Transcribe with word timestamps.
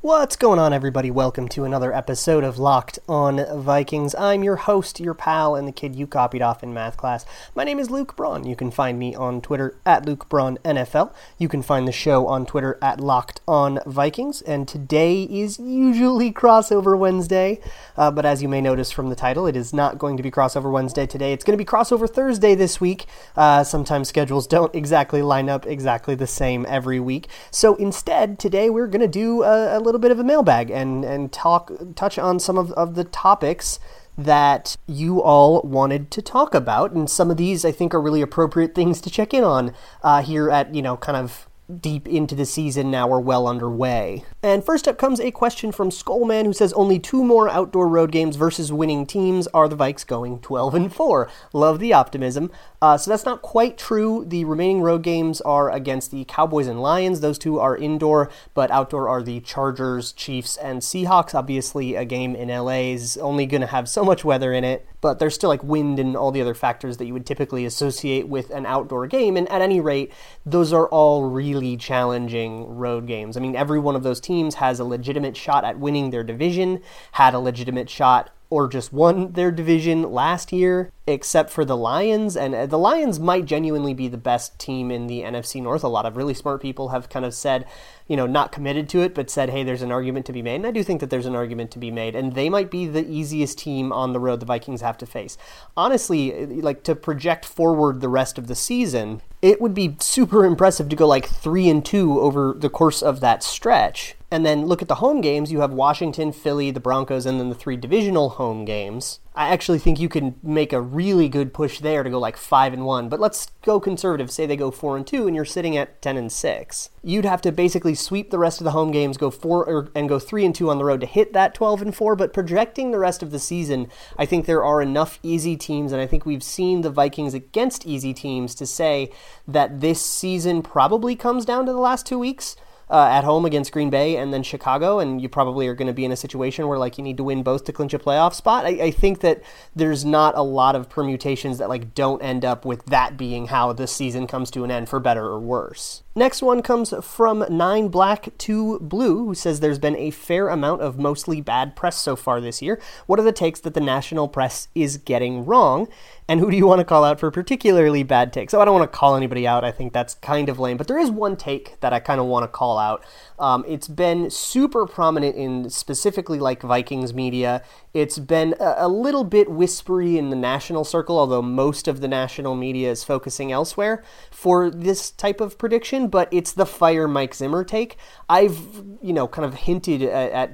What's 0.00 0.36
going 0.36 0.60
on, 0.60 0.72
everybody? 0.72 1.10
Welcome 1.10 1.48
to 1.48 1.64
another 1.64 1.92
episode 1.92 2.44
of 2.44 2.56
Locked 2.56 3.00
on 3.08 3.44
Vikings. 3.60 4.14
I'm 4.14 4.44
your 4.44 4.54
host, 4.54 5.00
your 5.00 5.12
pal, 5.12 5.56
and 5.56 5.66
the 5.66 5.72
kid 5.72 5.96
you 5.96 6.06
copied 6.06 6.40
off 6.40 6.62
in 6.62 6.72
math 6.72 6.96
class. 6.96 7.26
My 7.56 7.64
name 7.64 7.80
is 7.80 7.90
Luke 7.90 8.14
Braun. 8.14 8.46
You 8.46 8.54
can 8.54 8.70
find 8.70 8.96
me 8.96 9.16
on 9.16 9.40
Twitter 9.40 9.76
at 9.84 10.06
Luke 10.06 10.28
Braun 10.28 10.56
NFL. 10.64 11.12
You 11.36 11.48
can 11.48 11.62
find 11.62 11.88
the 11.88 11.90
show 11.90 12.28
on 12.28 12.46
Twitter 12.46 12.78
at 12.80 13.00
Locked 13.00 13.40
on 13.48 13.80
Vikings. 13.86 14.40
And 14.42 14.68
today 14.68 15.24
is 15.24 15.58
usually 15.58 16.32
crossover 16.32 16.96
Wednesday, 16.96 17.60
uh, 17.96 18.12
but 18.12 18.24
as 18.24 18.40
you 18.40 18.48
may 18.48 18.60
notice 18.60 18.92
from 18.92 19.08
the 19.08 19.16
title, 19.16 19.48
it 19.48 19.56
is 19.56 19.72
not 19.72 19.98
going 19.98 20.16
to 20.16 20.22
be 20.22 20.30
crossover 20.30 20.70
Wednesday 20.70 21.06
today. 21.06 21.32
It's 21.32 21.42
going 21.42 21.58
to 21.58 21.64
be 21.64 21.68
crossover 21.68 22.08
Thursday 22.08 22.54
this 22.54 22.80
week. 22.80 23.06
Uh, 23.36 23.64
sometimes 23.64 24.08
schedules 24.08 24.46
don't 24.46 24.72
exactly 24.76 25.22
line 25.22 25.48
up 25.48 25.66
exactly 25.66 26.14
the 26.14 26.28
same 26.28 26.64
every 26.68 27.00
week. 27.00 27.26
So 27.50 27.74
instead, 27.74 28.38
today 28.38 28.70
we're 28.70 28.86
going 28.86 29.00
to 29.00 29.08
do 29.08 29.42
a, 29.42 29.76
a 29.76 29.87
little 29.88 30.00
bit 30.00 30.10
of 30.10 30.18
a 30.18 30.24
mailbag 30.24 30.70
and 30.70 31.04
and 31.04 31.32
talk 31.32 31.72
touch 31.94 32.18
on 32.18 32.38
some 32.38 32.58
of, 32.58 32.72
of 32.72 32.94
the 32.94 33.04
topics 33.04 33.78
that 34.16 34.76
you 34.86 35.22
all 35.22 35.62
wanted 35.62 36.10
to 36.10 36.20
talk 36.20 36.54
about. 36.54 36.92
And 36.92 37.08
some 37.08 37.30
of 37.30 37.36
these 37.36 37.64
i 37.64 37.72
think 37.72 37.94
are 37.94 38.00
really 38.00 38.22
appropriate 38.22 38.74
things 38.74 39.00
to 39.00 39.10
check 39.10 39.32
in 39.32 39.44
on 39.44 39.74
uh, 40.02 40.22
here 40.22 40.50
at 40.50 40.74
you 40.74 40.82
know 40.82 40.96
kind 40.96 41.16
of 41.16 41.47
deep 41.68 42.08
into 42.08 42.34
the 42.34 42.46
season 42.46 42.90
now 42.90 43.06
we're 43.06 43.20
well 43.20 43.46
underway. 43.46 44.24
And 44.42 44.64
first 44.64 44.88
up 44.88 44.96
comes 44.96 45.20
a 45.20 45.30
question 45.30 45.70
from 45.70 45.90
Skullman 45.90 46.46
who 46.46 46.52
says 46.52 46.72
only 46.72 46.98
two 46.98 47.22
more 47.22 47.48
outdoor 47.48 47.88
road 47.88 48.10
games 48.10 48.36
versus 48.36 48.72
winning 48.72 49.04
teams 49.04 49.46
are 49.48 49.68
the 49.68 49.76
Vikes 49.76 50.06
going 50.06 50.40
12 50.40 50.74
and 50.74 50.94
4. 50.94 51.30
Love 51.52 51.78
the 51.78 51.92
optimism. 51.92 52.50
Uh, 52.80 52.96
so 52.96 53.10
that's 53.10 53.24
not 53.24 53.42
quite 53.42 53.76
true. 53.76 54.24
The 54.26 54.44
remaining 54.44 54.80
road 54.80 55.02
games 55.02 55.40
are 55.42 55.70
against 55.70 56.10
the 56.10 56.24
Cowboys 56.24 56.68
and 56.68 56.80
Lions. 56.80 57.20
Those 57.20 57.38
two 57.38 57.58
are 57.58 57.76
indoor, 57.76 58.30
but 58.54 58.70
outdoor 58.70 59.08
are 59.08 59.22
the 59.22 59.40
Chargers, 59.40 60.12
Chiefs, 60.12 60.56
and 60.56 60.80
Seahawks. 60.80 61.34
Obviously, 61.34 61.96
a 61.96 62.04
game 62.04 62.34
in 62.34 62.48
LA 62.48 62.92
is 62.92 63.16
only 63.18 63.46
going 63.46 63.60
to 63.60 63.66
have 63.66 63.88
so 63.88 64.04
much 64.04 64.24
weather 64.24 64.52
in 64.52 64.64
it, 64.64 64.86
but 65.00 65.18
there's 65.18 65.34
still 65.34 65.48
like 65.48 65.62
wind 65.62 65.98
and 65.98 66.16
all 66.16 66.30
the 66.30 66.40
other 66.40 66.54
factors 66.54 66.96
that 66.96 67.06
you 67.06 67.12
would 67.12 67.26
typically 67.26 67.64
associate 67.64 68.28
with 68.28 68.50
an 68.50 68.66
outdoor 68.66 69.06
game. 69.06 69.36
And 69.36 69.48
at 69.50 69.62
any 69.62 69.80
rate, 69.80 70.12
those 70.44 70.72
are 70.72 70.88
all 70.88 71.24
really 71.24 71.76
challenging 71.76 72.76
road 72.76 73.06
games. 73.06 73.36
I 73.36 73.40
mean, 73.40 73.56
every 73.56 73.78
one 73.78 73.96
of 73.96 74.02
those 74.02 74.20
teams 74.20 74.56
has 74.56 74.80
a 74.80 74.84
legitimate 74.84 75.36
shot 75.36 75.64
at 75.64 75.78
winning 75.78 76.10
their 76.10 76.24
division, 76.24 76.80
had 77.12 77.34
a 77.34 77.38
legitimate 77.38 77.88
shot 77.88 78.30
or 78.50 78.66
just 78.66 78.92
won 78.92 79.32
their 79.32 79.50
division 79.50 80.10
last 80.10 80.52
year, 80.52 80.90
except 81.06 81.50
for 81.50 81.66
the 81.66 81.76
Lions. 81.76 82.34
And 82.34 82.54
uh, 82.54 82.66
the 82.66 82.78
Lions 82.78 83.20
might 83.20 83.44
genuinely 83.44 83.92
be 83.92 84.08
the 84.08 84.16
best 84.16 84.58
team 84.58 84.90
in 84.90 85.06
the 85.06 85.20
NFC 85.20 85.62
North. 85.62 85.84
A 85.84 85.88
lot 85.88 86.06
of 86.06 86.16
really 86.16 86.32
smart 86.32 86.62
people 86.62 86.88
have 86.88 87.10
kind 87.10 87.26
of 87.26 87.34
said, 87.34 87.66
you 88.06 88.16
know, 88.16 88.26
not 88.26 88.50
committed 88.50 88.88
to 88.88 89.00
it, 89.02 89.14
but 89.14 89.28
said, 89.28 89.50
hey, 89.50 89.64
there's 89.64 89.82
an 89.82 89.92
argument 89.92 90.24
to 90.26 90.32
be 90.32 90.40
made. 90.40 90.56
And 90.56 90.66
I 90.66 90.70
do 90.70 90.82
think 90.82 91.00
that 91.00 91.10
there's 91.10 91.26
an 91.26 91.36
argument 91.36 91.70
to 91.72 91.78
be 91.78 91.90
made. 91.90 92.16
And 92.16 92.34
they 92.34 92.48
might 92.48 92.70
be 92.70 92.86
the 92.86 93.06
easiest 93.06 93.58
team 93.58 93.92
on 93.92 94.14
the 94.14 94.20
road 94.20 94.40
the 94.40 94.46
Vikings 94.46 94.80
have 94.80 94.96
to 94.98 95.06
face. 95.06 95.36
Honestly, 95.76 96.34
uh, 96.34 96.46
like 96.62 96.82
to 96.84 96.94
project 96.94 97.44
forward 97.44 98.00
the 98.00 98.08
rest 98.08 98.38
of 98.38 98.46
the 98.46 98.54
season, 98.54 99.20
it 99.42 99.60
would 99.60 99.74
be 99.74 99.96
super 100.00 100.46
impressive 100.46 100.88
to 100.88 100.96
go 100.96 101.06
like 101.06 101.28
three 101.28 101.68
and 101.68 101.84
two 101.84 102.18
over 102.20 102.54
the 102.56 102.70
course 102.70 103.02
of 103.02 103.20
that 103.20 103.42
stretch 103.42 104.16
and 104.30 104.44
then 104.44 104.66
look 104.66 104.82
at 104.82 104.88
the 104.88 104.96
home 104.96 105.20
games. 105.20 105.50
You 105.50 105.60
have 105.60 105.72
Washington, 105.72 106.32
Philly, 106.32 106.70
the 106.70 106.80
Broncos, 106.80 107.24
and 107.24 107.40
then 107.40 107.48
the 107.48 107.54
three 107.54 107.76
divisional 107.76 108.30
home 108.30 108.64
games. 108.64 109.20
I 109.34 109.50
actually 109.50 109.78
think 109.78 110.00
you 110.00 110.08
can 110.08 110.34
make 110.42 110.72
a 110.72 110.80
really 110.80 111.28
good 111.28 111.54
push 111.54 111.78
there 111.78 112.02
to 112.02 112.10
go 112.10 112.18
like 112.18 112.36
five 112.36 112.72
and 112.72 112.84
one. 112.84 113.08
But 113.08 113.20
let's 113.20 113.46
go 113.62 113.78
conservative. 113.78 114.30
Say 114.30 114.46
they 114.46 114.56
go 114.56 114.70
four 114.70 114.96
and 114.96 115.06
two, 115.06 115.26
and 115.26 115.34
you're 115.34 115.44
sitting 115.44 115.76
at 115.76 116.02
ten 116.02 116.16
and 116.16 116.30
six. 116.30 116.90
You'd 117.02 117.24
have 117.24 117.40
to 117.42 117.52
basically 117.52 117.94
sweep 117.94 118.30
the 118.30 118.38
rest 118.38 118.60
of 118.60 118.64
the 118.64 118.72
home 118.72 118.90
games, 118.90 119.16
go 119.16 119.30
four 119.30 119.64
or, 119.64 119.88
and 119.94 120.08
go 120.08 120.18
three 120.18 120.44
and 120.44 120.54
two 120.54 120.68
on 120.68 120.78
the 120.78 120.84
road 120.84 121.00
to 121.00 121.06
hit 121.06 121.32
that 121.32 121.54
twelve 121.54 121.80
and 121.80 121.94
four. 121.94 122.16
But 122.16 122.34
projecting 122.34 122.90
the 122.90 122.98
rest 122.98 123.22
of 123.22 123.30
the 123.30 123.38
season, 123.38 123.88
I 124.18 124.26
think 124.26 124.44
there 124.44 124.64
are 124.64 124.82
enough 124.82 125.20
easy 125.22 125.56
teams, 125.56 125.92
and 125.92 126.02
I 126.02 126.06
think 126.06 126.26
we've 126.26 126.42
seen 126.42 126.82
the 126.82 126.90
Vikings 126.90 127.32
against 127.32 127.86
easy 127.86 128.12
teams 128.12 128.54
to 128.56 128.66
say 128.66 129.10
that 129.46 129.80
this 129.80 130.04
season 130.04 130.62
probably 130.62 131.14
comes 131.14 131.44
down 131.44 131.64
to 131.66 131.72
the 131.72 131.78
last 131.78 132.04
two 132.04 132.18
weeks 132.18 132.56
uh, 132.90 133.08
at 133.10 133.24
home 133.24 133.44
against 133.44 133.72
Green 133.72 133.90
Bay 133.90 134.16
and 134.16 134.32
then 134.32 134.42
Chicago, 134.42 134.98
and 134.98 135.20
you 135.20 135.28
probably 135.28 135.68
are 135.68 135.74
going 135.74 135.88
to 135.88 135.92
be 135.92 136.04
in 136.04 136.12
a 136.12 136.16
situation 136.16 136.68
where 136.68 136.78
like 136.78 136.98
you 136.98 137.04
need 137.04 137.16
to 137.16 137.24
win 137.24 137.42
both 137.42 137.64
to 137.64 137.72
clinch 137.72 137.94
a 137.94 137.98
playoff 137.98 138.34
spot. 138.34 138.64
I, 138.64 138.68
I, 138.68 138.90
think 138.90 139.20
that 139.20 139.42
there's 139.76 140.04
not 140.04 140.36
a 140.36 140.42
lot 140.42 140.74
of 140.74 140.88
permutations 140.88 141.58
that 141.58 141.68
like 141.68 141.94
don't 141.94 142.22
end 142.22 142.44
up 142.44 142.64
with 142.64 142.84
that 142.86 143.16
being 143.16 143.48
how 143.48 143.72
the 143.72 143.86
season 143.86 144.26
comes 144.26 144.50
to 144.52 144.64
an 144.64 144.70
end 144.70 144.88
for 144.88 145.00
better 145.00 145.24
or 145.24 145.38
worse. 145.38 146.02
Next 146.18 146.42
one 146.42 146.62
comes 146.62 146.92
from 147.00 147.44
Nine 147.48 147.86
Black 147.90 148.36
Two 148.38 148.80
Blue, 148.80 149.24
who 149.24 149.36
says 149.36 149.60
there's 149.60 149.78
been 149.78 149.94
a 149.94 150.10
fair 150.10 150.48
amount 150.48 150.82
of 150.82 150.98
mostly 150.98 151.40
bad 151.40 151.76
press 151.76 151.96
so 151.96 152.16
far 152.16 152.40
this 152.40 152.60
year. 152.60 152.80
What 153.06 153.20
are 153.20 153.22
the 153.22 153.30
takes 153.30 153.60
that 153.60 153.74
the 153.74 153.80
national 153.80 154.26
press 154.26 154.66
is 154.74 154.96
getting 154.96 155.44
wrong? 155.44 155.86
And 156.26 156.40
who 156.40 156.50
do 156.50 156.56
you 156.56 156.66
want 156.66 156.80
to 156.80 156.84
call 156.84 157.04
out 157.04 157.20
for 157.20 157.30
particularly 157.30 158.02
bad 158.02 158.32
takes? 158.32 158.50
So 158.50 158.60
I 158.60 158.64
don't 158.64 158.76
want 158.76 158.90
to 158.90 158.98
call 158.98 159.14
anybody 159.14 159.46
out. 159.46 159.62
I 159.62 159.70
think 159.70 159.92
that's 159.92 160.14
kind 160.14 160.48
of 160.48 160.58
lame. 160.58 160.76
But 160.76 160.88
there 160.88 160.98
is 160.98 161.08
one 161.08 161.36
take 161.36 161.78
that 161.82 161.92
I 161.92 162.00
kind 162.00 162.18
of 162.18 162.26
want 162.26 162.42
to 162.42 162.48
call 162.48 162.78
out. 162.78 163.04
Um, 163.38 163.64
it's 163.68 163.88
been 163.88 164.30
super 164.30 164.86
prominent 164.86 165.36
in 165.36 165.70
specifically 165.70 166.38
like 166.38 166.62
Vikings 166.62 167.14
media. 167.14 167.62
It's 167.94 168.18
been 168.18 168.54
a, 168.60 168.74
a 168.78 168.88
little 168.88 169.24
bit 169.24 169.50
whispery 169.50 170.18
in 170.18 170.30
the 170.30 170.36
national 170.36 170.84
circle, 170.84 171.18
although 171.18 171.42
most 171.42 171.88
of 171.88 172.00
the 172.00 172.08
national 172.08 172.54
media 172.54 172.90
is 172.90 173.04
focusing 173.04 173.52
elsewhere 173.52 174.02
for 174.30 174.70
this 174.70 175.10
type 175.10 175.40
of 175.40 175.58
prediction. 175.58 176.08
But 176.08 176.28
it's 176.32 176.52
the 176.52 176.66
fire 176.66 177.08
Mike 177.08 177.34
Zimmer 177.34 177.64
take. 177.64 177.96
I've, 178.28 178.58
you 179.02 179.12
know, 179.12 179.28
kind 179.28 179.46
of 179.46 179.54
hinted 179.54 180.02
at, 180.02 180.32
at 180.32 180.50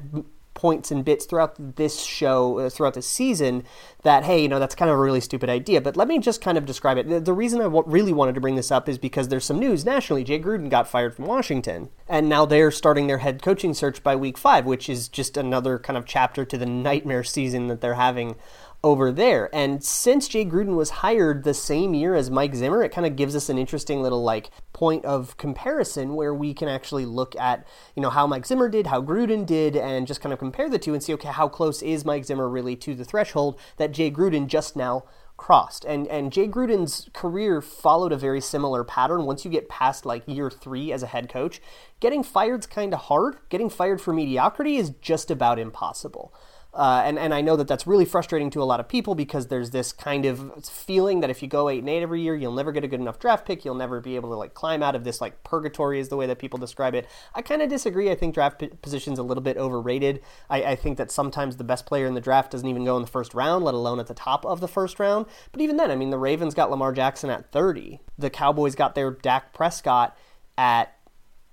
points 0.65 0.91
and 0.91 1.05
bits 1.05 1.27
throughout 1.27 1.77
this 1.77 2.01
show, 2.01 2.59
uh, 2.59 2.71
throughout 2.71 2.95
the 2.95 3.03
season, 3.03 3.63
that, 4.03 4.25
hey, 4.25 4.41
you 4.41 4.49
know, 4.49 4.59
that's 4.59 4.75
kind 4.75 4.91
of 4.91 4.97
a 4.97 4.99
really 4.99 5.21
stupid 5.21 5.51
idea. 5.51 5.79
But 5.79 5.95
let 5.95 6.09
me 6.09 6.19
just 6.19 6.41
kind 6.41 6.57
of 6.57 6.65
describe 6.65 6.97
it. 6.97 7.07
The, 7.07 7.21
the 7.21 7.35
reason 7.35 7.61
I 7.61 7.65
w- 7.65 7.85
really 7.87 8.15
wanted 8.15 8.35
to 8.37 8.41
bring 8.41 8.55
this 8.55 8.71
up 8.71 8.89
is 8.89 8.97
because 8.97 9.29
there's 9.29 9.45
some 9.45 9.59
news 9.59 9.85
nationally. 9.85 10.25
Jay 10.25 10.41
Gruden 10.41 10.71
got 10.71 10.89
fired 10.89 11.15
from 11.15 11.27
Washington, 11.27 11.91
and 12.09 12.31
now 12.31 12.47
they're 12.47 12.71
starting 12.71 13.09
their 13.09 13.19
head 13.19 13.43
coaching 13.43 13.75
search 13.75 14.03
by 14.03 14.17
week 14.17 14.39
five, 14.39 14.65
which 14.65 14.89
is 14.89 15.11
just 15.11 15.37
another 15.37 15.79
kind 15.79 15.99
of 15.99 16.07
chapter 16.07 16.47
to 16.47 16.57
the 16.57 16.65
nightmare 16.65 17.25
season 17.25 17.67
that 17.67 17.83
they're 17.83 17.93
having 17.93 18.35
over 18.85 19.11
there. 19.11 19.49
And 19.55 19.83
since 19.83 20.29
Jay 20.29 20.45
Gruden 20.45 20.77
was 20.77 20.91
hired 20.91 21.43
the 21.43 21.55
same 21.55 21.95
year 21.95 22.15
as 22.15 22.31
Mike 22.31 22.55
Zimmer, 22.55 22.83
it 22.83 22.93
kind 22.93 23.07
of 23.07 23.17
gives 23.17 23.35
us 23.35 23.49
an 23.49 23.57
interesting 23.57 24.03
little 24.03 24.23
like 24.23 24.51
point 24.75 25.07
of 25.07 25.37
comparison 25.39 26.15
where 26.15 26.35
we 26.35 26.53
can 26.53 26.69
actually 26.69 27.07
look 27.07 27.35
at, 27.37 27.67
you 27.97 28.03
know, 28.03 28.11
how 28.11 28.27
Mike 28.27 28.45
Zimmer 28.45 28.69
did, 28.69 28.89
how 28.89 29.01
Gruden 29.01 29.47
did, 29.47 29.75
and 29.75 30.07
just 30.07 30.21
kind 30.21 30.35
of 30.35 30.39
compare 30.39 30.69
the 30.69 30.79
two 30.79 30.93
and 30.93 31.03
see, 31.03 31.15
okay, 31.15 31.29
how 31.29 31.49
close 31.49 31.81
is 31.81 32.05
Mike 32.05 32.27
Zimmer 32.27 32.47
really 32.47 32.77
to 32.77 32.95
the 32.95 33.07
threshold 33.07 33.59
that 33.79 33.91
Jay 33.91 34.11
Gruden 34.11 34.47
just 34.47 34.77
now 34.77 35.05
crossed. 35.39 35.85
And 35.87 36.07
and 36.09 36.31
Jay 36.31 36.47
Gruden's 36.47 37.09
career 37.15 37.63
followed 37.63 38.13
a 38.13 38.19
very 38.19 38.41
similar 38.41 38.85
pattern. 38.85 39.25
Once 39.25 39.47
you 39.47 39.51
get 39.51 39.69
past 39.69 40.05
like 40.05 40.23
year 40.27 40.51
three 40.51 40.93
as 40.93 41.03
a 41.03 41.09
head 41.09 41.31
coach, 41.31 41.61
getting 42.01 42.23
fired's 42.23 42.67
kind 42.67 42.93
of 42.93 43.01
hard. 43.01 43.39
Getting 43.49 43.71
fired 43.71 44.03
for 44.03 44.13
mediocrity 44.13 44.77
is 44.77 44.91
just 45.01 45.31
about 45.31 45.59
impossible. 45.59 46.35
Uh, 46.75 47.03
and, 47.05 47.21
and 47.21 47.33
I 47.33 47.41
know 47.41 47.55
that 47.57 47.69
that's 47.69 47.87
really 47.87 48.05
frustrating 48.05 48.51
to 48.51 48.63
a 48.63 48.65
lot 48.65 48.81
of 48.81 48.89
people 48.89 49.15
because 49.15 49.47
there's 49.47 49.71
this 49.71 49.93
kind 49.93 50.27
of 50.27 50.65
feeling 50.65 51.21
that 51.21 51.31
if 51.31 51.41
you 51.41 51.49
go 51.49 51.69
eight 51.69 51.79
and 51.79 51.89
eight 51.89 52.03
every 52.03 52.21
year, 52.21 52.35
you'll 52.35 52.53
never 52.53 52.73
get 52.73 52.83
a 52.83 52.89
good 52.89 52.99
enough 52.99 53.21
draft 53.21 53.47
pick. 53.47 53.65
You'll 53.65 53.77
never 53.77 54.01
be 54.01 54.17
able 54.17 54.31
to 54.31 54.35
like 54.35 54.55
climb 54.55 54.83
out 54.83 54.97
of 54.97 55.05
this 55.05 55.21
like 55.21 55.45
purgatory 55.45 56.01
is 56.01 56.09
the 56.09 56.17
way 56.17 56.27
that 56.27 56.41
people 56.41 56.59
describe 56.59 56.97
it. 56.97 57.07
I 57.33 57.43
kind 57.43 57.63
of 57.63 57.69
disagree. 57.69 58.11
I 58.11 58.17
think 58.17 58.35
draft 58.35 58.59
p- 58.59 58.67
position's 58.83 59.21
a 59.21 59.23
little 59.23 59.43
bit 59.43 59.57
overrated. 59.57 60.21
I, 60.51 60.65
I 60.65 60.77
think 60.77 60.99
that 60.99 61.13
sometimes 61.13 61.57
the 61.57 61.65
best 61.65 61.87
player 61.87 62.07
in 62.07 62.15
the 62.15 62.21
draft 62.21 62.51
doesn't 62.51 62.69
even 62.69 62.85
go 62.85 62.97
in 62.97 63.03
the 63.03 63.09
first 63.09 63.35
round, 63.35 63.65
let 63.65 63.75
alone 63.75 64.01
at 64.01 64.09
the 64.09 64.15
top 64.15 64.45
of 64.45 64.61
the 64.61 64.69
first 64.69 64.99
round. 64.99 65.27
But 65.53 65.61
even 65.61 65.77
then, 65.77 65.93
I 65.93 65.97
mean, 65.97 66.11
the 66.11 66.19
Ravens 66.19 66.55
got 66.55 66.73
Lamar 66.73 66.93
Jackson 66.93 67.31
at 67.31 67.53
30. 67.53 68.01
The 68.19 68.31
Cowboys 68.31 68.75
got 68.75 68.97
their 68.97 69.13
Dak 69.13 69.53
Prescott 69.53 70.19
at 70.59 70.97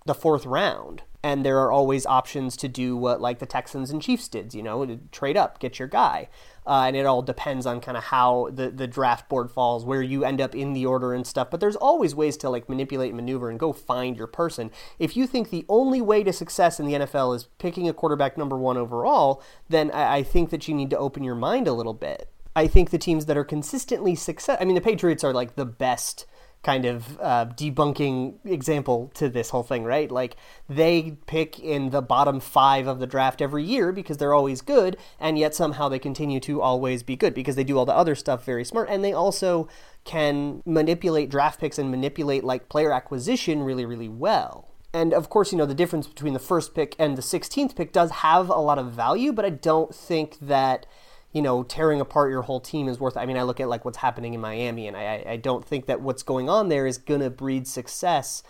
the 0.05 0.15
fourth 0.15 0.47
round 0.47 1.03
and 1.23 1.45
there 1.45 1.59
are 1.59 1.71
always 1.71 2.05
options 2.05 2.57
to 2.57 2.67
do 2.67 2.97
what 2.97 3.21
like 3.21 3.39
the 3.39 3.45
Texans 3.45 3.91
and 3.91 4.01
Chiefs 4.01 4.27
did, 4.27 4.53
you 4.53 4.63
know, 4.63 4.99
trade 5.11 5.37
up, 5.37 5.59
get 5.59 5.77
your 5.77 5.87
guy. 5.87 6.29
Uh, 6.65 6.83
and 6.85 6.95
it 6.95 7.05
all 7.05 7.21
depends 7.21 7.65
on 7.65 7.81
kind 7.81 7.97
of 7.97 8.05
how 8.05 8.49
the, 8.51 8.69
the 8.69 8.87
draft 8.87 9.27
board 9.29 9.49
falls, 9.49 9.83
where 9.83 10.01
you 10.01 10.23
end 10.23 10.39
up 10.39 10.55
in 10.55 10.73
the 10.73 10.85
order 10.85 11.13
and 11.13 11.25
stuff. 11.25 11.49
But 11.49 11.59
there's 11.59 11.75
always 11.75 12.13
ways 12.13 12.37
to 12.37 12.49
like 12.49 12.69
manipulate, 12.69 13.09
and 13.09 13.17
maneuver, 13.17 13.49
and 13.49 13.59
go 13.59 13.73
find 13.73 14.15
your 14.15 14.27
person. 14.27 14.71
If 14.99 15.17
you 15.17 15.25
think 15.25 15.49
the 15.49 15.65
only 15.69 16.01
way 16.01 16.23
to 16.23 16.33
success 16.33 16.79
in 16.79 16.85
the 16.85 16.93
NFL 16.93 17.35
is 17.35 17.47
picking 17.57 17.89
a 17.89 17.93
quarterback 17.93 18.37
number 18.37 18.57
one 18.57 18.77
overall, 18.77 19.41
then 19.69 19.89
I, 19.91 20.17
I 20.17 20.23
think 20.23 20.51
that 20.51 20.67
you 20.67 20.75
need 20.75 20.91
to 20.91 20.97
open 20.97 21.23
your 21.23 21.35
mind 21.35 21.67
a 21.67 21.73
little 21.73 21.95
bit. 21.95 22.29
I 22.55 22.67
think 22.67 22.89
the 22.89 22.97
teams 22.97 23.25
that 23.25 23.37
are 23.37 23.43
consistently 23.43 24.13
success, 24.15 24.57
I 24.59 24.65
mean, 24.65 24.75
the 24.75 24.81
Patriots 24.81 25.23
are 25.23 25.33
like 25.33 25.55
the 25.55 25.65
best 25.65 26.25
kind 26.63 26.85
of 26.85 27.19
uh, 27.19 27.45
debunking 27.47 28.35
example 28.45 29.11
to 29.15 29.29
this 29.29 29.49
whole 29.49 29.63
thing, 29.63 29.83
right? 29.83 30.11
Like 30.11 30.35
they 30.69 31.17
pick 31.25 31.59
in 31.59 31.89
the 31.89 32.01
bottom 32.01 32.39
five 32.39 32.87
of 32.87 32.99
the 32.99 33.07
draft 33.07 33.41
every 33.41 33.63
year 33.63 33.91
because 33.91 34.17
they're 34.17 34.33
always 34.33 34.61
good, 34.61 34.97
and 35.19 35.39
yet 35.39 35.55
somehow 35.55 35.89
they 35.89 35.99
continue 35.99 36.39
to 36.41 36.61
always 36.61 37.01
be 37.01 37.15
good 37.15 37.33
because 37.33 37.55
they 37.55 37.63
do 37.63 37.77
all 37.77 37.85
the 37.85 37.95
other 37.95 38.15
stuff 38.15 38.45
very 38.45 38.63
smart, 38.63 38.89
and 38.89 39.03
they 39.03 39.13
also 39.13 39.67
can 40.03 40.61
manipulate 40.65 41.29
draft 41.29 41.59
picks 41.59 41.79
and 41.79 41.89
manipulate 41.89 42.43
like 42.43 42.69
player 42.69 42.91
acquisition 42.91 43.63
really, 43.63 43.85
really 43.85 44.09
well. 44.09 44.67
And 44.93 45.13
of 45.13 45.29
course, 45.29 45.51
you 45.51 45.57
know, 45.57 45.65
the 45.65 45.73
difference 45.73 46.05
between 46.05 46.33
the 46.33 46.39
first 46.39 46.75
pick 46.75 46.95
and 46.99 47.17
the 47.17 47.21
16th 47.21 47.75
pick 47.75 47.91
does 47.91 48.11
have 48.11 48.49
a 48.49 48.59
lot 48.59 48.77
of 48.77 48.91
value, 48.91 49.31
but 49.31 49.45
I 49.45 49.49
don't 49.49 49.95
think 49.95 50.37
that 50.41 50.85
you 51.33 51.41
know, 51.41 51.63
tearing 51.63 52.01
apart 52.01 52.31
your 52.31 52.41
whole 52.41 52.59
team 52.59 52.87
is 52.87 52.99
worth. 52.99 53.15
I 53.15 53.25
mean, 53.25 53.37
I 53.37 53.43
look 53.43 53.59
at 53.59 53.69
like 53.69 53.85
what's 53.85 53.97
happening 53.97 54.33
in 54.33 54.41
Miami, 54.41 54.87
and 54.87 54.97
I, 54.97 55.23
I 55.27 55.35
don't 55.37 55.65
think 55.65 55.85
that 55.85 56.01
what's 56.01 56.23
going 56.23 56.49
on 56.49 56.69
there 56.69 56.85
is 56.85 56.97
going 56.97 57.21
to 57.21 57.29
breed 57.29 57.67
success 57.67 58.43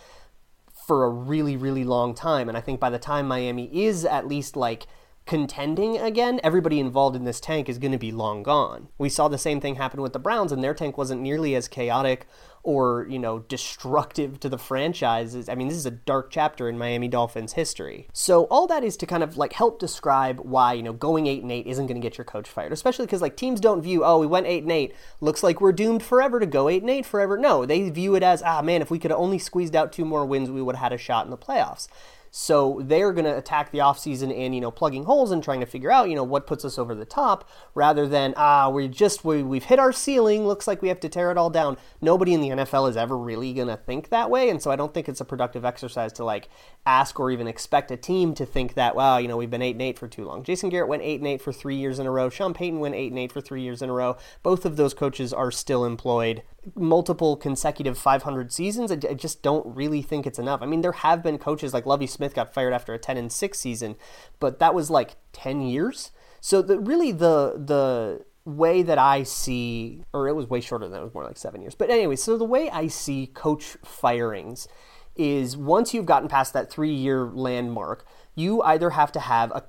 for 0.88 1.04
a 1.04 1.10
really, 1.10 1.56
really 1.56 1.84
long 1.84 2.16
time. 2.16 2.50
And 2.50 2.58
I 2.58 2.62
think 2.62 2.80
by 2.80 2.90
the 2.90 3.00
time 3.00 3.28
Miami 3.28 3.70
is 3.86 4.04
at 4.04 4.28
least 4.28 4.56
like 4.56 4.88
contending 5.26 5.98
again, 5.98 6.40
everybody 6.44 6.80
involved 6.80 7.16
in 7.16 7.24
this 7.24 7.40
tank 7.40 7.70
is 7.70 7.78
going 7.78 7.92
to 7.92 7.98
be 7.98 8.12
long 8.12 8.44
gone. 8.44 8.90
We 8.98 9.10
saw 9.10 9.28
the 9.28 9.38
same 9.38 9.62
thing 9.62 9.76
happen 9.76 10.02
with 10.02 10.14
the 10.14 10.20
Browns, 10.20 10.52
and 10.52 10.64
their 10.64 10.74
tank 10.74 10.98
wasn't 10.98 11.22
nearly 11.22 11.56
as 11.56 11.68
chaotic 11.68 12.28
or 12.64 13.08
you 13.10 13.20
know 13.20 13.40
destructive 13.40 14.40
to 14.40 14.50
the 14.50 14.58
franchise. 14.58 15.50
I 15.50 15.56
mean, 15.56 15.68
this 15.68 15.78
is 15.78 15.86
a 15.86 15.92
dark 15.92 16.30
chapter 16.32 16.70
in 16.70 16.78
Miami 16.78 17.08
Dolphins 17.08 17.54
history. 17.54 18.08
So 18.14 18.44
all 18.46 18.68
that 18.68 18.84
is 18.84 18.98
to 18.98 19.06
kind 19.06 19.24
of 19.24 19.38
like 19.38 19.54
help 19.54 19.80
describe 19.80 20.40
why 20.40 20.74
you 20.74 20.84
know 20.84 20.94
going 20.94 21.28
eight 21.28 21.42
and 21.42 21.52
eight 21.52 21.68
isn't 21.68 21.88
going 21.88 22.00
to 22.00 22.06
get 22.06 22.18
your 22.18 22.26
coach 22.26 22.50
fired, 22.50 22.72
especially 22.72 23.06
because 23.06 23.22
like 23.22 23.36
teams 23.36 23.60
don't 23.60 23.82
view 23.82 24.04
oh 24.04 24.20
we 24.20 24.28
went 24.28 24.48
eight 24.48 24.64
and 24.64 24.72
eight 24.72 24.94
looks 25.20 25.44
like 25.44 25.62
we're 25.62 25.72
doomed 25.72 26.04
forever 26.04 26.40
to 26.40 26.46
go 26.46 26.70
eight 26.70 26.82
and 26.82 26.90
eight 26.90 27.06
forever. 27.06 27.38
No, 27.38 27.66
they 27.66 27.90
view 27.90 28.16
it 28.16 28.24
as 28.24 28.42
ah 28.44 28.62
man 28.62 28.82
if 28.82 28.92
we 28.92 29.00
could 29.00 29.12
have 29.12 29.20
only 29.20 29.40
squeezed 29.40 29.76
out 29.76 29.92
two 29.92 30.06
more 30.06 30.26
wins 30.26 30.50
we 30.50 30.62
would 30.62 30.76
have 30.76 30.92
had 30.92 30.94
a 30.94 30.98
shot 30.98 31.26
in 31.26 31.32
the 31.32 31.38
playoffs. 31.38 31.88
So 32.34 32.80
they're 32.82 33.12
going 33.12 33.26
to 33.26 33.38
attack 33.38 33.72
the 33.72 33.80
offseason 33.80 34.34
and, 34.34 34.56
you 34.56 34.62
know, 34.62 34.72
plugging 34.72 35.04
holes 35.04 35.32
and 35.32 35.44
trying 35.44 35.60
to 35.60 35.66
figure 35.66 35.92
out, 35.92 36.10
you 36.10 36.16
know, 36.16 36.24
what 36.24 36.48
puts 36.48 36.64
us 36.64 36.80
over 36.80 36.96
the 36.96 37.04
top 37.04 37.48
rather 37.76 38.08
than, 38.08 38.34
ah, 38.38 38.70
we 38.70 38.88
just, 38.88 39.26
we, 39.26 39.44
we've 39.44 39.66
hit 39.66 39.80
our 39.80 39.92
ceiling. 39.92 40.48
Looks 40.48 40.66
like 40.66 40.82
we 40.82 40.88
have 40.88 41.02
to 41.02 41.10
tear 41.10 41.30
it 41.30 41.38
all 41.38 41.50
down. 41.50 41.76
Nobody 42.00 42.34
in 42.34 42.40
the 42.40 42.50
NFL 42.50 42.90
is 42.90 42.96
ever 42.96 43.18
really 43.18 43.52
going 43.52 43.68
to 43.68 43.76
think 43.76 44.10
that 44.10 44.30
way. 44.30 44.50
And 44.50 44.62
so 44.62 44.72
I 44.72 44.78
don't 44.78 44.94
think 44.94 45.10
it's 45.10 45.20
a 45.20 45.26
productive 45.26 45.66
exercise 45.66 46.14
to 46.14 46.24
like 46.24 46.48
ask 46.86 47.20
or 47.20 47.32
even 47.32 47.48
expect 47.48 47.92
a 47.92 47.98
team 47.98 48.34
to 48.36 48.46
think 48.46 48.76
that, 48.76 48.96
wow, 48.96 49.18
you 49.18 49.28
know, 49.28 49.36
we've 49.36 49.52
been 49.52 49.62
8 49.62 49.72
and 49.72 49.82
8 49.82 50.00
for 50.00 50.08
too 50.08 50.24
long. 50.24 50.44
Jason 50.44 50.70
Garrett 50.70 50.88
went 50.88 51.04
8 51.04 51.20
and 51.20 51.28
8 51.28 51.42
for 51.42 51.52
three 51.52 51.76
years 51.76 52.00
in 52.00 52.08
a 52.08 52.12
row. 52.12 52.30
Sean 52.30 52.54
Payton 52.54 52.80
went 52.80 52.96
8 52.96 53.12
and 53.12 53.20
8 53.20 53.32
for 53.34 53.42
three 53.42 53.62
years 53.62 53.82
in 53.82 53.90
a 53.90 53.94
row. 53.94 54.16
Both 54.42 54.64
of 54.66 54.78
those 54.78 54.94
coaches 54.94 55.34
are 55.34 55.52
still 55.52 55.84
employed 55.84 56.44
multiple 56.76 57.36
consecutive 57.36 57.98
500 57.98 58.52
seasons. 58.52 58.92
I, 58.92 58.96
I, 58.96 59.14
just 59.14 59.42
don't 59.42 59.76
really 59.76 60.02
think 60.02 60.28
it's 60.28 60.40
enough. 60.40 60.62
I 60.62 60.66
mean, 60.66 60.82
there 60.82 60.92
have 60.92 61.24
been 61.24 61.38
coaches 61.38 61.74
like 61.74 61.86
Lovie 61.86 62.08
Smith 62.08 62.36
got 62.36 62.54
fired 62.54 62.74
after 62.74 62.94
a 62.94 63.00
10 63.00 63.18
and 63.18 63.32
6 63.32 63.60
season, 63.60 63.96
but 64.40 64.60
that 64.60 64.74
was 64.74 64.90
like 64.90 65.16
10 65.34 65.62
years. 65.62 66.12
So 66.40 66.62
the 66.62 66.80
really 66.80 67.12
the 67.12 67.54
the 67.58 68.26
way 68.46 68.82
that 68.82 68.98
I 68.98 69.24
see, 69.24 70.04
or 70.14 70.28
it 70.28 70.36
was 70.36 70.50
way 70.50 70.62
shorter 70.62 70.86
than 70.86 70.94
that, 70.94 71.02
it 71.02 71.04
was 71.04 71.14
more 71.14 71.24
like 71.24 71.38
seven 71.38 71.62
years. 71.62 71.76
But 71.76 71.92
anyway, 71.92 72.16
so 72.16 72.38
the 72.38 72.46
way 72.46 72.70
I 72.72 72.88
see 72.88 73.28
coach 73.28 73.78
firings 73.86 74.68
is 75.16 75.56
once 75.56 75.94
you've 75.94 76.06
gotten 76.08 76.28
past 76.28 76.54
that 76.54 76.72
three 76.72 76.94
year 76.94 77.26
landmark, 77.26 78.06
you 78.34 78.62
either 78.64 78.92
have 78.92 79.12
to 79.12 79.20
have 79.20 79.52
a 79.52 79.64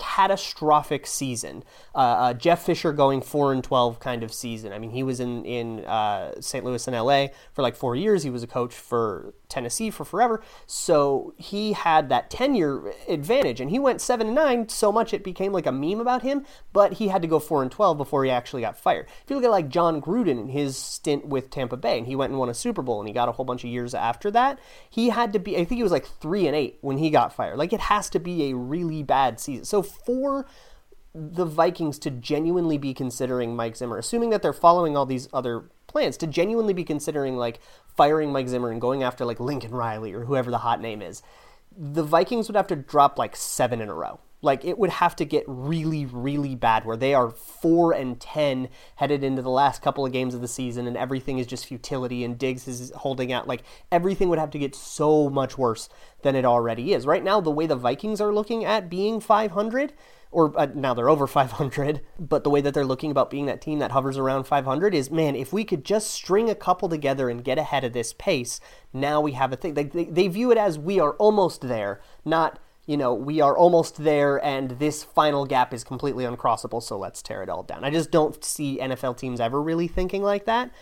catastrophic 0.00 1.06
season. 1.06 1.62
Uh, 1.94 1.98
uh, 1.98 2.34
Jeff 2.34 2.64
Fisher 2.64 2.92
going 2.92 3.20
four 3.20 3.52
and 3.52 3.62
twelve 3.62 4.00
kind 4.00 4.22
of 4.22 4.32
season. 4.32 4.72
I 4.72 4.78
mean, 4.78 4.90
he 4.90 5.02
was 5.02 5.20
in 5.20 5.44
in 5.44 5.84
uh, 5.84 6.40
St. 6.40 6.64
Louis 6.64 6.84
and 6.86 6.96
L.A. 6.96 7.32
for 7.52 7.60
like 7.60 7.76
four 7.76 7.94
years. 7.94 8.22
He 8.22 8.30
was 8.30 8.42
a 8.42 8.46
coach 8.46 8.74
for 8.74 9.34
Tennessee 9.50 9.90
for 9.90 10.04
forever. 10.04 10.42
So 10.66 11.34
he 11.36 11.72
had 11.72 12.08
that 12.08 12.30
tenure 12.30 12.92
advantage, 13.08 13.60
and 13.60 13.70
he 13.70 13.78
went 13.78 14.00
seven 14.00 14.28
and 14.28 14.36
nine 14.36 14.68
so 14.68 14.90
much 14.90 15.12
it 15.12 15.24
became 15.24 15.52
like 15.52 15.66
a 15.66 15.72
meme 15.72 16.00
about 16.00 16.22
him. 16.22 16.46
But 16.72 16.94
he 16.94 17.08
had 17.08 17.22
to 17.22 17.28
go 17.28 17.38
four 17.38 17.62
and 17.62 17.70
twelve 17.70 17.98
before 17.98 18.24
he 18.24 18.30
actually 18.30 18.62
got 18.62 18.78
fired. 18.78 19.06
If 19.24 19.30
you 19.30 19.36
look 19.36 19.44
at 19.44 19.50
like 19.50 19.68
Jon 19.68 20.00
Gruden 20.00 20.40
in 20.40 20.48
his 20.48 20.76
stint 20.76 21.26
with 21.26 21.50
Tampa 21.50 21.76
Bay, 21.76 21.98
and 21.98 22.06
he 22.06 22.16
went 22.16 22.30
and 22.30 22.38
won 22.38 22.48
a 22.48 22.54
Super 22.54 22.82
Bowl, 22.82 23.00
and 23.00 23.08
he 23.08 23.12
got 23.12 23.28
a 23.28 23.32
whole 23.32 23.44
bunch 23.44 23.64
of 23.64 23.70
years 23.70 23.94
after 23.94 24.30
that. 24.30 24.58
He 24.88 25.10
had 25.10 25.32
to 25.32 25.38
be. 25.38 25.56
I 25.56 25.64
think 25.64 25.78
he 25.78 25.82
was 25.82 25.92
like 25.92 26.06
three 26.06 26.46
and 26.46 26.56
eight 26.56 26.78
when 26.80 26.98
he 26.98 27.10
got 27.10 27.34
fired. 27.34 27.58
Like 27.58 27.72
it 27.72 27.80
has 27.80 28.08
to 28.10 28.18
be 28.18 28.50
a 28.50 28.56
really 28.56 29.02
bad 29.02 29.40
season. 29.40 29.64
So 29.64 29.82
for 29.82 30.46
the 31.14 31.44
Vikings 31.44 31.98
to 32.00 32.10
genuinely 32.10 32.78
be 32.78 32.94
considering 32.94 33.56
Mike 33.56 33.76
Zimmer, 33.76 33.98
assuming 33.98 34.30
that 34.30 34.42
they're 34.42 34.52
following 34.52 34.96
all 34.96 35.06
these 35.06 35.28
other 35.32 35.64
plans, 35.86 36.16
to 36.18 36.26
genuinely 36.26 36.72
be 36.72 36.84
considering 36.84 37.36
like 37.36 37.60
firing 37.96 38.32
Mike 38.32 38.48
Zimmer 38.48 38.70
and 38.70 38.80
going 38.80 39.02
after 39.02 39.24
like 39.24 39.40
Lincoln 39.40 39.72
Riley 39.72 40.12
or 40.12 40.24
whoever 40.24 40.50
the 40.50 40.58
hot 40.58 40.80
name 40.80 41.02
is, 41.02 41.22
the 41.76 42.02
Vikings 42.02 42.48
would 42.48 42.56
have 42.56 42.68
to 42.68 42.76
drop 42.76 43.18
like 43.18 43.34
seven 43.34 43.80
in 43.80 43.88
a 43.88 43.94
row. 43.94 44.20
Like 44.42 44.64
it 44.64 44.78
would 44.78 44.90
have 44.90 45.16
to 45.16 45.24
get 45.24 45.44
really, 45.46 46.06
really 46.06 46.54
bad 46.54 46.84
where 46.84 46.96
they 46.96 47.14
are 47.14 47.30
four 47.30 47.92
and 47.92 48.20
ten 48.20 48.68
headed 48.96 49.22
into 49.22 49.42
the 49.42 49.50
last 49.50 49.82
couple 49.82 50.06
of 50.06 50.12
games 50.12 50.34
of 50.34 50.40
the 50.40 50.48
season 50.48 50.86
and 50.86 50.96
everything 50.96 51.38
is 51.38 51.46
just 51.46 51.66
futility 51.66 52.24
and 52.24 52.38
Diggs 52.38 52.66
is 52.66 52.92
holding 52.96 53.32
out. 53.32 53.46
Like 53.46 53.62
everything 53.92 54.28
would 54.28 54.38
have 54.38 54.50
to 54.50 54.58
get 54.58 54.74
so 54.74 55.28
much 55.28 55.58
worse 55.58 55.88
than 56.22 56.36
it 56.36 56.44
already 56.44 56.92
is. 56.92 57.06
Right 57.06 57.24
now, 57.24 57.40
the 57.40 57.50
way 57.50 57.66
the 57.66 57.76
Vikings 57.76 58.20
are 58.20 58.32
looking 58.32 58.64
at 58.64 58.90
being 58.90 59.20
500, 59.20 59.92
or 60.30 60.58
uh, 60.58 60.68
now 60.74 60.94
they're 60.94 61.08
over 61.08 61.26
500, 61.26 62.00
but 62.18 62.44
the 62.44 62.50
way 62.50 62.60
that 62.60 62.74
they're 62.74 62.84
looking 62.84 63.10
about 63.10 63.30
being 63.30 63.46
that 63.46 63.60
team 63.60 63.78
that 63.80 63.92
hovers 63.92 64.16
around 64.16 64.44
500 64.44 64.94
is, 64.94 65.10
man, 65.10 65.34
if 65.36 65.52
we 65.52 65.64
could 65.64 65.84
just 65.84 66.10
string 66.10 66.48
a 66.48 66.54
couple 66.54 66.88
together 66.88 67.28
and 67.28 67.44
get 67.44 67.58
ahead 67.58 67.84
of 67.84 67.92
this 67.92 68.12
pace, 68.12 68.60
now 68.92 69.20
we 69.20 69.32
have 69.32 69.52
a 69.52 69.56
thing. 69.56 69.74
They, 69.74 69.84
they, 69.84 70.04
they 70.04 70.28
view 70.28 70.50
it 70.50 70.58
as 70.58 70.78
we 70.78 71.00
are 71.00 71.12
almost 71.14 71.62
there, 71.62 72.00
not, 72.24 72.58
you 72.90 72.96
know, 72.96 73.14
we 73.14 73.40
are 73.40 73.56
almost 73.56 74.02
there 74.02 74.44
and 74.44 74.72
this 74.80 75.04
final 75.04 75.46
gap 75.46 75.72
is 75.72 75.84
completely 75.84 76.24
uncrossable, 76.24 76.82
so 76.82 76.98
let's 76.98 77.22
tear 77.22 77.40
it 77.40 77.48
all 77.48 77.62
down. 77.62 77.84
I 77.84 77.90
just 77.90 78.10
don't 78.10 78.44
see 78.44 78.80
NFL 78.82 79.16
teams 79.16 79.38
ever 79.38 79.62
really 79.62 79.86
thinking 79.86 80.24
like 80.24 80.44
that. 80.46 80.72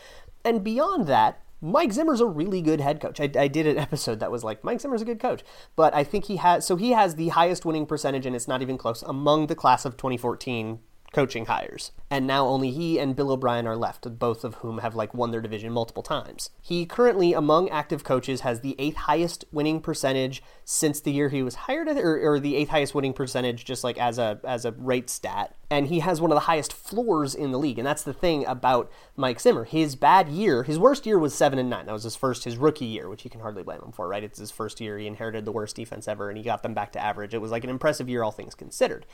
And 0.43 0.65
beyond 0.65 1.07
that, 1.09 1.43
Mike 1.61 1.93
Zimmer's 1.93 2.23
a 2.23 2.27
really 2.27 2.63
good 2.63 2.81
head 2.81 2.99
coach. 2.99 3.21
I, 3.21 3.31
I, 3.39 3.47
did 3.47 3.67
an 3.67 3.77
episode 3.87 4.21
that 4.21 4.31
was 4.31 4.43
like 4.43 4.65
Mike 4.65 4.81
Zimmer's 4.81 5.03
a 5.03 5.05
good 5.05 5.21
coach, 5.21 5.43
but 5.77 5.95
I 5.95 6.03
think 6.03 6.25
he 6.25 6.37
has 6.37 6.65
so 6.65 6.77
he 6.77 6.93
has 6.93 7.17
the 7.17 7.29
highest 7.29 7.67
winning 7.67 7.85
percentage, 7.85 8.25
and 8.25 8.35
it's 8.35 8.49
not 8.49 8.63
even 8.63 8.79
close 8.79 9.03
among 9.03 9.49
the 9.49 9.55
class 9.55 9.85
of 9.85 9.99
2014 9.99 10.79
coaching 11.13 11.47
hires. 11.47 11.93
And 12.11 12.27
now 12.27 12.47
only 12.47 12.71
he 12.71 12.99
and 12.99 13.15
Bill 13.15 13.33
O'Brien 13.33 13.67
are 13.67 13.77
left, 13.77 14.19
both 14.19 14.45
of 14.45 14.57
whom 14.57 14.79
have 14.79 14.95
like 14.95 15.13
won 15.13 15.31
their 15.31 15.41
division 15.41 15.73
multiple 15.73 16.03
times. 16.03 16.51
He 16.61 16.87
currently, 16.87 17.33
among 17.33 17.69
active 17.69 18.03
coaches, 18.05 18.41
has 18.43 18.61
the 18.61 18.75
eighth 18.79 18.97
highest 18.97 19.45
winning 19.53 19.81
percentage 19.81 20.43
since 20.65 21.01
the 21.01 21.13
year 21.13 21.29
he 21.29 21.43
was 21.43 21.55
hired, 21.55 21.89
or, 21.89 22.33
or 22.33 22.41
the 22.41 22.57
eighth 22.57 22.71
highest 22.71 22.95
winning 22.95 23.13
percentage 23.13 23.65
just 23.65 23.85
like 23.85 23.99
as 23.99 24.19
a 24.19 24.41
as 24.45 24.65
a 24.65 24.73
rate 24.73 25.11
stat. 25.11 25.55
And 25.71 25.89
he 25.89 26.01
has 26.01 26.19
one 26.19 26.31
of 26.31 26.37
the 26.37 26.41
highest 26.41 26.73
floors 26.73 27.35
in 27.35 27.53
the 27.53 27.59
league. 27.59 27.79
And 27.79 27.87
that's 27.87 28.03
the 28.03 28.15
thing 28.15 28.47
about 28.47 28.91
Mike 29.17 29.39
Zimmer. 29.39 29.65
His 29.65 29.97
bad 29.97 30.31
year, 30.31 30.63
his 30.63 30.79
worst 30.79 31.05
year 31.05 31.19
was 31.19 31.35
seven 31.35 31.59
and 31.59 31.69
nine. 31.69 31.85
That 31.85 31.93
was 31.93 32.05
his 32.05 32.17
first, 32.17 32.45
his 32.45 32.57
rookie 32.57 32.87
year, 32.87 33.11
which 33.11 33.23
you 33.23 33.31
can 33.31 33.43
hardly 33.43 33.63
blame 33.63 33.83
him 33.83 33.93
for, 33.93 34.09
right? 34.09 34.25
It's 34.25 34.39
his 34.39 34.51
first 34.51 34.81
year. 34.81 34.97
He 34.97 35.07
inherited 35.07 35.45
the 35.45 35.53
worst 35.53 35.77
defense 35.77 36.09
ever, 36.09 36.31
and 36.31 36.39
he 36.39 36.45
got 36.45 36.63
them 36.63 36.73
back 36.73 36.93
to 36.93 37.05
average. 37.05 37.35
It 37.35 37.43
was 37.43 37.51
like 37.51 37.65
an 37.65 37.71
impressive 37.71 38.09
year, 38.09 38.23
all 38.23 38.31
things 38.31 38.55
considered. 38.55 39.05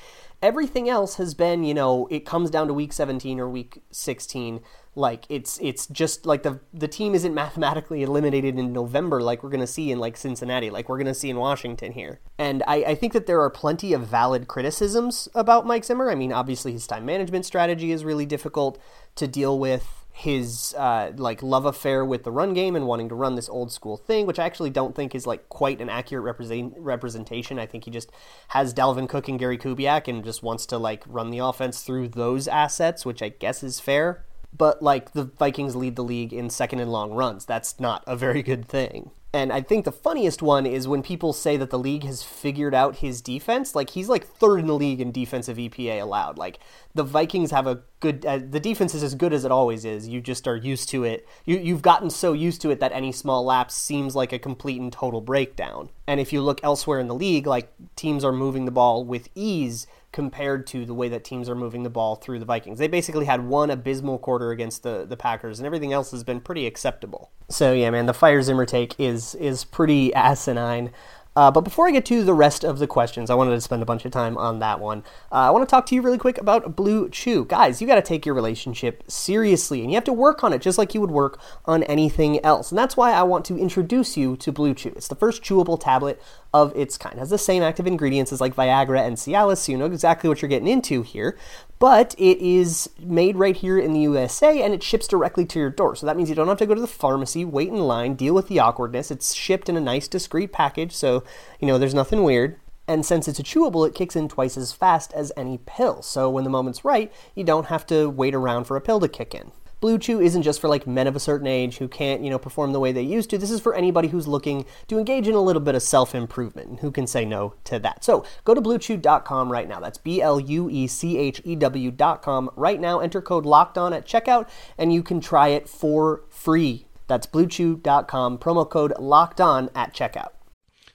Everything 0.41 0.89
else 0.89 1.17
has 1.17 1.35
been, 1.35 1.65
you 1.65 1.75
know, 1.75 1.84
it 2.11 2.25
comes 2.25 2.51
down 2.51 2.67
to 2.69 2.75
week 2.75 2.93
17 2.93 3.39
or 3.41 3.49
week 3.49 3.83
16 3.91 4.61
like 4.97 5.25
it's 5.29 5.59
it's 5.61 5.87
just 5.89 6.25
like 6.25 6.43
the 6.43 6.61
the 6.73 6.87
team 6.87 7.15
isn't 7.15 7.35
mathematically 7.35 8.03
eliminated 8.03 8.59
in 8.59 8.73
November 8.73 9.21
like 9.21 9.43
we're 9.43 9.51
gonna 9.51 9.67
see 9.67 9.91
in 9.91 9.99
like 9.99 10.17
Cincinnati, 10.17 10.71
like 10.71 10.89
we're 10.89 10.99
gonna 10.99 11.15
see 11.15 11.31
in 11.31 11.37
Washington 11.37 11.93
here. 11.93 12.21
And 12.39 12.63
I, 12.67 12.77
I 12.77 12.95
think 12.95 13.13
that 13.13 13.27
there 13.27 13.41
are 13.41 13.51
plenty 13.51 13.93
of 13.93 14.07
valid 14.07 14.47
criticisms 14.47 15.29
about 15.35 15.67
Mike 15.67 15.85
Zimmer. 15.85 16.11
I 16.11 16.15
mean, 16.15 16.33
obviously 16.33 16.73
his 16.73 16.87
time 16.87 17.05
management 17.05 17.45
strategy 17.45 17.91
is 17.91 18.05
really 18.05 18.27
difficult 18.27 18.81
to 19.17 19.27
deal 19.27 19.59
with 19.59 20.04
his 20.17 20.77
uh, 20.79 21.11
like 21.17 21.43
love 21.43 21.65
affair 21.65 22.05
with 22.05 22.23
the 22.23 22.31
run 22.31 22.55
game 22.55 22.77
and 22.77 22.87
wanting 22.87 23.09
to 23.09 23.17
run 23.17 23.35
this 23.35 23.49
old 23.49 23.73
school 23.73 23.97
thing, 23.97 24.27
which 24.27 24.39
I 24.39 24.47
actually 24.47 24.71
don't 24.71 24.95
think 24.95 25.13
is 25.13 25.27
like 25.27 25.49
quite 25.49 25.81
an 25.81 25.91
accurate 25.91 26.23
represent- 26.23 26.75
representation. 26.79 27.59
I 27.59 27.67
think 27.67 27.85
he 27.85 27.91
just 27.91 28.13
has 28.49 28.73
Dalvin 28.73 29.09
Cook 29.09 29.27
and 29.27 29.41
Gary 29.41 29.59
Kubiak 29.59 30.07
and 30.07 30.23
just 30.23 30.41
wants 30.41 30.67
to 30.67 30.79
like 30.79 31.03
run 31.09 31.31
the 31.31 31.41
offense 31.41 31.83
through 31.83 32.09
those 32.09 32.47
assets, 32.47 33.05
which 33.05 33.23
I 33.23 33.31
guess 33.31 33.65
is 33.65 33.81
fair. 33.81 34.25
But 34.57 34.81
like 34.81 35.15
the 35.15 35.25
Vikings 35.25 35.75
lead 35.75 35.97
the 35.97 36.05
league 36.05 36.33
in 36.33 36.49
second 36.49 36.79
and 36.79 36.93
long 36.93 37.13
runs. 37.13 37.45
That's 37.45 37.81
not 37.81 38.05
a 38.07 38.15
very 38.15 38.45
good 38.45 38.69
thing. 38.69 39.11
And 39.35 39.53
I 39.53 39.63
think 39.63 39.85
the 39.85 39.91
funniest 39.91 40.43
one 40.43 40.65
is 40.65 40.87
when 40.87 41.03
people 41.03 41.33
say 41.33 41.57
that 41.57 41.71
the 41.71 41.79
league 41.79 42.05
has 42.05 42.23
figured 42.23 42.73
out 42.73 42.99
his 42.99 43.21
defense. 43.21 43.75
Like 43.75 43.91
he's 43.91 44.09
like 44.09 44.25
third 44.25 44.61
in 44.61 44.69
the 44.69 44.77
league 44.77 45.01
in 45.01 45.11
defensive 45.11 45.57
EPA 45.57 46.01
allowed. 46.01 46.39
Like 46.39 46.61
the 46.95 47.03
Vikings 47.03 47.51
have 47.51 47.67
a 47.67 47.83
good. 47.99 48.25
Uh, 48.25 48.39
the 48.39 48.61
defense 48.61 48.95
is 48.95 49.03
as 49.03 49.17
good 49.17 49.33
as 49.33 49.45
it 49.45 49.51
always 49.51 49.85
is. 49.85 50.07
You 50.07 50.21
just 50.21 50.47
are 50.47 50.55
used 50.55 50.89
to 50.91 51.03
it. 51.03 51.27
You 51.45 51.59
you've 51.59 51.83
gotten 51.83 52.11
so 52.11 52.33
used 52.33 52.63
to 52.63 52.71
it 52.71 52.79
that 52.79 52.93
any 52.93 53.11
small 53.11 53.45
lapse 53.45 53.75
seems 53.75 54.15
like 54.15 54.33
a 54.33 54.39
complete 54.39 54.81
and 54.81 54.93
total 54.93 55.21
breakdown. 55.21 55.91
And 56.07 56.21
if 56.21 56.33
you 56.33 56.41
look 56.41 56.63
elsewhere 56.63 57.01
in 57.01 57.09
the 57.09 57.15
league, 57.17 57.49
like 57.49 57.73
teams 57.97 58.25
are 58.25 58.33
moving 58.33 58.67
the 58.67 58.71
ball 58.71 59.05
with 59.05 59.29
ease 59.35 59.89
compared 60.15 60.65
to 60.65 60.87
the 60.87 60.95
way 60.95 61.09
that 61.09 61.25
teams 61.25 61.49
are 61.49 61.57
moving 61.57 61.83
the 61.83 61.91
ball 61.91 62.15
through 62.15 62.39
the 62.39 62.45
Vikings. 62.45 62.79
They 62.79 62.87
basically 62.87 63.25
had 63.25 63.49
one 63.49 63.69
abysmal 63.69 64.19
quarter 64.19 64.53
against 64.53 64.85
the, 64.85 65.05
the 65.05 65.17
Packers, 65.17 65.59
and 65.59 65.67
everything 65.67 65.93
else 65.93 66.13
has 66.13 66.23
been 66.23 66.41
pretty 66.41 66.69
acceptable. 66.69 67.33
So 67.51 67.73
yeah, 67.73 67.91
man, 67.91 68.07
the 68.07 68.15
fire 68.15 68.41
Zimmer 68.41 68.65
take 68.65 68.95
is 68.99 69.35
is 69.35 69.65
pretty 69.65 70.15
asinine. 70.31 70.93
Uh, 71.37 71.51
but 71.51 71.63
before 71.63 71.89
I 71.89 71.91
get 71.91 72.05
to 72.07 72.23
the 72.23 72.35
rest 72.35 72.65
of 72.65 72.79
the 72.79 72.87
questions, 72.87 73.29
I 73.29 73.35
wanted 73.35 73.53
to 73.53 73.61
spend 73.61 73.83
a 73.83 73.87
bunch 73.87 74.05
of 74.05 74.13
time 74.13 74.39
on 74.39 74.61
that 74.61 74.79
one. 74.79 75.03
Uh, 75.33 75.37
I 75.37 75.51
want 75.51 75.69
to 75.69 75.71
talk 75.71 75.87
to 75.87 75.95
you 75.95 76.03
really 76.03 76.19
quick 76.19 76.39
about 76.39 76.77
Blue 76.77 77.09
Chew. 77.09 77.45
Guys, 77.45 77.81
you 77.81 77.89
got 77.89 77.97
to 77.97 78.03
take 78.03 78.25
your 78.25 78.35
relationship 78.35 79.03
seriously, 79.09 79.81
and 79.81 79.91
you 79.91 79.97
have 79.97 80.05
to 80.05 80.13
work 80.13 80.45
on 80.45 80.53
it 80.53 80.63
just 80.63 80.79
like 80.79 80.95
you 80.95 81.01
would 81.01 81.11
work 81.11 81.41
on 81.65 81.83
anything 81.85 82.45
else. 82.45 82.71
And 82.71 82.79
that's 82.79 82.97
why 82.97 83.13
I 83.13 83.25
want 83.25 83.45
to 83.47 83.59
introduce 83.59 84.17
you 84.17 84.37
to 84.37 84.53
Blue 84.53 84.75
Chew. 84.75 84.93
It's 84.97 85.09
the 85.09 85.17
first 85.17 85.43
chewable 85.43 85.81
tablet 85.81 86.23
of 86.55 86.73
its 86.77 86.97
kind. 86.97 87.17
It 87.17 87.19
has 87.19 87.31
the 87.31 87.39
same 87.39 87.65
active 87.65 87.85
ingredients 87.85 88.33
as 88.33 88.41
like 88.41 88.55
Viagra 88.55 89.05
and 89.05 89.17
Cialis, 89.17 89.59
so 89.59 89.73
you 89.73 89.79
know 89.79 89.87
exactly 89.87 90.29
what 90.29 90.41
you're 90.41 90.49
getting 90.49 90.69
into 90.69 91.03
here. 91.03 91.37
But 91.81 92.15
it 92.17 92.39
is 92.39 92.89
made 93.01 93.37
right 93.37 93.57
here 93.57 93.77
in 93.77 93.93
the 93.93 94.01
USA 94.01 94.63
and 94.63 94.73
it 94.73 94.83
ships 94.83 95.09
directly 95.09 95.45
to 95.47 95.59
your 95.59 95.69
door. 95.69 95.97
So 95.97 96.07
that 96.07 96.17
means 96.17 96.29
you 96.29 96.37
don't 96.37 96.47
have 96.47 96.59
to 96.59 96.67
go 96.67 96.75
to 96.75 96.81
the 96.81 96.87
pharmacy, 96.87 97.45
wait 97.45 97.69
in 97.69 97.79
line, 97.79 98.15
deal 98.15 98.35
with 98.35 98.47
the 98.47 98.61
awkwardness. 98.61 99.11
It's 99.11 99.35
shipped 99.35 99.69
in 99.69 99.77
a 99.77 99.81
nice, 99.81 100.07
discreet 100.07 100.53
package, 100.53 100.93
so 100.93 101.24
you 101.61 101.67
know 101.67 101.79
there's 101.79 101.95
nothing 101.95 102.23
weird. 102.23 102.57
And 102.87 103.07
since 103.07 103.29
it's 103.29 103.39
a 103.39 103.43
chewable, 103.43 103.89
it 103.89 103.95
kicks 103.95 104.15
in 104.15 104.29
twice 104.29 104.59
as 104.59 104.73
fast 104.73 105.13
as 105.15 105.33
any 105.37 105.59
pill. 105.65 106.03
So 106.03 106.29
when 106.29 106.45
the 106.45 106.51
moment's 106.51 106.85
right, 106.85 107.11
you 107.35 107.43
don't 107.43 107.67
have 107.67 107.87
to 107.87 108.11
wait 108.11 108.35
around 108.35 108.65
for 108.65 108.77
a 108.77 108.81
pill 108.81 109.01
to 109.01 109.09
kick 109.09 109.35
in. 109.35 109.53
Blue 109.85 109.99
Chew 109.99 110.21
isn't 110.21 110.45
just 110.45 110.61
for 110.63 110.69
like 110.69 110.87
men 110.87 111.07
of 111.07 111.15
a 111.15 111.21
certain 111.21 111.47
age 111.47 111.77
who 111.77 111.89
can't, 111.89 112.23
you 112.23 112.31
know, 112.31 112.39
perform 112.39 112.73
the 112.73 112.81
way 112.81 112.91
they 112.91 113.03
used 113.03 113.29
to. 113.29 113.37
This 113.37 113.51
is 113.51 113.61
for 113.61 113.75
anybody 113.75 114.09
who's 114.09 114.27
looking 114.27 114.65
to 114.89 114.99
engage 114.99 115.29
in 115.29 115.35
a 115.35 115.43
little 115.43 115.61
bit 115.61 115.75
of 115.75 115.83
self-improvement 115.83 116.71
and 116.71 116.81
who 116.81 116.91
can 116.91 117.07
say 117.07 117.27
no 117.27 117.53
to 117.65 117.79
that. 117.81 118.03
So 118.03 118.25
go 118.45 118.55
to 118.55 118.63
bluechew.com 118.63 119.53
right 119.53 119.69
now. 119.69 119.81
That's 119.81 119.99
B-L-U-E-C-H-E-W.com 119.99 122.51
right 122.57 122.81
now. 122.81 123.01
Enter 123.01 123.21
code 123.21 123.45
locked 123.45 123.77
on 123.77 123.93
at 123.93 124.07
checkout 124.07 124.49
and 124.79 124.91
you 124.91 125.03
can 125.03 125.21
try 125.21 125.49
it 125.49 125.69
for 125.69 126.23
free. 126.31 126.87
That's 127.07 127.27
bluechew.com, 127.27 128.39
promo 128.39 128.67
code 128.67 128.95
locked 128.99 129.43
on 129.43 129.69
at 129.75 129.93
checkout. 129.93 130.31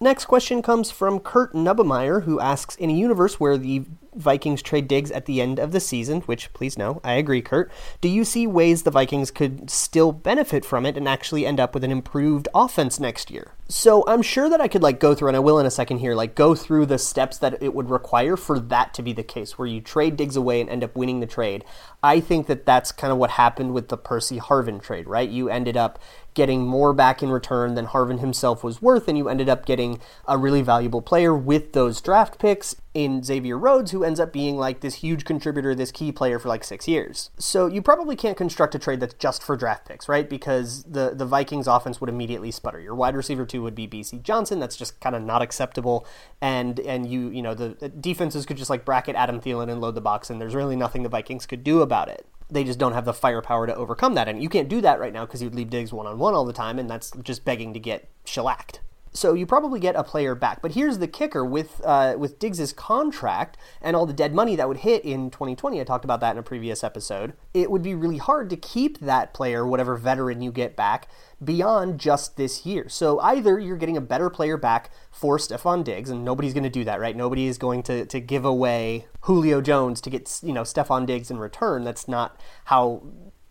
Next 0.00 0.26
question 0.26 0.62
comes 0.62 0.92
from 0.92 1.18
Kurt 1.18 1.54
Nubemeyer, 1.54 2.22
who 2.22 2.38
asks 2.38 2.76
In 2.76 2.88
a 2.88 2.94
universe 2.94 3.40
where 3.40 3.58
the 3.58 3.82
Vikings 4.14 4.62
trade 4.62 4.88
Diggs 4.88 5.10
at 5.10 5.26
the 5.26 5.40
end 5.40 5.58
of 5.58 5.72
the 5.72 5.80
season, 5.80 6.20
which 6.22 6.52
please 6.52 6.78
know, 6.78 7.00
I 7.04 7.12
agree, 7.12 7.42
Kurt, 7.42 7.70
do 8.00 8.08
you 8.08 8.24
see 8.24 8.46
ways 8.46 8.82
the 8.82 8.90
Vikings 8.90 9.30
could 9.30 9.70
still 9.70 10.12
benefit 10.12 10.64
from 10.64 10.86
it 10.86 10.96
and 10.96 11.08
actually 11.08 11.46
end 11.46 11.60
up 11.60 11.74
with 11.74 11.84
an 11.84 11.90
improved 11.90 12.48
offense 12.54 12.98
next 12.98 13.30
year? 13.30 13.52
So 13.68 14.04
I'm 14.06 14.22
sure 14.22 14.48
that 14.48 14.60
I 14.60 14.68
could 14.68 14.82
like 14.82 14.98
go 14.98 15.14
through, 15.14 15.28
and 15.28 15.36
I 15.36 15.40
will 15.40 15.58
in 15.58 15.66
a 15.66 15.70
second 15.70 15.98
here, 15.98 16.14
like 16.14 16.34
go 16.34 16.54
through 16.54 16.86
the 16.86 16.98
steps 16.98 17.38
that 17.38 17.62
it 17.62 17.74
would 17.74 17.90
require 17.90 18.36
for 18.36 18.58
that 18.58 18.94
to 18.94 19.02
be 19.02 19.12
the 19.12 19.22
case, 19.22 19.58
where 19.58 19.68
you 19.68 19.80
trade 19.80 20.16
Diggs 20.16 20.36
away 20.36 20.60
and 20.60 20.70
end 20.70 20.84
up 20.84 20.96
winning 20.96 21.20
the 21.20 21.26
trade. 21.26 21.64
I 22.02 22.20
think 22.20 22.46
that 22.46 22.66
that's 22.66 22.92
kind 22.92 23.12
of 23.12 23.18
what 23.18 23.30
happened 23.30 23.74
with 23.74 23.88
the 23.88 23.96
Percy 23.96 24.38
Harvin 24.38 24.80
trade, 24.80 25.06
right? 25.06 25.28
You 25.28 25.48
ended 25.48 25.76
up 25.76 25.98
getting 26.38 26.64
more 26.64 26.92
back 26.92 27.20
in 27.20 27.30
return 27.30 27.74
than 27.74 27.88
Harvin 27.88 28.20
himself 28.20 28.62
was 28.62 28.80
worth, 28.80 29.08
and 29.08 29.18
you 29.18 29.28
ended 29.28 29.48
up 29.48 29.66
getting 29.66 29.98
a 30.24 30.38
really 30.38 30.62
valuable 30.62 31.02
player 31.02 31.34
with 31.34 31.72
those 31.72 32.00
draft 32.00 32.38
picks 32.38 32.76
in 32.94 33.24
Xavier 33.24 33.58
Rhodes, 33.58 33.90
who 33.90 34.04
ends 34.04 34.20
up 34.20 34.32
being 34.32 34.56
like 34.56 34.78
this 34.78 34.94
huge 34.94 35.24
contributor, 35.24 35.74
this 35.74 35.90
key 35.90 36.12
player 36.12 36.38
for 36.38 36.46
like 36.46 36.62
six 36.62 36.86
years. 36.86 37.30
So 37.40 37.66
you 37.66 37.82
probably 37.82 38.14
can't 38.14 38.36
construct 38.36 38.76
a 38.76 38.78
trade 38.78 39.00
that's 39.00 39.14
just 39.14 39.42
for 39.42 39.56
draft 39.56 39.88
picks, 39.88 40.08
right? 40.08 40.30
Because 40.30 40.84
the, 40.84 41.10
the 41.12 41.26
Vikings 41.26 41.66
offense 41.66 42.00
would 42.00 42.08
immediately 42.08 42.52
sputter. 42.52 42.78
Your 42.78 42.94
wide 42.94 43.16
receiver 43.16 43.44
two 43.44 43.62
would 43.62 43.74
be 43.74 43.88
Bisi 43.88 44.22
Johnson. 44.22 44.60
That's 44.60 44.76
just 44.76 45.00
kind 45.00 45.16
of 45.16 45.22
not 45.22 45.42
acceptable. 45.42 46.06
And 46.40 46.78
and 46.78 47.10
you 47.10 47.30
you 47.30 47.42
know 47.42 47.54
the, 47.54 47.88
defenses 47.88 48.46
could 48.46 48.58
just 48.58 48.70
like 48.70 48.84
bracket 48.84 49.16
Adam 49.16 49.40
Thielen 49.40 49.72
and 49.72 49.80
load 49.80 49.96
the 49.96 50.00
box, 50.00 50.30
and 50.30 50.40
there's 50.40 50.54
really 50.54 50.76
nothing 50.76 51.02
the 51.02 51.08
Vikings 51.08 51.46
could 51.46 51.64
do 51.64 51.82
about 51.82 52.08
it 52.08 52.26
they 52.50 52.64
just 52.64 52.78
don't 52.78 52.94
have 52.94 53.04
the 53.04 53.12
firepower 53.12 53.66
to 53.66 53.74
overcome 53.74 54.14
that. 54.14 54.28
And 54.28 54.42
you 54.42 54.48
can't 54.48 54.68
do 54.68 54.80
that 54.80 55.00
right 55.00 55.12
now 55.12 55.26
because 55.26 55.42
you'd 55.42 55.54
leave 55.54 55.70
Diggs 55.70 55.92
one 55.92 56.06
on 56.06 56.18
one 56.18 56.34
all 56.34 56.44
the 56.44 56.52
time, 56.52 56.78
and 56.78 56.88
that's 56.88 57.10
just 57.22 57.44
begging 57.44 57.74
to 57.74 57.80
get 57.80 58.08
shellacked. 58.24 58.80
So 59.18 59.34
you 59.34 59.46
probably 59.46 59.80
get 59.80 59.96
a 59.96 60.04
player 60.04 60.36
back. 60.36 60.62
But 60.62 60.72
here's 60.72 60.98
the 60.98 61.08
kicker 61.08 61.44
with 61.44 61.80
uh, 61.84 62.14
with 62.16 62.38
Diggs's 62.38 62.72
contract 62.72 63.56
and 63.82 63.96
all 63.96 64.06
the 64.06 64.12
dead 64.12 64.32
money 64.32 64.54
that 64.54 64.68
would 64.68 64.78
hit 64.78 65.04
in 65.04 65.30
2020. 65.30 65.80
I 65.80 65.84
talked 65.84 66.04
about 66.04 66.20
that 66.20 66.32
in 66.32 66.38
a 66.38 66.42
previous 66.42 66.84
episode. 66.84 67.32
It 67.52 67.68
would 67.70 67.82
be 67.82 67.96
really 67.96 68.18
hard 68.18 68.48
to 68.50 68.56
keep 68.56 69.00
that 69.00 69.34
player, 69.34 69.66
whatever 69.66 69.96
veteran 69.96 70.40
you 70.40 70.52
get 70.52 70.76
back, 70.76 71.08
beyond 71.42 71.98
just 71.98 72.36
this 72.36 72.64
year. 72.64 72.88
So 72.88 73.18
either 73.18 73.58
you're 73.58 73.76
getting 73.76 73.96
a 73.96 74.00
better 74.00 74.30
player 74.30 74.56
back 74.56 74.90
for 75.10 75.36
Stefon 75.38 75.82
Diggs, 75.82 76.10
and 76.10 76.24
nobody's 76.24 76.54
going 76.54 76.62
to 76.62 76.70
do 76.70 76.84
that, 76.84 77.00
right? 77.00 77.16
Nobody 77.16 77.48
is 77.48 77.58
going 77.58 77.82
to, 77.84 78.06
to 78.06 78.20
give 78.20 78.44
away 78.44 79.06
Julio 79.22 79.60
Jones 79.60 80.00
to 80.02 80.10
get 80.10 80.38
you 80.44 80.52
know 80.52 80.62
Stefon 80.62 81.06
Diggs 81.06 81.28
in 81.28 81.38
return. 81.38 81.82
That's 81.82 82.06
not 82.06 82.40
how 82.66 83.02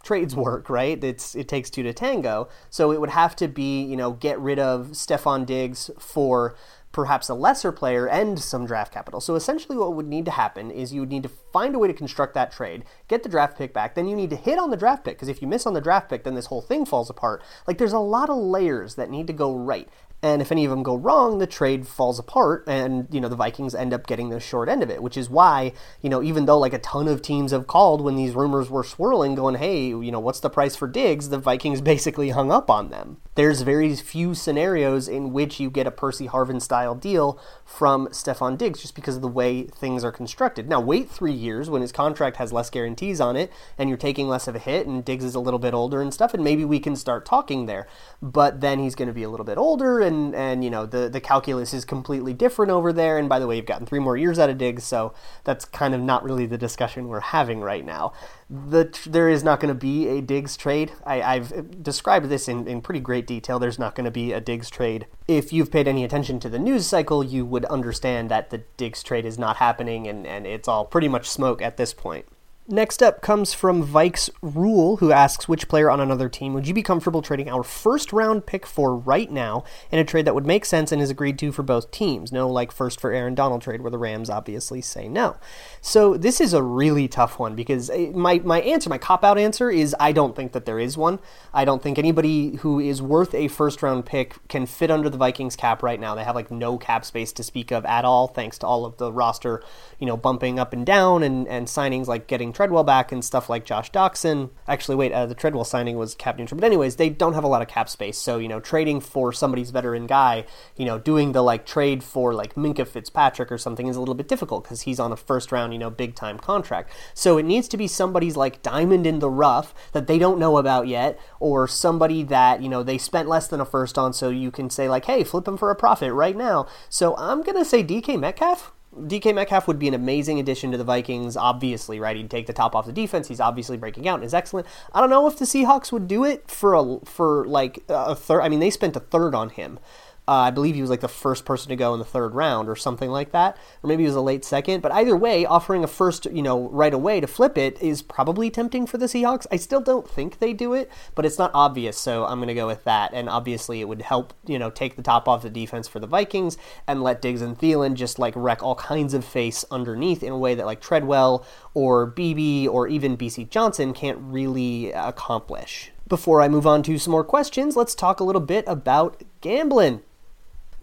trades 0.08 0.36
work, 0.36 0.70
right? 0.70 1.04
It's 1.04 1.36
it 1.36 1.50
takes 1.50 1.70
two 1.70 1.84
to 1.84 1.94
tango. 1.94 2.48
So 2.70 2.92
it 2.92 3.02
would 3.02 3.10
have 3.10 3.36
to 3.38 3.48
be, 3.48 3.84
you 3.84 3.98
know, 3.98 4.14
get 4.14 4.40
rid 4.40 4.58
of 4.58 4.92
Stefon 4.92 5.46
Diggs 5.46 5.92
for 6.00 6.56
perhaps 6.94 7.30
a 7.30 7.34
lesser 7.34 7.72
player 7.72 8.08
and 8.08 8.40
some 8.40 8.66
draft 8.66 8.92
capital. 8.92 9.20
So 9.20 9.36
essentially 9.36 9.78
what 9.78 9.94
would 9.94 10.08
need 10.08 10.26
to 10.26 10.32
happen 10.32 10.72
is 10.72 10.94
you 10.94 11.02
would 11.02 11.12
need 11.12 11.24
to 11.24 11.30
find 11.30 11.76
a 11.76 11.80
way 11.80 11.88
to 11.88 11.94
construct 11.94 12.34
that 12.34 12.52
trade, 12.52 12.86
get 13.08 13.22
the 13.22 13.30
draft 13.30 13.58
pick 13.58 13.74
back, 13.74 13.94
then 13.94 14.08
you 14.08 14.16
need 14.16 14.30
to 14.32 14.36
hit 14.36 14.58
on 14.58 14.72
the 14.72 14.78
draft 14.78 15.04
pick 15.04 15.16
because 15.16 15.28
if 15.28 15.42
you 15.42 15.48
miss 15.48 15.68
on 15.68 15.74
the 15.74 15.82
draft 15.82 16.10
pick 16.10 16.24
then 16.24 16.34
this 16.34 16.48
whole 16.48 16.62
thing 16.62 16.86
falls 16.86 17.10
apart. 17.10 17.44
Like 17.68 17.78
there's 17.78 17.94
a 17.94 18.00
lot 18.00 18.30
of 18.30 18.38
layers 18.38 18.96
that 18.96 19.12
need 19.12 19.28
to 19.28 19.34
go 19.34 19.54
right. 19.54 19.88
And 20.24 20.42
if 20.42 20.52
any 20.52 20.66
of 20.66 20.72
them 20.72 20.82
go 20.82 20.96
wrong, 20.96 21.38
the 21.38 21.46
trade 21.46 21.88
falls 21.88 22.18
apart, 22.18 22.64
and 22.68 23.08
you 23.12 23.22
know 23.22 23.30
the 23.30 23.36
Vikings 23.36 23.76
end 23.76 23.94
up 23.94 24.08
getting 24.08 24.30
the 24.30 24.40
short 24.40 24.68
end 24.68 24.82
of 24.82 24.90
it. 24.90 25.04
Which 25.04 25.16
is 25.16 25.30
why 25.30 25.74
you 26.02 26.10
know 26.10 26.24
even 26.24 26.46
though 26.46 26.58
like 26.58 26.74
a 26.74 26.80
ton 26.80 27.08
of 27.08 27.22
teams 27.22 27.52
have 27.52 27.68
called 27.68 28.02
when 28.02 28.16
these 28.16 28.34
rumors 28.34 28.70
were 28.70 28.84
swirling, 28.84 29.36
going, 29.36 29.56
"Hey, 29.56 29.88
you 29.88 30.12
know 30.12 30.20
what's 30.20 30.40
the 30.40 30.50
price 30.50 30.76
for 30.76 30.88
Diggs?" 30.88 31.30
The 31.30 31.38
Vikings 31.38 31.82
basically 31.82 32.30
hung 32.30 32.52
up 32.52 32.70
on 32.72 32.90
them. 32.90 33.18
There's 33.38 33.62
very 33.62 33.96
few 33.96 34.34
scenarios 34.34 35.08
in 35.08 35.32
which 35.32 35.60
you 35.60 35.70
get 35.70 35.86
a 35.86 35.91
Percy 35.91 36.27
Harvin 36.27 36.60
style 36.60 36.96
deal 36.96 37.39
from 37.63 38.08
Stefon 38.08 38.58
Diggs 38.58 38.82
just 38.82 38.96
because 38.96 39.15
of 39.15 39.22
the 39.22 39.27
way 39.27 39.65
things 39.65 40.03
are 40.03 40.12
constructed. 40.12 40.67
Now 40.67 40.82
wait 40.82 41.08
three 41.08 41.34
years 41.34 41.70
when 41.70 41.84
his 41.84 41.91
contract 41.91 42.38
has 42.38 42.51
less 42.51 42.72
guarantees 42.72 43.22
on 43.22 43.36
it, 43.36 43.53
and 43.77 43.89
you're 43.89 43.98
taking 43.98 44.27
less 44.27 44.48
of 44.48 44.56
a 44.56 44.60
hit, 44.60 44.88
and 44.88 45.06
Diggs 45.06 45.24
is 45.24 45.36
a 45.36 45.39
little 45.39 45.60
bit 45.60 45.75
older 45.75 46.01
and 46.01 46.12
stuff, 46.12 46.34
and 46.34 46.44
maybe 46.44 46.65
we 46.65 46.79
can 46.79 46.96
start 46.96 47.27
talking 47.27 47.67
there. 47.67 47.88
But 48.24 48.60
then 48.60 48.79
he's 48.79 48.96
going 48.96 49.08
to 49.08 49.13
be 49.13 49.22
a 49.22 49.29
little 49.29 49.46
bit 49.46 49.60
older 49.60 50.00
and 50.00 50.34
and 50.34 50.63
you 50.63 50.72
know 50.72 50.88
the 50.88 51.08
the 51.08 51.22
calculus 51.22 51.75
is 51.75 51.86
completely 51.86 52.34
different 52.34 52.72
over 52.72 52.91
there. 52.91 53.20
And 53.20 53.29
by 53.29 53.38
the 53.38 53.46
way, 53.46 53.58
you've 53.58 53.67
gotten 53.67 53.86
three 53.86 54.00
more 54.00 54.17
years 54.17 54.39
out 54.39 54.50
of 54.50 54.58
Diggs, 54.58 54.84
so 54.84 55.13
that's 55.44 55.63
kind 55.63 55.94
of 55.94 56.01
not 56.01 56.24
really 56.24 56.48
the 56.48 56.58
discussion 56.58 57.08
we're 57.08 57.20
having 57.20 57.62
right 57.62 57.86
now. 57.86 58.13
The 58.50 59.00
there 59.06 59.29
is 59.29 59.44
not 59.44 59.60
going 59.60 59.72
to 59.72 59.79
be 59.79 60.08
a 60.08 60.22
Diggs 60.22 60.58
trade. 60.58 60.91
I, 61.06 61.36
have 61.36 61.84
described 61.84 62.29
this 62.29 62.48
in, 62.48 62.67
in 62.67 62.82
pretty 62.82 63.00
great 63.00 63.27
detail. 63.28 63.60
There's 63.60 63.78
not 63.78 63.94
going 63.94 64.06
to 64.06 64.12
be 64.12 64.34
a 64.34 64.42
Diggs 64.42 64.72
trade. 64.72 65.06
If 65.28 65.54
you've 65.54 65.72
paid 65.72 65.88
any 65.88 66.04
attention 66.04 66.40
to 66.40 66.50
the 66.50 66.58
news 66.58 66.88
cycle, 66.88 67.24
you 67.24 67.46
would 67.46 67.66
understand 67.66 68.32
that 68.32 68.50
the 68.50 68.64
Diggs 68.78 69.04
trade 69.04 69.26
is 69.26 69.38
not 69.38 69.58
happening 69.58 70.08
and, 70.08 70.26
and 70.26 70.48
it's 70.48 70.68
all 70.68 70.86
pretty 70.86 71.08
much 71.08 71.30
smoke 71.30 71.62
at 71.62 71.78
this 71.78 71.94
point. 71.94 72.26
Next 72.70 73.02
up 73.02 73.22
comes 73.22 73.54
from 73.54 73.88
Vikes 73.88 74.30
Rule, 74.42 74.98
who 74.98 75.14
asks 75.14 75.48
which 75.48 75.70
player 75.70 75.90
on 75.90 76.02
another 76.02 76.28
team 76.28 76.54
would 76.54 76.68
you 76.68 76.74
be 76.74 76.84
comfortable 76.84 77.22
trading 77.22 77.50
our 77.50 77.64
first 77.64 78.12
round 78.12 78.46
pick 78.46 78.66
for 78.66 78.94
right 78.94 79.32
now 79.32 79.64
in 79.90 80.00
a 80.00 80.04
trade 80.04 80.26
that 80.26 80.36
would 80.36 80.46
make 80.46 80.66
sense 80.66 80.92
and 80.92 81.02
is 81.02 81.10
agreed 81.10 81.40
to 81.40 81.54
for 81.54 81.64
both 81.64 81.92
teams? 81.92 82.30
No, 82.34 82.50
like 82.50 82.74
first 82.74 83.00
for 83.00 83.14
Aaron 83.14 83.36
Donald 83.36 83.62
trade, 83.62 83.80
where 83.80 83.90
the 83.90 83.98
Rams 83.98 84.30
obviously 84.30 84.82
say 84.82 85.08
no. 85.08 85.38
So 85.80 86.18
this 86.18 86.42
is 86.42 86.52
a 86.52 86.62
really 86.62 87.08
tough 87.08 87.40
one 87.40 87.56
because 87.56 87.90
eh, 87.90 88.12
my, 88.14 88.40
my 88.40 88.60
answer, 88.60 88.90
my 88.90 88.98
cop 88.98 89.24
out 89.24 89.38
answer 89.38 89.70
is 89.70 89.96
I 89.98 90.12
don't 90.12 90.36
think 90.36 90.52
that 90.52 90.66
there 90.66 90.78
is 90.78 90.98
one. 90.98 91.20
I 91.54 91.64
don't 91.64 91.82
think 91.82 91.98
anybody 91.98 92.58
who 92.58 92.82
is 92.82 93.02
worth 93.02 93.34
a 93.34 93.48
first 93.48 93.82
round 93.82 94.06
pick 94.06 94.46
can 94.50 94.66
fit 94.66 94.92
under 94.92 95.10
the 95.10 95.18
Vikings 95.18 95.56
cap 95.56 95.82
right 95.82 96.02
now. 96.02 96.16
They 96.16 96.26
have 96.26 96.36
like 96.36 96.52
no 96.52 96.78
cap 96.78 97.06
space 97.06 97.32
to 97.32 97.44
speak 97.44 97.72
of 97.72 97.86
at 97.86 98.04
all, 98.04 98.28
thanks 98.28 98.58
to 98.58 98.68
all 98.68 98.84
of 98.86 98.98
the 98.98 99.10
roster, 99.10 99.64
you 100.00 100.06
know, 100.06 100.18
bumping 100.18 100.60
up 100.60 100.74
and 100.74 100.86
down 100.86 101.24
and, 101.24 101.48
and 101.48 101.68
signings 101.68 102.08
like 102.08 102.28
getting 102.28 102.52
Treadwell 102.58 102.84
back 102.84 103.12
and 103.12 103.24
stuff 103.24 103.52
like 103.52 103.66
Josh 103.66 103.92
Doctson. 103.92 104.50
Actually, 104.68 104.96
wait, 104.96 105.12
uh, 105.12 105.28
the 105.28 105.36
Treadwell 105.36 105.64
signing 105.64 105.96
was 105.96 106.16
cap 106.16 106.40
neutral. 106.40 106.60
But 106.60 106.66
anyways, 106.66 106.96
they 106.96 107.08
don't 107.08 107.36
have 107.36 107.44
a 107.44 107.48
lot 107.48 107.62
of 107.62 107.68
cap 107.68 107.88
space. 107.88 108.18
So, 108.18 108.40
you 108.40 108.48
know, 108.48 108.60
trading 108.60 109.00
for 109.00 109.32
somebody's 109.32 109.70
veteran 109.70 110.08
guy, 110.08 110.44
you 110.76 110.84
know, 110.84 110.98
doing 110.98 111.34
the 111.34 111.44
like 111.44 111.68
trade 111.68 112.04
for 112.04 112.34
like 112.34 112.56
Minkah 112.56 112.88
Fitzpatrick 112.88 113.52
or 113.52 113.60
something 113.60 113.86
is 113.86 113.96
a 113.96 114.00
little 114.00 114.16
bit 114.16 114.28
difficult 114.28 114.64
because 114.64 114.82
he's 114.82 115.00
on 115.00 115.12
a 115.12 115.16
first 115.16 115.52
round, 115.52 115.72
you 115.72 115.78
know, 115.78 115.92
big 115.92 116.16
time 116.16 116.40
contract. 116.40 116.92
So 117.14 117.38
it 117.38 117.44
needs 117.44 117.68
to 117.68 117.78
be 117.78 117.88
somebody's 117.88 118.36
like 118.36 118.64
diamond 118.64 119.06
in 119.06 119.20
the 119.20 119.30
rough 119.30 119.76
that 119.92 120.08
they 120.08 120.18
don't 120.18 120.40
know 120.40 120.58
about 120.58 120.88
yet 120.88 121.20
or 121.40 121.68
somebody 121.68 122.24
that, 122.24 122.64
you 122.64 122.70
know, 122.70 122.82
they 122.82 122.98
spent 122.98 123.30
less 123.30 123.48
than 123.48 123.62
a 123.62 123.66
first 123.66 124.00
on 124.00 124.14
so 124.14 124.30
you 124.30 124.50
can 124.50 124.72
say 124.72 124.90
like, 124.90 125.06
hey, 125.06 125.24
flip 125.24 125.48
him 125.48 125.58
for 125.58 125.70
a 125.70 125.76
profit 125.76 126.12
right 126.12 126.36
now. 126.36 126.66
So 126.90 127.16
I'm 127.18 127.44
to 127.44 127.64
say 127.64 127.84
DK 127.84 128.20
Metcalf. 128.20 128.74
DK 129.01 129.36
Metcalf 129.36 129.68
would 129.68 129.80
be 129.80 129.88
an 129.88 129.94
amazing 129.94 130.39
addition 130.39 130.72
to 130.72 130.77
the 130.77 130.84
Vikings, 130.84 131.38
obviously, 131.38 132.00
right? 132.00 132.16
He'd 132.16 132.30
take 132.30 132.48
the 132.48 132.54
top 132.54 132.75
off 132.75 132.86
the 132.86 132.94
defense. 132.94 133.27
He's 133.27 133.39
obviously 133.39 133.77
breaking 133.77 134.08
out 134.08 134.16
and 134.16 134.24
is 134.24 134.34
excellent. 134.34 134.68
I 134.94 135.00
don't 135.00 135.10
know 135.10 135.27
if 135.27 135.38
the 135.38 135.46
Seahawks 135.46 135.92
would 135.92 136.08
do 136.08 136.24
it 136.24 136.50
for 136.50 136.74
a 136.74 137.00
for 137.06 137.46
like 137.48 137.84
a 137.89 138.16
third. 138.16 138.42
I 138.42 138.50
mean, 138.50 138.60
they 138.60 138.70
spent 138.70 138.96
a 138.96 139.01
third 139.01 139.36
on 139.36 139.50
him. 139.50 139.80
Uh, 140.28 140.48
I 140.48 140.52
believe 140.52 140.76
he 140.76 140.82
was 140.82 140.90
like 140.90 141.00
the 141.00 141.08
first 141.08 141.46
person 141.46 141.70
to 141.70 141.76
go 141.76 141.94
in 141.94 142.00
the 142.00 142.06
third 142.06 142.36
round 142.36 142.68
or 142.68 142.76
something 142.76 143.10
like 143.10 143.32
that, 143.32 143.58
or 143.82 143.88
maybe 143.88 144.04
he 144.04 144.08
was 144.08 144.16
a 144.16 144.22
late 144.22 144.44
second. 144.44 144.82
But 144.82 144.92
either 144.92 145.16
way, 145.16 145.46
offering 145.46 145.84
a 145.84 145.88
first, 145.88 146.26
you 146.26 146.42
know, 146.42 146.70
right 146.70 146.94
away 146.94 147.22
to 147.22 147.28
flip 147.28 147.58
it 147.58 147.82
is 147.82 148.02
probably 148.02 148.50
tempting 148.50 148.88
for 148.88 148.98
the 148.98 149.06
Seahawks. 149.06 149.48
I 149.52 149.56
still 149.56 149.80
don't 149.80 150.08
think 150.08 150.40
they 150.40 150.54
do 150.54 150.74
it, 150.74 150.92
but 151.16 151.26
it's 151.26 151.40
not 151.40 151.52
obvious, 151.54 151.98
so 151.98 152.26
I'm 152.26 152.40
going 152.40 152.50
to 152.50 152.54
go 152.54 152.68
with 152.68 152.84
that. 152.84 153.14
And 153.14 153.30
obviously, 153.30 153.80
it 153.80 153.88
would 153.88 154.02
help, 154.02 154.34
you 154.46 154.60
know, 154.60 154.70
take 154.70 154.98
the 154.98 155.02
top 155.02 155.28
off 155.28 155.44
the 155.44 155.50
defense 155.50 155.88
for 155.88 156.00
the 156.00 156.08
Vikings 156.08 156.58
and 156.88 157.02
let 157.02 157.22
Diggs 157.22 157.42
and 157.42 157.58
Thielen 157.58 157.94
just 157.94 158.20
like 158.20 158.34
wreck 158.36 158.62
all 158.62 158.76
kinds 158.76 159.14
of 159.14 159.24
face 159.24 159.64
underneath 159.72 160.24
in 160.24 160.34
a 160.34 160.38
way 160.38 160.56
that 160.56 160.66
like 160.66 160.82
Treadwell 160.82 161.46
or 161.74 162.06
Beebe 162.06 162.68
or 162.68 162.88
even 162.88 163.18
Bisi 163.18 163.50
Johnson 163.50 163.94
can't 163.94 164.20
really 164.20 164.92
accomplish. 164.92 165.92
Before 166.08 166.42
I 166.42 166.48
move 166.48 166.66
on 166.66 166.84
to 166.84 166.98
some 166.98 167.12
more 167.12 167.24
questions, 167.24 167.76
let's 167.76 167.94
talk 167.94 168.20
a 168.20 168.24
little 168.24 168.42
bit 168.42 168.64
about 168.68 169.24
gambling. 169.42 170.02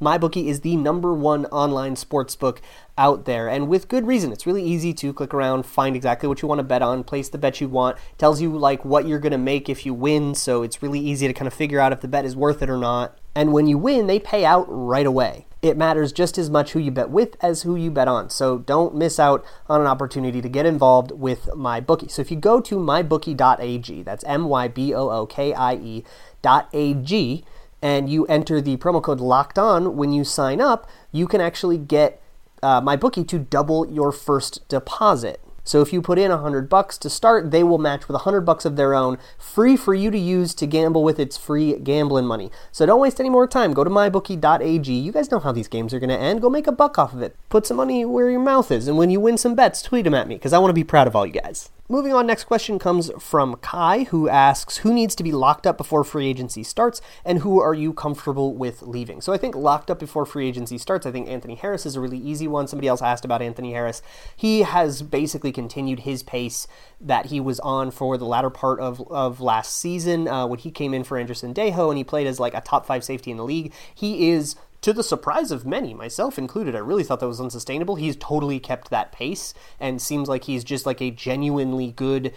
MyBookie 0.05 0.49
is 0.49 0.61
the 0.61 0.77
number 0.77 1.15
one 1.15 1.47
online 1.47 1.97
sports 1.97 2.37
book 2.37 2.61
out 2.99 3.25
there, 3.25 3.49
and 3.49 3.69
with 3.69 3.89
good 3.89 4.07
reason. 4.07 4.33
It's 4.33 4.47
really 4.47 4.63
easy 4.63 4.93
to 4.93 5.15
click 5.15 5.33
around, 5.33 5.65
find 5.65 5.97
exactly 5.97 6.29
what 6.29 6.43
you 6.43 6.49
want 6.49 6.59
to 6.59 6.65
bet 6.65 6.83
on, 6.83 7.05
place 7.05 7.31
the 7.31 7.39
bet 7.39 7.59
you 7.61 7.69
want, 7.69 7.97
tells 8.19 8.43
you 8.43 8.57
like 8.57 8.85
what 8.85 9.09
you're 9.09 9.19
going 9.19 9.33
to 9.33 9.39
make 9.39 9.71
if 9.71 9.87
you 9.87 9.95
win, 9.95 10.35
so 10.35 10.63
it's 10.63 10.83
really 10.83 11.01
easy 11.01 11.27
to 11.27 11.33
kind 11.33 11.47
of 11.47 11.55
figure 11.55 11.81
out 11.81 11.91
if 11.91 12.03
the 12.03 12.09
bet 12.09 12.27
is 12.27 12.37
worth 12.37 12.63
it 12.63 12.69
or 12.69 12.77
not. 12.77 13.19
And 13.35 13.53
when 13.53 13.67
you 13.67 13.79
win, 13.79 14.07
they 14.07 14.19
pay 14.19 14.45
out 14.45 14.67
right 14.69 15.07
away. 15.07 15.47
It 15.63 15.79
matters 15.79 16.13
just 16.13 16.37
as 16.37 16.51
much 16.51 16.73
who 16.73 16.79
you 16.79 16.91
bet 16.91 17.09
with 17.09 17.43
as 17.43 17.63
who 17.63 17.75
you 17.75 17.91
bet 17.91 18.07
on. 18.07 18.29
So 18.29 18.59
don't 18.59 18.95
miss 18.95 19.19
out 19.19 19.43
on 19.67 19.81
an 19.81 19.87
opportunity 19.87 20.43
to 20.43 20.49
get 20.51 20.67
involved 20.67 21.13
with 21.13 21.47
MyBookie. 21.47 22.11
So 22.11 22.21
if 22.21 22.31
you 22.31 22.37
go 22.37 22.61
to 22.61 22.77
mybookie.ag, 22.77 24.03
that's 24.03 24.25
M 24.25 24.45
Y 24.45 24.69
B 24.69 24.93
O 24.93 25.09
O 25.09 25.25
K 25.25 25.55
I 25.55 25.75
E.ag, 25.75 27.45
and 27.85 28.09
you 28.09 28.25
enter 28.29 28.63
the 28.63 28.79
promo 28.79 29.03
code 29.03 29.21
locked 29.21 29.59
on 29.59 29.95
when 29.95 30.11
you 30.11 30.25
sign 30.25 30.59
up, 30.59 30.89
you 31.13 31.29
can 31.29 31.43
actually 31.43 31.77
get 31.77 32.19
uh, 32.63 32.81
MyBookie 32.81 33.29
to 33.29 33.39
double 33.39 33.87
your 33.93 34.11
first 34.11 34.67
deposit. 34.71 35.39
So 35.65 35.83
if 35.83 35.93
you 35.93 36.01
put 36.01 36.19
in 36.19 36.31
100 36.31 36.71
bucks 36.71 36.97
to 36.99 37.11
start, 37.11 37.51
they 37.51 37.63
will 37.63 37.77
match 37.77 38.09
with 38.09 38.15
100 38.15 38.41
bucks 38.41 38.65
of 38.65 38.77
their 38.77 38.95
own, 38.95 39.19
free 39.39 39.77
for 39.77 39.95
you 39.95 40.11
to 40.11 40.19
use 40.19 40.55
to 40.55 40.67
gamble 40.67 41.05
with 41.05 41.21
its 41.21 41.37
free 41.37 41.79
gambling 41.79 42.25
money. 42.25 42.51
So 42.73 42.87
don't 42.87 43.01
waste 43.01 43.21
any 43.21 43.29
more 43.29 43.47
time. 43.47 43.75
Go 43.75 43.85
to 43.85 43.91
mybookie.ag. 43.91 44.91
You 44.91 45.13
guys 45.13 45.31
know 45.31 45.41
how 45.41 45.53
these 45.53 45.69
games 45.69 45.93
are 45.93 46.01
going 46.01 46.09
to 46.09 46.19
end. 46.19 46.41
Go 46.41 46.49
make 46.49 46.67
a 46.67 46.73
buck 46.73 46.99
off 46.99 47.13
of 47.13 47.21
it. 47.21 47.37
Put 47.51 47.67
some 47.67 47.77
money 47.77 48.07
where 48.07 48.31
your 48.31 48.41
mouth 48.41 48.71
is, 48.71 48.89
and 48.89 48.97
when 48.97 49.11
you 49.11 49.21
win 49.21 49.37
some 49.37 49.55
bets, 49.55 49.83
tweet 49.83 50.05
them 50.05 50.15
at 50.15 50.27
me 50.29 50.37
because 50.37 50.55
I 50.55 50.59
want 50.59 50.71
to 50.71 50.75
be 50.75 50.85
proud 50.85 51.07
of 51.07 51.15
all 51.15 51.27
you 51.27 51.33
guys. 51.33 51.71
Moving 51.87 52.15
on, 52.15 52.27
next 52.27 52.45
question 52.45 52.79
comes 52.79 53.11
from 53.19 53.57
Kai, 53.57 54.05
who 54.05 54.27
asks 54.27 54.79
Who 54.79 54.95
needs 54.95 55.15
to 55.17 55.23
be 55.23 55.33
locked 55.33 55.67
up 55.67 55.77
before 55.77 56.03
free 56.03 56.27
agency 56.27 56.63
starts, 56.63 57.03
and 57.27 57.41
who 57.41 57.61
are 57.61 57.75
you 57.75 57.93
comfortable 57.93 58.55
with 58.55 58.81
leaving? 58.81 59.21
So 59.21 59.35
I 59.35 59.37
think 59.37 59.55
locked 59.55 59.91
up 59.91 59.99
before 59.99 60.25
free 60.25 60.49
agency 60.49 60.79
starts, 60.79 61.05
I 61.05 61.13
think 61.13 61.29
Anthony 61.29 61.57
Harris 61.57 61.85
is 61.85 61.95
a 61.95 62.01
really 62.01 62.17
easy 62.17 62.49
one. 62.49 62.67
Somebody 62.69 62.89
else 62.89 63.03
asked 63.03 63.27
about 63.27 63.43
Anthony 63.43 63.73
Harris. 63.73 64.01
He 64.35 64.63
has 64.63 65.03
basically 65.03 65.53
continued 65.53 66.01
his 66.01 66.23
pace 66.23 66.67
that 67.03 67.27
he 67.27 67.39
was 67.39 67.61
on 67.61 67.91
for 67.91 68.17
the 68.17 68.25
latter 68.25 68.49
part 68.49 68.81
of, 68.81 69.07
of 69.13 69.43
last 69.43 69.77
season 69.77 70.27
uh, 70.27 70.47
when 70.47 70.61
he 70.61 70.71
came 70.71 70.95
in 70.95 71.05
for 71.05 71.19
Anderson 71.19 71.53
Sendejo 71.53 71.91
and 71.91 71.99
he 71.99 72.05
played 72.05 72.27
as 72.27 72.41
like 72.41 72.55
a 72.55 72.63
top 72.63 72.87
five 72.87 73.05
safety 73.05 73.31
in 73.31 73.37
the 73.37 73.45
league. 73.45 73.75
He 73.95 74.31
is 74.31 74.57
to 74.85 74.93
the 74.93 75.03
surprise 75.03 75.51
of 75.51 75.65
many, 75.65 75.95
myself 75.95 76.37
included, 76.37 76.77
I 76.77 76.81
really 76.81 77.05
thought 77.05 77.21
that 77.21 77.27
was 77.27 77.41
unsustainable. 77.41 77.95
He's 77.95 78.17
totally 78.17 78.61
kept 78.61 78.91
that 78.91 79.13
pace 79.13 79.55
and 79.81 80.01
seems 80.01 80.29
like 80.29 80.45
he's 80.45 80.63
just 80.63 80.85
like 80.85 81.01
a 81.01 81.11
genuinely 81.11 81.93
good, 81.93 82.35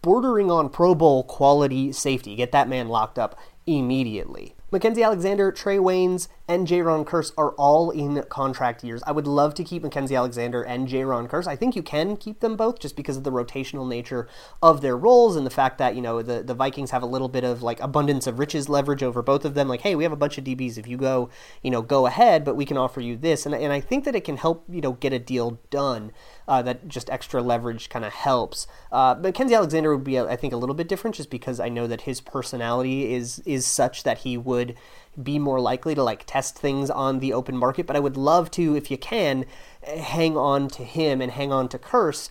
bordering 0.00 0.50
on 0.50 0.70
Pro 0.70 0.94
Bowl 0.94 1.22
quality 1.24 1.92
safety. 1.92 2.36
Get 2.36 2.52
that 2.52 2.70
man 2.70 2.88
locked 2.88 3.18
up 3.18 3.38
immediately. 3.66 4.54
Mackensie 4.72 5.04
Alexander, 5.04 5.52
Trae 5.52 5.78
Waynes, 5.78 6.28
and 6.50 6.66
Jayron 6.66 7.04
Kearse 7.04 7.32
are 7.38 7.52
all 7.52 7.92
in 7.92 8.20
contract 8.24 8.82
years. 8.82 9.04
I 9.06 9.12
would 9.12 9.28
love 9.28 9.54
to 9.54 9.62
keep 9.62 9.84
Mackensie 9.84 10.16
Alexander 10.16 10.64
and 10.64 10.88
Jayron 10.88 11.28
Kearse. 11.28 11.46
I 11.46 11.54
think 11.54 11.76
you 11.76 11.82
can 11.82 12.16
keep 12.16 12.40
them 12.40 12.56
both 12.56 12.80
just 12.80 12.96
because 12.96 13.16
of 13.16 13.22
the 13.22 13.30
rotational 13.30 13.88
nature 13.88 14.26
of 14.60 14.80
their 14.80 14.96
roles 14.96 15.36
and 15.36 15.46
the 15.46 15.50
fact 15.50 15.78
that, 15.78 15.94
you 15.94 16.02
know, 16.02 16.22
the, 16.22 16.42
the 16.42 16.52
Vikings 16.52 16.90
have 16.90 17.04
a 17.04 17.06
little 17.06 17.28
bit 17.28 17.44
of 17.44 17.62
like 17.62 17.78
abundance 17.78 18.26
of 18.26 18.40
riches 18.40 18.68
leverage 18.68 19.00
over 19.00 19.22
both 19.22 19.44
of 19.44 19.54
them. 19.54 19.68
Like, 19.68 19.82
hey, 19.82 19.94
we 19.94 20.02
have 20.02 20.12
a 20.12 20.16
bunch 20.16 20.38
of 20.38 20.44
DBs. 20.44 20.76
If 20.76 20.88
you 20.88 20.96
go, 20.96 21.30
you 21.62 21.70
know, 21.70 21.82
go 21.82 22.06
ahead, 22.06 22.44
but 22.44 22.56
we 22.56 22.64
can 22.64 22.76
offer 22.76 23.00
you 23.00 23.16
this. 23.16 23.46
And, 23.46 23.54
and 23.54 23.72
I 23.72 23.78
think 23.78 24.04
that 24.04 24.16
it 24.16 24.24
can 24.24 24.36
help, 24.36 24.64
you 24.68 24.80
know, 24.80 24.94
get 24.94 25.12
a 25.12 25.20
deal 25.20 25.60
done. 25.70 26.10
Uh, 26.48 26.62
that 26.62 26.88
just 26.88 27.08
extra 27.10 27.40
leverage 27.40 27.88
kind 27.88 28.04
of 28.04 28.12
helps. 28.12 28.66
Uh, 28.90 29.14
but 29.14 29.34
Kenzie 29.34 29.54
Alexander 29.54 29.94
would 29.94 30.02
be, 30.02 30.18
I 30.18 30.34
think, 30.34 30.52
a 30.52 30.56
little 30.56 30.74
bit 30.74 30.88
different 30.88 31.14
just 31.14 31.30
because 31.30 31.60
I 31.60 31.68
know 31.68 31.86
that 31.86 32.00
his 32.00 32.20
personality 32.20 33.14
is 33.14 33.38
is 33.46 33.64
such 33.64 34.02
that 34.02 34.18
he 34.18 34.36
would 34.36 34.74
be 35.20 35.38
more 35.38 35.60
likely 35.60 35.94
to 35.94 36.02
like 36.02 36.24
test 36.26 36.58
things 36.58 36.90
on 36.90 37.18
the 37.18 37.32
open 37.32 37.56
market. 37.56 37.86
But 37.86 37.96
I 37.96 38.00
would 38.00 38.16
love 38.16 38.50
to, 38.52 38.76
if 38.76 38.90
you 38.90 38.98
can, 38.98 39.44
hang 39.82 40.36
on 40.36 40.68
to 40.68 40.84
him 40.84 41.20
and 41.20 41.32
hang 41.32 41.52
on 41.52 41.68
to 41.70 41.78
Kearse 41.78 42.28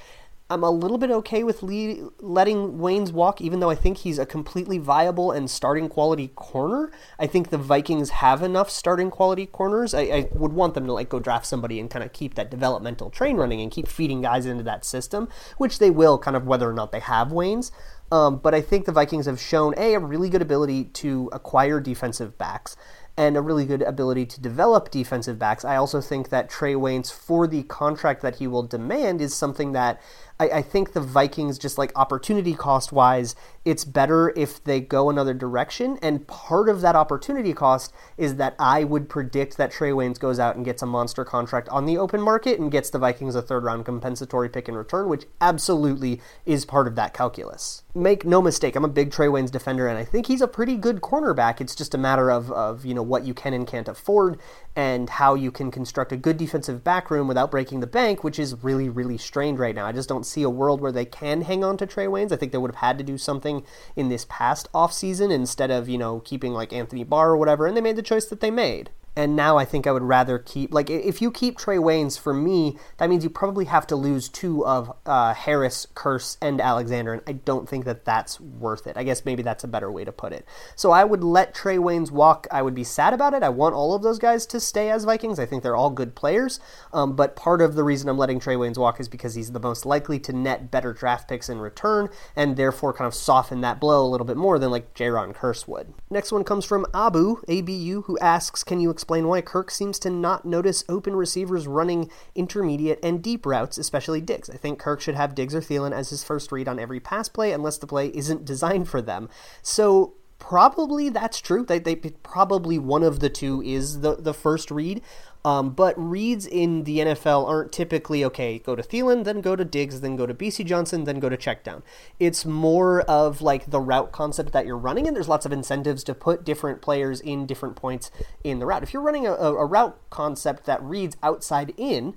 I'm 0.52 0.63
a 0.63 0.72
little 0.72 0.98
bit 0.98 1.12
okay 1.12 1.44
with 1.44 1.62
lead, 1.62 2.02
letting 2.20 2.80
Waynes 2.80 3.12
walk, 3.12 3.39
even 3.39 3.60
though 3.60 3.70
I 3.70 3.76
think 3.76 4.00
he's 4.00 4.18
a 4.18 4.26
completely 4.26 4.80
viable 4.80 5.32
and 5.32 5.50
starting 5.50 5.88
quality 5.88 6.30
corner. 6.30 6.92
I 7.20 7.28
think 7.28 7.50
the 7.50 7.60
Vikings 7.60 8.10
have 8.10 8.42
enough 8.42 8.72
starting 8.72 9.12
quality 9.12 9.46
corners. 9.46 9.94
I, 9.94 10.02
I 10.02 10.30
would 10.34 10.54
want 10.54 10.74
them 10.74 10.88
to 10.88 10.94
like 10.94 11.08
go 11.08 11.20
draft 11.20 11.46
somebody 11.46 11.80
and 11.80 11.88
kind 11.88 12.04
of 12.04 12.13
keep 12.13 12.34
that 12.34 12.50
developmental 12.50 13.12
train 13.12 13.38
running 13.38 13.62
and 13.62 13.70
keep 13.70 13.88
feeding 13.88 14.24
guys 14.24 14.48
into 14.48 14.63
that 14.63 14.86
system, 14.86 15.30
which 15.58 15.78
they 15.78 15.92
will, 15.92 16.18
kind 16.18 16.36
of 16.36 16.48
whether 16.48 16.68
or 16.68 16.74
not 16.74 16.92
they 16.92 17.00
have 17.00 17.28
Waynes. 17.28 17.70
Um, 18.12 18.38
but 18.38 18.56
I 18.56 18.62
think 18.62 18.86
the 18.86 18.91
Vikings 18.91 19.26
have 19.28 19.39
shown 19.39 19.74
a, 19.78 19.93
a 19.93 20.00
really 20.00 20.30
good 20.30 20.41
ability 20.41 20.86
to 20.86 21.30
acquire 21.32 21.80
defensive 21.80 22.38
backs 22.38 22.76
and 23.17 23.36
a 23.36 23.41
really 23.41 23.65
good 23.65 23.82
ability 23.82 24.26
to 24.26 24.41
develop 24.41 24.89
defensive 24.91 25.38
backs. 25.38 25.65
I 25.65 25.76
also 25.76 26.00
think 26.00 26.30
that 26.30 26.50
Trae 26.50 26.76
Waynes, 26.76 27.12
for 27.12 27.48
the 27.48 27.63
contract 27.63 28.22
that 28.22 28.38
he 28.38 28.48
will 28.48 28.63
demand, 28.63 29.22
is 29.22 29.36
something 29.36 29.74
that 29.74 30.02
I, 30.39 30.49
I 30.49 30.62
think 30.62 30.93
the 30.93 31.02
Vikings, 31.02 31.58
just 31.58 31.78
like 31.78 31.91
opportunity 31.95 32.54
cost 32.54 32.91
wise, 32.91 33.36
it's 33.65 33.84
better 33.84 34.34
if 34.36 34.63
they 34.63 34.80
go 34.80 35.10
another 35.10 35.34
direction. 35.34 35.99
And 36.02 36.25
part 36.28 36.69
of 36.69 36.82
that 36.82 36.95
opportunity 36.95 37.54
cost 37.54 37.93
is 38.17 38.38
that 38.38 38.56
I 38.58 38.84
would 38.84 39.10
predict 39.10 39.58
that 39.58 39.71
Trae 39.71 39.93
Waynes 39.93 40.19
goes 40.19 40.39
out 40.39 40.56
and 40.56 40.63
gets 40.63 40.82
a 40.82 40.86
monster 40.86 41.25
contract 41.25 41.67
on 41.69 41.86
the 41.86 41.97
open 41.97 42.21
market 42.21 42.60
and 42.60 42.71
gets 42.71 42.89
the 42.89 42.99
Vikings 42.99 43.36
a 43.36 43.41
third 43.41 43.63
round 43.63 43.86
compensatory 43.86 44.49
pick 44.49 44.69
in 44.69 44.75
return, 44.75 45.10
which 45.10 45.25
absolutely 45.41 46.21
is 46.45 46.65
part 46.65 46.88
of 46.88 46.95
that 46.95 47.13
calculus. 47.13 47.84
Make 47.93 48.23
no 48.25 48.41
mistake, 48.41 48.75
I'm 48.75 48.86
a 48.86 48.89
big 48.89 49.12
Trae 49.12 49.30
Waynes 49.30 49.52
defender, 49.52 49.88
and 49.88 49.97
I 49.97 50.06
think 50.06 50.28
he's 50.28 50.41
a 50.41 50.47
pretty 50.47 50.78
good 50.78 51.02
cornerback. 51.02 51.60
It's 51.60 51.75
just 51.75 51.93
a 51.93 51.97
matter 51.97 52.32
of, 52.32 52.52
of 52.52 52.86
you 52.86 52.93
know 52.93 53.04
what 53.04 53.25
you 53.25 53.34
can 53.34 53.54
and 53.54 53.67
can't 53.67 53.88
afford 53.88 54.39
and 54.75 55.10
how 55.10 55.34
you 55.36 55.52
can 55.52 55.71
construct 55.71 56.12
a 56.12 56.17
good 56.17 56.38
defensive 56.38 56.84
back 56.84 57.12
room 57.12 57.28
without 57.28 57.52
breaking 57.52 57.82
the 57.82 57.88
bank, 57.88 58.23
which 58.23 58.39
is 58.39 58.63
really, 58.63 58.88
really 58.88 59.17
strained 59.17 59.60
right 59.60 59.75
now. 59.75 59.86
I 59.86 59.91
just 59.91 60.08
don't 60.08 60.25
see 60.30 60.44
a 60.44 60.50
world 60.50 60.82
where 60.82 60.92
they 60.92 61.06
can 61.06 61.42
hang 61.42 61.63
on 61.63 61.78
to 61.78 61.88
Trae 61.88 62.08
Waynes. 62.08 62.32
I 62.32 62.36
think 62.36 62.52
they 62.52 62.58
would 62.58 62.72
have 62.72 62.88
had 62.88 62.98
to 62.98 63.04
do 63.04 63.18
something 63.18 63.63
in 63.96 64.10
this 64.10 64.26
past 64.30 64.72
offseason 64.74 65.32
instead 65.32 65.72
of, 65.72 65.89
you 65.89 65.98
know, 65.98 66.20
keeping 66.22 66.54
like 66.54 66.72
Anthony 66.72 67.04
Barr 67.04 67.32
or 67.32 67.38
whatever, 67.38 67.68
and 67.68 67.76
they 67.76 67.82
made 67.82 67.96
the 67.96 68.02
choice 68.02 68.26
that 68.26 68.39
they 68.39 68.52
made. 68.52 68.89
And 69.19 69.36
now 69.36 69.58
I 69.58 69.65
think 69.65 69.86
I 69.86 69.91
would 69.91 70.03
rather 70.03 70.39
keep 70.39 70.73
like 70.73 70.89
if 70.89 71.21
you 71.21 71.29
keep 71.29 71.58
Trae 71.58 71.77
Waynes 71.77 72.17
for 72.17 72.34
me, 72.34 72.77
that 72.99 73.10
means 73.10 73.21
you 73.25 73.29
probably 73.29 73.65
have 73.65 73.86
to 73.88 73.97
lose 73.97 74.29
two 74.29 74.65
of 74.65 74.95
uh, 75.05 75.34
Harris, 75.34 75.88
Kearse, 75.93 76.38
and 76.41 76.62
Alexander, 76.62 77.12
and 77.12 77.21
I 77.27 77.34
don't 77.34 77.67
think 77.67 77.84
that 77.84 78.05
that's 78.05 78.39
worth 78.39 78.88
it. 78.88 78.95
I 78.95 79.03
guess 79.03 79.25
maybe 79.25 79.43
that's 79.43 79.65
a 79.65 79.67
better 79.67 79.91
way 79.91 80.05
to 80.05 80.13
put 80.13 80.32
it. 80.32 80.45
So 80.77 80.91
I 80.91 81.03
would 81.03 81.21
let 81.21 81.53
Trae 81.53 81.79
Waynes 81.79 82.12
walk. 82.12 82.47
I 82.49 82.62
would 82.62 82.73
be 82.73 82.86
sad 82.86 83.13
about 83.13 83.34
it. 83.34 83.43
I 83.43 83.49
want 83.49 83.75
all 83.75 83.93
of 83.93 84.03
those 84.03 84.19
guys 84.19 84.45
to 84.45 84.60
stay 84.62 84.89
as 84.89 85.03
Vikings. 85.03 85.38
I 85.38 85.45
think 85.45 85.63
they're 85.63 85.75
all 85.75 85.89
good 85.89 86.15
players. 86.15 86.62
Um, 86.93 87.17
but 87.17 87.36
part 87.36 87.62
of 87.62 87.75
the 87.75 87.84
reason 87.84 88.08
I'm 88.08 88.17
letting 88.17 88.39
Trae 88.39 88.58
Waynes 88.58 88.77
walk 88.77 89.01
is 89.01 89.10
because 89.10 89.36
he's 89.36 89.51
the 89.51 89.60
most 89.60 89.86
likely 89.86 90.19
to 90.19 90.32
net 90.32 90.71
better 90.71 90.93
draft 90.93 91.27
picks 91.27 91.49
in 91.49 91.60
return, 91.60 92.08
and 92.38 92.55
therefore 92.55 92.93
kind 92.93 93.08
of 93.08 93.13
soften 93.13 93.60
that 93.60 93.82
blow 93.82 94.05
a 94.05 94.08
little 94.08 94.25
bit 94.25 94.38
more 94.38 94.58
than 94.58 94.71
like 94.71 94.93
Jayron 94.93 95.36
Kearse 95.36 95.67
would. 95.67 95.93
Next 96.10 96.32
one 96.32 96.45
comes 96.45 96.63
from 96.63 96.86
Abu 96.93 97.41
ABU, 97.49 98.03
who 98.03 98.17
asks, 98.19 98.63
"Can 98.63 98.79
you 98.79 98.89
explain?" 98.89 99.09
Explain 99.10 99.28
why 99.28 99.41
Kirk 99.41 99.72
seems 99.72 99.98
to 100.00 100.10
not 100.12 100.45
notice 100.45 100.84
open 100.88 101.15
receivers 101.15 101.65
running 101.65 102.12
intermediate 102.36 103.00
and 103.02 103.24
deep 103.24 103.43
routes, 103.43 103.80
especially 103.80 104.22
Diggs. 104.22 104.52
I 104.52 104.58
think 104.58 104.78
Kirk 104.78 105.02
should 105.02 105.15
have 105.15 105.34
Diggs 105.34 105.56
or 105.56 105.62
Thielen 105.62 105.93
as 105.93 106.12
his 106.12 106.24
first 106.24 106.52
read 106.52 106.67
on 106.67 106.78
every 106.78 107.00
pass 107.00 107.28
play 107.28 107.52
unless 107.52 107.80
the 107.80 107.88
play 107.88 108.10
isn't 108.10 108.45
designed 108.45 108.88
for 108.88 109.02
them. 109.02 109.28
So 109.63 110.13
probably 110.38 111.10
that's 111.10 111.41
true. 111.41 111.65
They, 111.65 111.80
they 111.80 111.95
probably 111.95 112.78
one 112.78 113.02
of 113.02 113.19
the 113.19 113.32
two 113.32 113.63
is 113.63 114.02
the 114.02 114.15
the 114.15 114.34
first 114.34 114.69
read. 114.69 115.02
Um, 115.45 115.69
but 115.69 115.93
reads 115.97 116.45
in 116.45 116.84
the 116.84 116.99
NFL 116.99 117.47
aren't 117.47 117.71
typically 117.71 118.25
okay. 118.25 118.60
Go 118.60 118.75
to 118.75 118.84
Thielen, 118.84 119.23
then 119.23 119.39
go 119.39 119.56
to 119.56 119.63
Diggs, 119.63 120.02
then 120.02 120.17
go 120.17 120.25
to 120.25 120.34
Bisi 120.34 120.65
Johnson, 120.65 121.06
then 121.06 121.19
go 121.19 121.30
to 121.30 121.38
check 121.38 121.63
down. 121.63 121.82
It's 122.19 122.45
more 122.45 123.02
of 123.02 123.41
like 123.41 123.71
the 123.71 123.80
route 123.80 124.12
concept 124.12 124.52
that 124.52 124.65
you're 124.65 124.78
running, 124.78 125.08
and 125.08 125.15
there's 125.15 125.30
lots 125.30 125.45
of 125.45 125.54
incentives 125.54 126.04
to 126.06 126.13
put 126.13 126.43
different 126.43 126.82
players 126.82 127.21
in 127.21 127.45
different 127.45 127.78
points 127.78 128.12
in 128.43 128.60
the 128.60 128.65
route. 128.65 128.84
If 128.84 128.93
you're 128.93 129.02
running 129.02 129.25
a, 129.25 129.34
a 129.34 129.65
route 129.65 129.97
concept 130.10 130.65
that 130.65 130.84
reads 130.84 131.15
outside 131.23 131.73
in, 131.78 132.15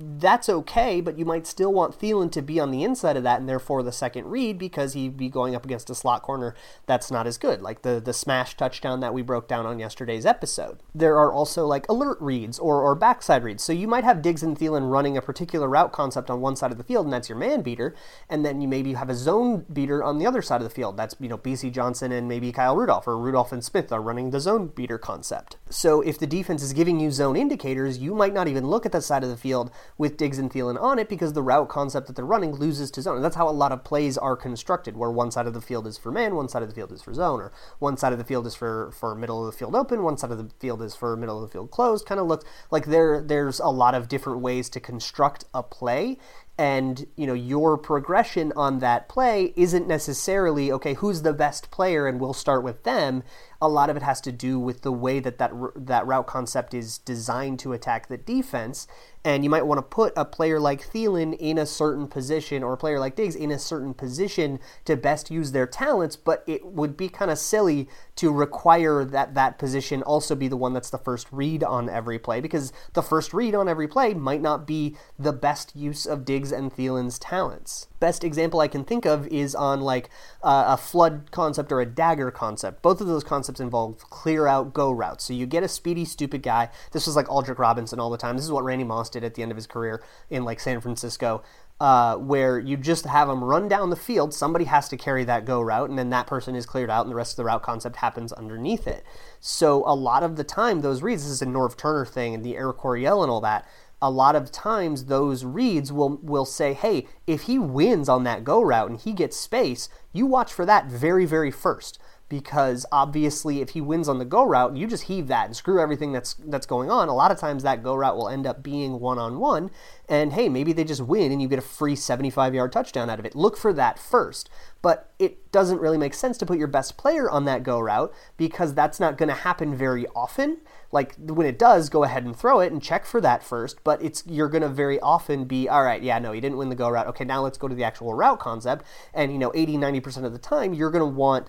that's 0.00 0.48
okay, 0.48 1.00
but 1.00 1.18
you 1.18 1.24
might 1.24 1.46
still 1.46 1.72
want 1.72 1.98
Thielen 1.98 2.32
to 2.32 2.42
be 2.42 2.58
on 2.58 2.70
the 2.70 2.82
inside 2.82 3.16
of 3.16 3.22
that 3.24 3.40
and 3.40 3.48
therefore 3.48 3.82
the 3.82 3.92
second 3.92 4.26
read 4.26 4.58
because 4.58 4.94
he'd 4.94 5.16
be 5.16 5.28
going 5.28 5.54
up 5.54 5.64
against 5.64 5.90
a 5.90 5.94
slot 5.94 6.22
corner 6.22 6.54
that's 6.86 7.10
not 7.10 7.26
as 7.26 7.38
good, 7.38 7.60
like 7.60 7.82
the, 7.82 8.00
the 8.00 8.12
smash 8.12 8.56
touchdown 8.56 9.00
that 9.00 9.14
we 9.14 9.22
broke 9.22 9.48
down 9.48 9.66
on 9.66 9.78
yesterday's 9.78 10.26
episode. 10.26 10.78
There 10.94 11.18
are 11.18 11.32
also 11.32 11.66
like 11.66 11.88
alert 11.88 12.18
reads 12.20 12.58
or, 12.58 12.82
or 12.82 12.94
backside 12.94 13.44
reads. 13.44 13.62
So 13.62 13.72
you 13.72 13.86
might 13.86 14.04
have 14.04 14.22
Diggs 14.22 14.42
and 14.42 14.58
Thielen 14.58 14.90
running 14.90 15.16
a 15.16 15.22
particular 15.22 15.68
route 15.68 15.92
concept 15.92 16.30
on 16.30 16.40
one 16.40 16.56
side 16.56 16.72
of 16.72 16.78
the 16.78 16.84
field, 16.84 17.06
and 17.06 17.12
that's 17.12 17.28
your 17.28 17.38
man 17.38 17.62
beater, 17.62 17.94
and 18.28 18.44
then 18.44 18.60
you 18.60 18.68
maybe 18.68 18.94
have 18.94 19.10
a 19.10 19.14
zone 19.14 19.66
beater 19.72 20.02
on 20.02 20.18
the 20.18 20.26
other 20.26 20.42
side 20.42 20.60
of 20.60 20.64
the 20.64 20.74
field. 20.74 20.96
That's, 20.96 21.14
you 21.20 21.28
know, 21.28 21.38
Bisi 21.38 21.70
Johnson 21.70 22.12
and 22.12 22.28
maybe 22.28 22.52
Kyle 22.52 22.76
Rudolph 22.76 23.06
or 23.06 23.18
Rudolph 23.18 23.52
and 23.52 23.64
Smith 23.64 23.92
are 23.92 24.02
running 24.02 24.30
the 24.30 24.40
zone 24.40 24.68
beater 24.68 24.98
concept. 24.98 25.56
So 25.70 26.00
if 26.00 26.18
the 26.18 26.26
defense 26.26 26.64
is 26.64 26.72
giving 26.72 26.98
you 26.98 27.12
zone 27.12 27.36
indicators, 27.36 27.98
you 27.98 28.12
might 28.12 28.34
not 28.34 28.48
even 28.48 28.66
look 28.66 28.84
at 28.84 28.90
that 28.92 29.04
side 29.04 29.22
of 29.22 29.30
the 29.30 29.36
field 29.36 29.70
with 29.96 30.16
Diggs 30.16 30.36
and 30.36 30.50
Thielen 30.50 30.80
on 30.80 30.98
it 30.98 31.08
because 31.08 31.32
the 31.32 31.42
route 31.42 31.68
concept 31.68 32.08
that 32.08 32.16
they're 32.16 32.24
running 32.24 32.52
loses 32.52 32.90
to 32.90 33.02
zone. 33.02 33.16
And 33.16 33.24
that's 33.24 33.36
how 33.36 33.48
a 33.48 33.50
lot 33.50 33.70
of 33.70 33.84
plays 33.84 34.18
are 34.18 34.36
constructed, 34.36 34.96
where 34.96 35.12
one 35.12 35.30
side 35.30 35.46
of 35.46 35.54
the 35.54 35.60
field 35.60 35.86
is 35.86 35.96
for 35.96 36.10
man, 36.10 36.34
one 36.34 36.48
side 36.48 36.62
of 36.62 36.68
the 36.68 36.74
field 36.74 36.90
is 36.90 37.02
for 37.02 37.14
zone, 37.14 37.40
or 37.40 37.52
one 37.78 37.96
side 37.96 38.12
of 38.12 38.18
the 38.18 38.24
field 38.24 38.48
is 38.48 38.56
for, 38.56 38.90
for 38.90 39.14
middle 39.14 39.46
of 39.46 39.52
the 39.52 39.56
field 39.56 39.76
open, 39.76 40.02
one 40.02 40.18
side 40.18 40.32
of 40.32 40.38
the 40.38 40.50
field 40.58 40.82
is 40.82 40.96
for 40.96 41.16
middle 41.16 41.40
of 41.40 41.48
the 41.48 41.52
field 41.52 41.70
closed. 41.70 42.04
Kind 42.04 42.20
of 42.20 42.26
looks 42.26 42.44
like 42.72 42.86
there 42.86 43.20
there's 43.20 43.60
a 43.60 43.68
lot 43.68 43.94
of 43.94 44.08
different 44.08 44.40
ways 44.40 44.68
to 44.70 44.80
construct 44.80 45.44
a 45.54 45.62
play 45.62 46.18
and 46.60 47.06
you 47.16 47.26
know 47.26 47.32
your 47.32 47.78
progression 47.78 48.52
on 48.54 48.80
that 48.80 49.08
play 49.08 49.54
isn't 49.56 49.88
necessarily 49.88 50.70
okay 50.70 50.92
who's 50.92 51.22
the 51.22 51.32
best 51.32 51.70
player 51.70 52.06
and 52.06 52.20
we'll 52.20 52.34
start 52.34 52.62
with 52.62 52.82
them 52.82 53.22
a 53.62 53.68
lot 53.68 53.90
of 53.90 53.96
it 53.96 54.02
has 54.02 54.20
to 54.22 54.32
do 54.32 54.58
with 54.58 54.82
the 54.82 54.92
way 54.92 55.20
that 55.20 55.38
that, 55.38 55.52
that 55.76 56.06
route 56.06 56.26
concept 56.26 56.72
is 56.72 56.98
designed 56.98 57.58
to 57.58 57.72
attack 57.72 58.08
the 58.08 58.16
defense. 58.16 58.86
And 59.24 59.44
you 59.44 59.50
might 59.50 59.66
want 59.66 59.78
to 59.78 59.82
put 59.82 60.14
a 60.16 60.24
player 60.24 60.58
like 60.58 60.90
Thielen 60.90 61.36
in 61.38 61.58
a 61.58 61.66
certain 61.66 62.08
position 62.08 62.62
or 62.62 62.72
a 62.72 62.76
player 62.78 62.98
like 62.98 63.16
Diggs 63.16 63.34
in 63.34 63.50
a 63.50 63.58
certain 63.58 63.92
position 63.92 64.58
to 64.86 64.96
best 64.96 65.30
use 65.30 65.52
their 65.52 65.66
talents, 65.66 66.16
but 66.16 66.42
it 66.46 66.64
would 66.64 66.96
be 66.96 67.08
kind 67.08 67.30
of 67.30 67.38
silly 67.38 67.88
to 68.16 68.32
require 68.32 69.04
that 69.04 69.34
that 69.34 69.58
position 69.58 70.02
also 70.02 70.34
be 70.34 70.48
the 70.48 70.56
one 70.56 70.72
that's 70.72 70.90
the 70.90 70.98
first 70.98 71.26
read 71.30 71.62
on 71.62 71.88
every 71.88 72.18
play 72.18 72.40
because 72.40 72.72
the 72.94 73.02
first 73.02 73.34
read 73.34 73.54
on 73.54 73.68
every 73.68 73.88
play 73.88 74.14
might 74.14 74.40
not 74.40 74.66
be 74.66 74.96
the 75.18 75.32
best 75.32 75.76
use 75.76 76.06
of 76.06 76.24
Diggs 76.24 76.50
and 76.50 76.74
Thielen's 76.74 77.18
talents. 77.18 77.88
Best 77.98 78.24
example 78.24 78.60
I 78.60 78.68
can 78.68 78.84
think 78.84 79.04
of 79.04 79.26
is 79.26 79.54
on 79.54 79.82
like 79.82 80.08
uh, 80.42 80.64
a 80.68 80.76
flood 80.78 81.30
concept 81.30 81.70
or 81.70 81.82
a 81.82 81.86
dagger 81.86 82.30
concept. 82.30 82.80
Both 82.80 83.02
of 83.02 83.06
those 83.06 83.24
concepts 83.24 83.60
involve 83.60 83.98
clear 84.08 84.46
out 84.46 84.72
go 84.72 84.90
routes. 84.90 85.24
So 85.24 85.34
you 85.34 85.44
get 85.44 85.62
a 85.62 85.68
speedy, 85.68 86.06
stupid 86.06 86.42
guy. 86.42 86.70
This 86.92 87.06
was 87.06 87.16
like 87.16 87.26
Aldrick 87.26 87.58
Robinson 87.58 88.00
all 88.00 88.08
the 88.08 88.16
time. 88.16 88.36
This 88.36 88.46
is 88.46 88.52
what 88.52 88.64
Randy 88.64 88.84
Moss 88.84 89.09
did 89.10 89.24
at 89.24 89.34
the 89.34 89.42
end 89.42 89.50
of 89.50 89.56
his 89.56 89.66
career 89.66 90.02
in 90.28 90.44
like 90.44 90.60
San 90.60 90.80
Francisco. 90.80 91.42
Uh, 91.80 92.16
where 92.16 92.58
you 92.58 92.76
just 92.76 93.06
have 93.06 93.26
them 93.26 93.42
run 93.42 93.66
down 93.66 93.88
the 93.88 93.96
field. 93.96 94.34
Somebody 94.34 94.66
has 94.66 94.86
to 94.90 94.98
carry 94.98 95.24
that 95.24 95.46
go 95.46 95.62
route, 95.62 95.88
and 95.88 95.98
then 95.98 96.10
that 96.10 96.26
person 96.26 96.54
is 96.54 96.66
cleared 96.66 96.90
out, 96.90 97.06
and 97.06 97.10
the 97.10 97.16
rest 97.16 97.32
of 97.32 97.36
the 97.38 97.44
route 97.44 97.62
concept 97.62 97.96
happens 97.96 98.34
underneath 98.34 98.86
it. 98.86 99.02
So 99.40 99.82
a 99.86 99.94
lot 99.94 100.22
of 100.22 100.36
the 100.36 100.44
time, 100.44 100.82
those 100.82 101.02
reads, 101.02 101.22
this 101.22 101.32
is 101.32 101.40
a 101.40 101.46
Norv 101.46 101.78
Turner 101.78 102.04
thing, 102.04 102.34
and 102.34 102.44
the 102.44 102.54
Air 102.54 102.74
Coryell 102.74 103.22
and 103.22 103.30
all 103.30 103.40
that. 103.40 103.66
A 104.02 104.10
lot 104.10 104.36
of 104.36 104.52
times, 104.52 105.06
those 105.06 105.42
reads 105.42 105.90
will 105.90 106.18
will 106.22 106.44
say, 106.44 106.74
"Hey, 106.74 107.06
if 107.26 107.42
he 107.42 107.58
wins 107.58 108.10
on 108.10 108.24
that 108.24 108.44
go 108.44 108.60
route 108.60 108.90
and 108.90 109.00
he 109.00 109.14
gets 109.14 109.38
space, 109.38 109.88
you 110.12 110.26
watch 110.26 110.52
for 110.52 110.66
that 110.66 110.86
very, 110.86 111.24
very 111.24 111.50
first 111.50 111.98
because 112.30 112.86
obviously 112.92 113.60
if 113.60 113.70
he 113.70 113.80
wins 113.82 114.08
on 114.08 114.18
the 114.18 114.24
go 114.24 114.44
route, 114.44 114.76
you 114.76 114.86
just 114.86 115.02
heave 115.02 115.26
that 115.26 115.46
and 115.46 115.54
screw 115.54 115.82
everything 115.82 116.12
that's 116.12 116.34
that's 116.34 116.64
going 116.64 116.90
on. 116.90 117.08
A 117.08 117.14
lot 117.14 117.30
of 117.30 117.38
times 117.38 117.62
that 117.64 117.82
go 117.82 117.94
route 117.94 118.16
will 118.16 118.28
end 118.28 118.46
up 118.46 118.62
being 118.62 119.00
one 119.00 119.18
on 119.18 119.38
one, 119.38 119.70
and 120.08 120.32
hey, 120.32 120.48
maybe 120.48 120.72
they 120.72 120.84
just 120.84 121.02
win 121.02 121.32
and 121.32 121.42
you 121.42 121.48
get 121.48 121.58
a 121.58 121.62
free 121.62 121.96
75 121.96 122.54
yard 122.54 122.72
touchdown 122.72 123.10
out 123.10 123.18
of 123.18 123.26
it. 123.26 123.34
Look 123.34 123.58
for 123.58 123.72
that 123.74 123.98
first. 123.98 124.48
But 124.80 125.12
it 125.18 125.52
doesn't 125.52 125.80
really 125.80 125.98
make 125.98 126.14
sense 126.14 126.38
to 126.38 126.46
put 126.46 126.56
your 126.56 126.66
best 126.66 126.96
player 126.96 127.28
on 127.28 127.44
that 127.44 127.64
go 127.64 127.78
route 127.80 128.14
because 128.38 128.72
that's 128.72 128.98
not 128.98 129.18
going 129.18 129.28
to 129.28 129.34
happen 129.34 129.76
very 129.76 130.06
often. 130.14 130.58
Like 130.90 131.16
when 131.16 131.46
it 131.46 131.58
does, 131.58 131.90
go 131.90 132.04
ahead 132.04 132.24
and 132.24 132.34
throw 132.34 132.60
it 132.60 132.72
and 132.72 132.82
check 132.82 133.04
for 133.04 133.20
that 133.20 133.42
first. 133.42 133.84
But 133.84 134.02
it's 134.02 134.24
you're 134.26 134.48
going 134.48 134.62
to 134.62 134.68
very 134.68 134.98
often 135.00 135.44
be 135.44 135.68
all 135.68 135.82
right. 135.82 136.02
Yeah, 136.02 136.18
no, 136.20 136.32
you 136.32 136.40
didn't 136.40 136.58
win 136.58 136.70
the 136.70 136.76
go 136.76 136.88
route. 136.88 137.08
Okay, 137.08 137.24
now 137.24 137.42
let's 137.42 137.58
go 137.58 137.68
to 137.68 137.74
the 137.74 137.84
actual 137.84 138.14
route 138.14 138.38
concept. 138.38 138.86
And 139.12 139.32
you 139.32 139.38
know, 139.38 139.52
80, 139.54 139.76
90 139.76 140.00
percent 140.00 140.26
of 140.26 140.32
the 140.32 140.38
time, 140.38 140.72
you're 140.72 140.90
going 140.90 141.00
to 141.00 141.06
want 141.06 141.48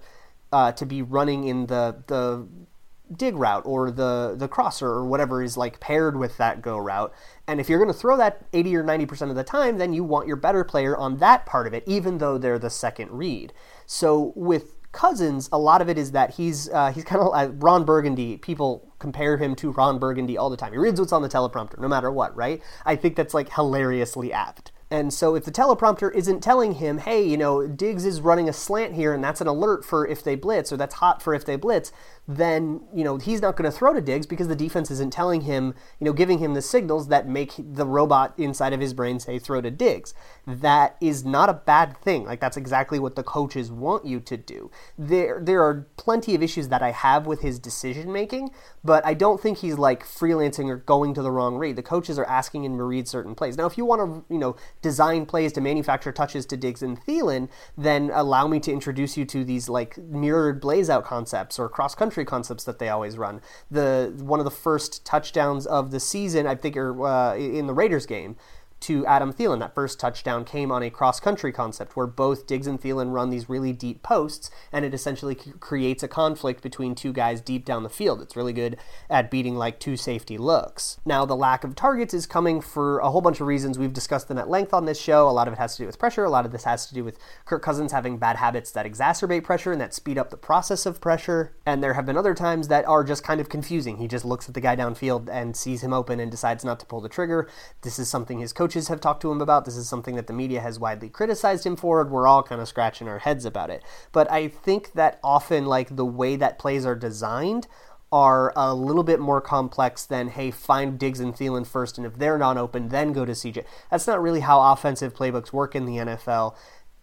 uh, 0.51 0.71
to 0.73 0.85
be 0.85 1.01
running 1.01 1.45
in 1.45 1.67
the 1.67 2.03
the 2.07 2.47
dig 3.15 3.35
route 3.35 3.63
or 3.65 3.91
the 3.91 4.35
the 4.37 4.47
crosser 4.47 4.87
or 4.87 5.05
whatever 5.05 5.43
is 5.43 5.57
like 5.57 5.79
paired 5.79 6.17
with 6.17 6.37
that 6.37 6.61
go 6.61 6.77
route. 6.77 7.13
And 7.47 7.59
if 7.59 7.69
you're 7.69 7.79
going 7.79 7.93
to 7.93 7.97
throw 7.97 8.15
that 8.17 8.45
80 8.53 8.75
or 8.77 8.83
90% 8.83 9.29
of 9.29 9.35
the 9.35 9.43
time, 9.43 9.77
then 9.77 9.93
you 9.93 10.03
want 10.03 10.27
your 10.27 10.37
better 10.37 10.63
player 10.63 10.95
on 10.95 11.17
that 11.17 11.45
part 11.45 11.67
of 11.67 11.73
it, 11.73 11.83
even 11.85 12.19
though 12.19 12.37
they're 12.37 12.59
the 12.59 12.69
second 12.69 13.11
read. 13.11 13.51
So 13.85 14.31
with 14.35 14.77
Cousins, 14.91 15.47
a 15.51 15.57
lot 15.57 15.81
of 15.81 15.89
it 15.89 15.97
is 15.97 16.11
that 16.11 16.35
he's 16.35 16.69
uh, 16.69 16.91
he's 16.91 17.03
kind 17.03 17.21
of 17.21 17.27
like 17.29 17.51
Ron 17.55 17.85
Burgundy. 17.85 18.37
People 18.37 18.93
compare 18.99 19.37
him 19.37 19.55
to 19.55 19.71
Ron 19.71 19.99
Burgundy 19.99 20.37
all 20.37 20.49
the 20.49 20.57
time. 20.57 20.73
He 20.73 20.77
reads 20.77 20.99
what's 20.99 21.13
on 21.13 21.21
the 21.21 21.29
teleprompter, 21.29 21.79
no 21.79 21.87
matter 21.87 22.11
what, 22.11 22.35
right? 22.35 22.61
I 22.85 22.95
think 22.95 23.15
that's 23.15 23.33
like 23.33 23.53
hilariously 23.53 24.33
apt. 24.33 24.71
And 24.91 25.13
so 25.13 25.35
if 25.35 25.45
the 25.45 25.51
teleprompter 25.51 26.13
isn't 26.13 26.41
telling 26.41 26.73
him, 26.73 26.97
hey, 26.97 27.23
you 27.23 27.37
know, 27.37 27.65
Diggs 27.65 28.05
is 28.05 28.19
running 28.19 28.49
a 28.49 28.53
slant 28.53 28.93
here 28.93 29.13
and 29.13 29.23
that's 29.23 29.39
an 29.39 29.47
alert 29.47 29.85
for 29.85 30.05
if 30.05 30.21
they 30.21 30.35
blitz 30.35 30.73
or 30.73 30.75
that's 30.75 30.95
hot 30.95 31.21
for 31.21 31.33
if 31.33 31.45
they 31.45 31.55
blitz, 31.55 31.93
then, 32.27 32.81
you 32.93 33.03
know, 33.05 33.15
he's 33.15 33.41
not 33.41 33.55
going 33.55 33.69
to 33.69 33.75
throw 33.75 33.93
to 33.93 34.01
Diggs 34.01 34.25
because 34.25 34.49
the 34.49 34.55
defense 34.55 34.91
isn't 34.91 35.13
telling 35.13 35.41
him, 35.41 35.73
you 35.99 36.05
know, 36.05 36.11
giving 36.11 36.39
him 36.39 36.53
the 36.53 36.61
signals 36.61 37.07
that 37.07 37.25
make 37.25 37.53
the 37.57 37.85
robot 37.85 38.33
inside 38.37 38.73
of 38.73 38.81
his 38.81 38.93
brain 38.93 39.17
say 39.19 39.39
throw 39.39 39.61
to 39.61 39.71
Diggs. 39.71 40.13
That 40.45 40.97
is 40.99 41.23
not 41.23 41.49
a 41.49 41.53
bad 41.53 41.97
thing. 41.97 42.25
Like 42.25 42.41
that's 42.41 42.57
exactly 42.57 42.99
what 42.99 43.15
the 43.15 43.23
coaches 43.23 43.71
want 43.71 44.05
you 44.05 44.19
to 44.19 44.35
do. 44.35 44.71
There 44.97 45.39
there 45.41 45.63
are 45.63 45.87
plenty 45.95 46.35
of 46.35 46.43
issues 46.43 46.67
that 46.67 46.81
I 46.81 46.91
have 46.91 47.25
with 47.25 47.41
his 47.41 47.59
decision 47.59 48.11
making, 48.11 48.51
but 48.83 49.05
I 49.05 49.13
don't 49.13 49.39
think 49.39 49.59
he's 49.59 49.77
like 49.77 50.03
freelancing 50.05 50.69
or 50.69 50.77
going 50.77 51.13
to 51.13 51.21
the 51.21 51.31
wrong 51.31 51.55
read. 51.55 51.77
The 51.77 51.83
coaches 51.83 52.19
are 52.19 52.25
asking 52.25 52.65
him 52.65 52.77
to 52.77 52.83
read 52.83 53.07
certain 53.07 53.35
plays. 53.35 53.57
Now, 53.57 53.67
if 53.67 53.77
you 53.77 53.85
want 53.85 54.27
to, 54.27 54.33
you 54.33 54.39
know, 54.39 54.55
design 54.81 55.25
plays 55.25 55.53
to 55.53 55.61
manufacture 55.61 56.11
touches 56.11 56.45
to 56.47 56.57
Diggs 56.57 56.81
and 56.81 56.99
Thielen, 57.05 57.49
then 57.77 58.11
allow 58.13 58.47
me 58.47 58.59
to 58.61 58.71
introduce 58.71 59.17
you 59.17 59.25
to 59.25 59.43
these 59.43 59.69
like 59.69 59.97
mirrored 59.97 60.59
blaze 60.59 60.89
out 60.89 61.05
concepts 61.05 61.59
or 61.59 61.69
cross 61.69 61.95
country 61.95 62.25
concepts 62.25 62.63
that 62.63 62.79
they 62.79 62.89
always 62.89 63.17
run. 63.17 63.41
The 63.69 64.13
one 64.19 64.39
of 64.39 64.45
the 64.45 64.51
first 64.51 65.05
touchdowns 65.05 65.65
of 65.65 65.91
the 65.91 65.99
season, 65.99 66.47
I 66.47 66.55
think, 66.55 66.77
are 66.77 67.05
uh, 67.05 67.35
in 67.35 67.67
the 67.67 67.73
Raiders 67.73 68.05
game 68.05 68.35
to 68.81 69.05
Adam 69.05 69.33
Thielen. 69.33 69.59
That 69.59 69.75
first 69.75 69.99
touchdown 69.99 70.45
came 70.45 70.71
on 70.71 70.83
a 70.83 70.89
cross 70.89 71.19
country 71.19 71.51
concept 71.51 71.95
where 71.95 72.07
both 72.07 72.47
Diggs 72.47 72.67
and 72.67 72.81
Thielen 72.81 73.13
run 73.13 73.29
these 73.29 73.49
really 73.49 73.73
deep 73.73 74.03
posts, 74.03 74.51
and 74.71 74.83
it 74.83 74.93
essentially 74.93 75.37
c- 75.37 75.53
creates 75.59 76.03
a 76.03 76.07
conflict 76.07 76.61
between 76.61 76.95
two 76.95 77.13
guys 77.13 77.41
deep 77.41 77.65
down 77.65 77.83
the 77.83 77.89
field. 77.89 78.21
It's 78.21 78.35
really 78.35 78.53
good 78.53 78.77
at 79.09 79.31
beating 79.31 79.55
like 79.55 79.79
two 79.79 79.95
safety 79.95 80.37
looks. 80.37 80.99
Now, 81.05 81.25
the 81.25 81.35
lack 81.35 81.63
of 81.63 81.75
targets 81.75 82.13
is 82.13 82.25
coming 82.25 82.61
for 82.61 82.99
a 82.99 83.11
whole 83.11 83.21
bunch 83.21 83.39
of 83.39 83.47
reasons. 83.47 83.77
We've 83.77 83.93
discussed 83.93 84.27
them 84.27 84.37
at 84.37 84.49
length 84.49 84.73
on 84.73 84.85
this 84.85 84.99
show. 84.99 85.29
A 85.29 85.31
lot 85.31 85.47
of 85.47 85.53
it 85.53 85.59
has 85.59 85.75
to 85.77 85.83
do 85.83 85.87
with 85.87 85.99
pressure, 85.99 86.23
a 86.23 86.29
lot 86.29 86.45
of 86.45 86.51
this 86.51 86.63
has 86.63 86.87
to 86.87 86.93
do 86.93 87.03
with 87.03 87.19
Kirk 87.45 87.61
Cousins 87.61 87.91
having 87.91 88.17
bad 88.17 88.37
habits 88.37 88.71
that 88.71 88.85
exacerbate 88.85 89.43
pressure 89.43 89.71
and 89.71 89.79
that 89.81 89.93
speed 89.93 90.17
up 90.17 90.29
the 90.29 90.37
process 90.37 90.85
of 90.85 90.99
pressure. 90.99 91.53
And 91.65 91.83
there 91.83 91.93
have 91.93 92.05
been 92.05 92.17
other 92.17 92.33
times 92.33 92.67
that 92.69 92.85
are 92.85 93.03
just 93.03 93.23
kind 93.23 93.39
of 93.39 93.49
confusing. 93.49 93.97
He 93.97 94.07
just 94.07 94.25
looks 94.25 94.47
at 94.47 94.55
the 94.55 94.61
guy 94.61 94.75
downfield 94.75 95.29
and 95.29 95.55
sees 95.55 95.83
him 95.83 95.93
open 95.93 96.19
and 96.19 96.31
decides 96.31 96.65
not 96.65 96.79
to 96.79 96.85
pull 96.85 97.01
the 97.01 97.09
trigger. 97.09 97.47
This 97.81 97.99
is 97.99 98.09
something 98.09 98.39
his 98.39 98.53
coach 98.53 98.70
coaches 98.71 98.87
have 98.87 99.01
talked 99.01 99.21
to 99.21 99.29
him 99.29 99.41
about. 99.41 99.65
This 99.65 99.75
is 99.75 99.89
something 99.89 100.15
that 100.15 100.27
the 100.27 100.33
media 100.33 100.61
has 100.61 100.79
widely 100.79 101.09
criticized 101.09 101.65
him 101.65 101.75
for. 101.75 101.99
And 101.99 102.09
we're 102.09 102.25
all 102.25 102.41
kind 102.41 102.61
of 102.61 102.69
scratching 102.69 103.09
our 103.09 103.19
heads 103.19 103.43
about 103.43 103.69
it. 103.69 103.83
But 104.13 104.31
I 104.31 104.47
think 104.47 104.93
that 104.93 105.19
often, 105.21 105.65
like, 105.65 105.97
the 105.97 106.05
way 106.05 106.37
that 106.37 106.57
plays 106.57 106.85
are 106.85 106.95
designed 106.95 107.67
are 108.13 108.53
a 108.55 108.73
little 108.73 109.03
bit 109.03 109.19
more 109.19 109.41
complex 109.41 110.05
than, 110.05 110.29
hey, 110.29 110.51
find 110.51 110.97
Diggs 110.97 111.19
and 111.19 111.33
Thielen 111.33 111.67
first, 111.67 111.97
and 111.97 112.07
if 112.07 112.17
they're 112.17 112.37
not 112.37 112.57
open, 112.57 112.89
then 112.89 113.11
go 113.13 113.25
to 113.25 113.33
CJ. 113.33 113.65
That's 113.89 114.07
not 114.07 114.21
really 114.21 114.41
how 114.41 114.73
offensive 114.73 115.13
playbooks 115.13 115.51
work 115.53 115.75
in 115.75 115.85
the 115.85 115.97
NFL 115.97 116.55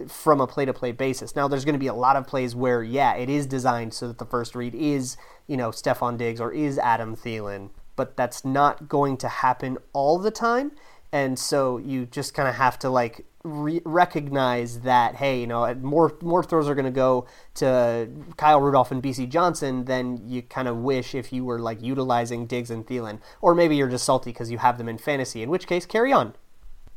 from 0.07 0.40
a 0.40 0.46
play 0.46 0.64
to 0.64 0.72
play 0.72 0.92
basis. 0.92 1.37
Now, 1.37 1.48
there's 1.48 1.64
going 1.64 1.74
to 1.74 1.78
be 1.78 1.87
a 1.87 1.94
lot 1.94 2.16
of 2.16 2.26
plays 2.26 2.54
where, 2.54 2.83
yeah, 2.83 3.14
it 3.14 3.28
is 3.28 3.46
designed 3.46 3.92
so 3.92 4.09
that 4.09 4.18
the 4.18 4.26
first 4.26 4.54
read 4.54 4.74
is, 4.74 5.16
you 5.46 5.57
know, 5.57 5.70
Stefon 5.70 6.16
Diggs 6.16 6.40
or 6.40 6.52
is 6.52 6.78
Adam 6.78 7.16
Thielen, 7.16 7.70
but 7.96 8.16
that's 8.16 8.44
not 8.44 8.88
going 8.88 9.16
to 9.18 9.28
happen 9.28 9.78
all 9.92 10.18
the 10.18 10.31
time 10.31 10.72
and 11.12 11.38
so 11.38 11.79
you 11.79 12.07
just 12.07 12.35
kind 12.35 12.49
of 12.49 12.55
have 12.57 12.79
to 12.81 12.90
like 12.90 13.25
re- 13.44 13.81
recognize 13.85 14.81
that 14.81 15.16
hey 15.16 15.40
you 15.40 15.47
know 15.47 15.73
more 15.77 16.16
more 16.23 16.42
throws 16.42 16.68
are 16.68 16.75
going 16.75 16.85
to 16.85 16.90
go 16.90 17.27
to 17.55 18.09
Kyle 18.37 18.61
Rudolph 18.61 18.90
and 18.90 19.03
Bisi 19.03 19.29
Johnson 19.29 19.85
than 19.85 20.29
you 20.29 20.42
kind 20.42 20.68
of 20.68 20.77
wish 20.79 21.14
if 21.14 21.33
you 21.33 21.44
were 21.44 21.59
like 21.59 21.83
utilizing 21.83 22.47
Diggs 22.47 22.71
and 22.71 22.87
Thielen. 22.87 23.21
Or 23.40 23.55
maybe 23.55 23.77
you're 23.77 23.88
just 23.88 24.05
salty 24.05 24.31
because 24.31 24.51
you 24.51 24.59
have 24.59 24.79
them 24.79 24.88
in 24.88 24.99
fantasy 24.99 25.42
in 25.42 25.51
which 25.51 25.66
case 25.66 25.87
carry 25.87 26.12
on. 26.12 26.35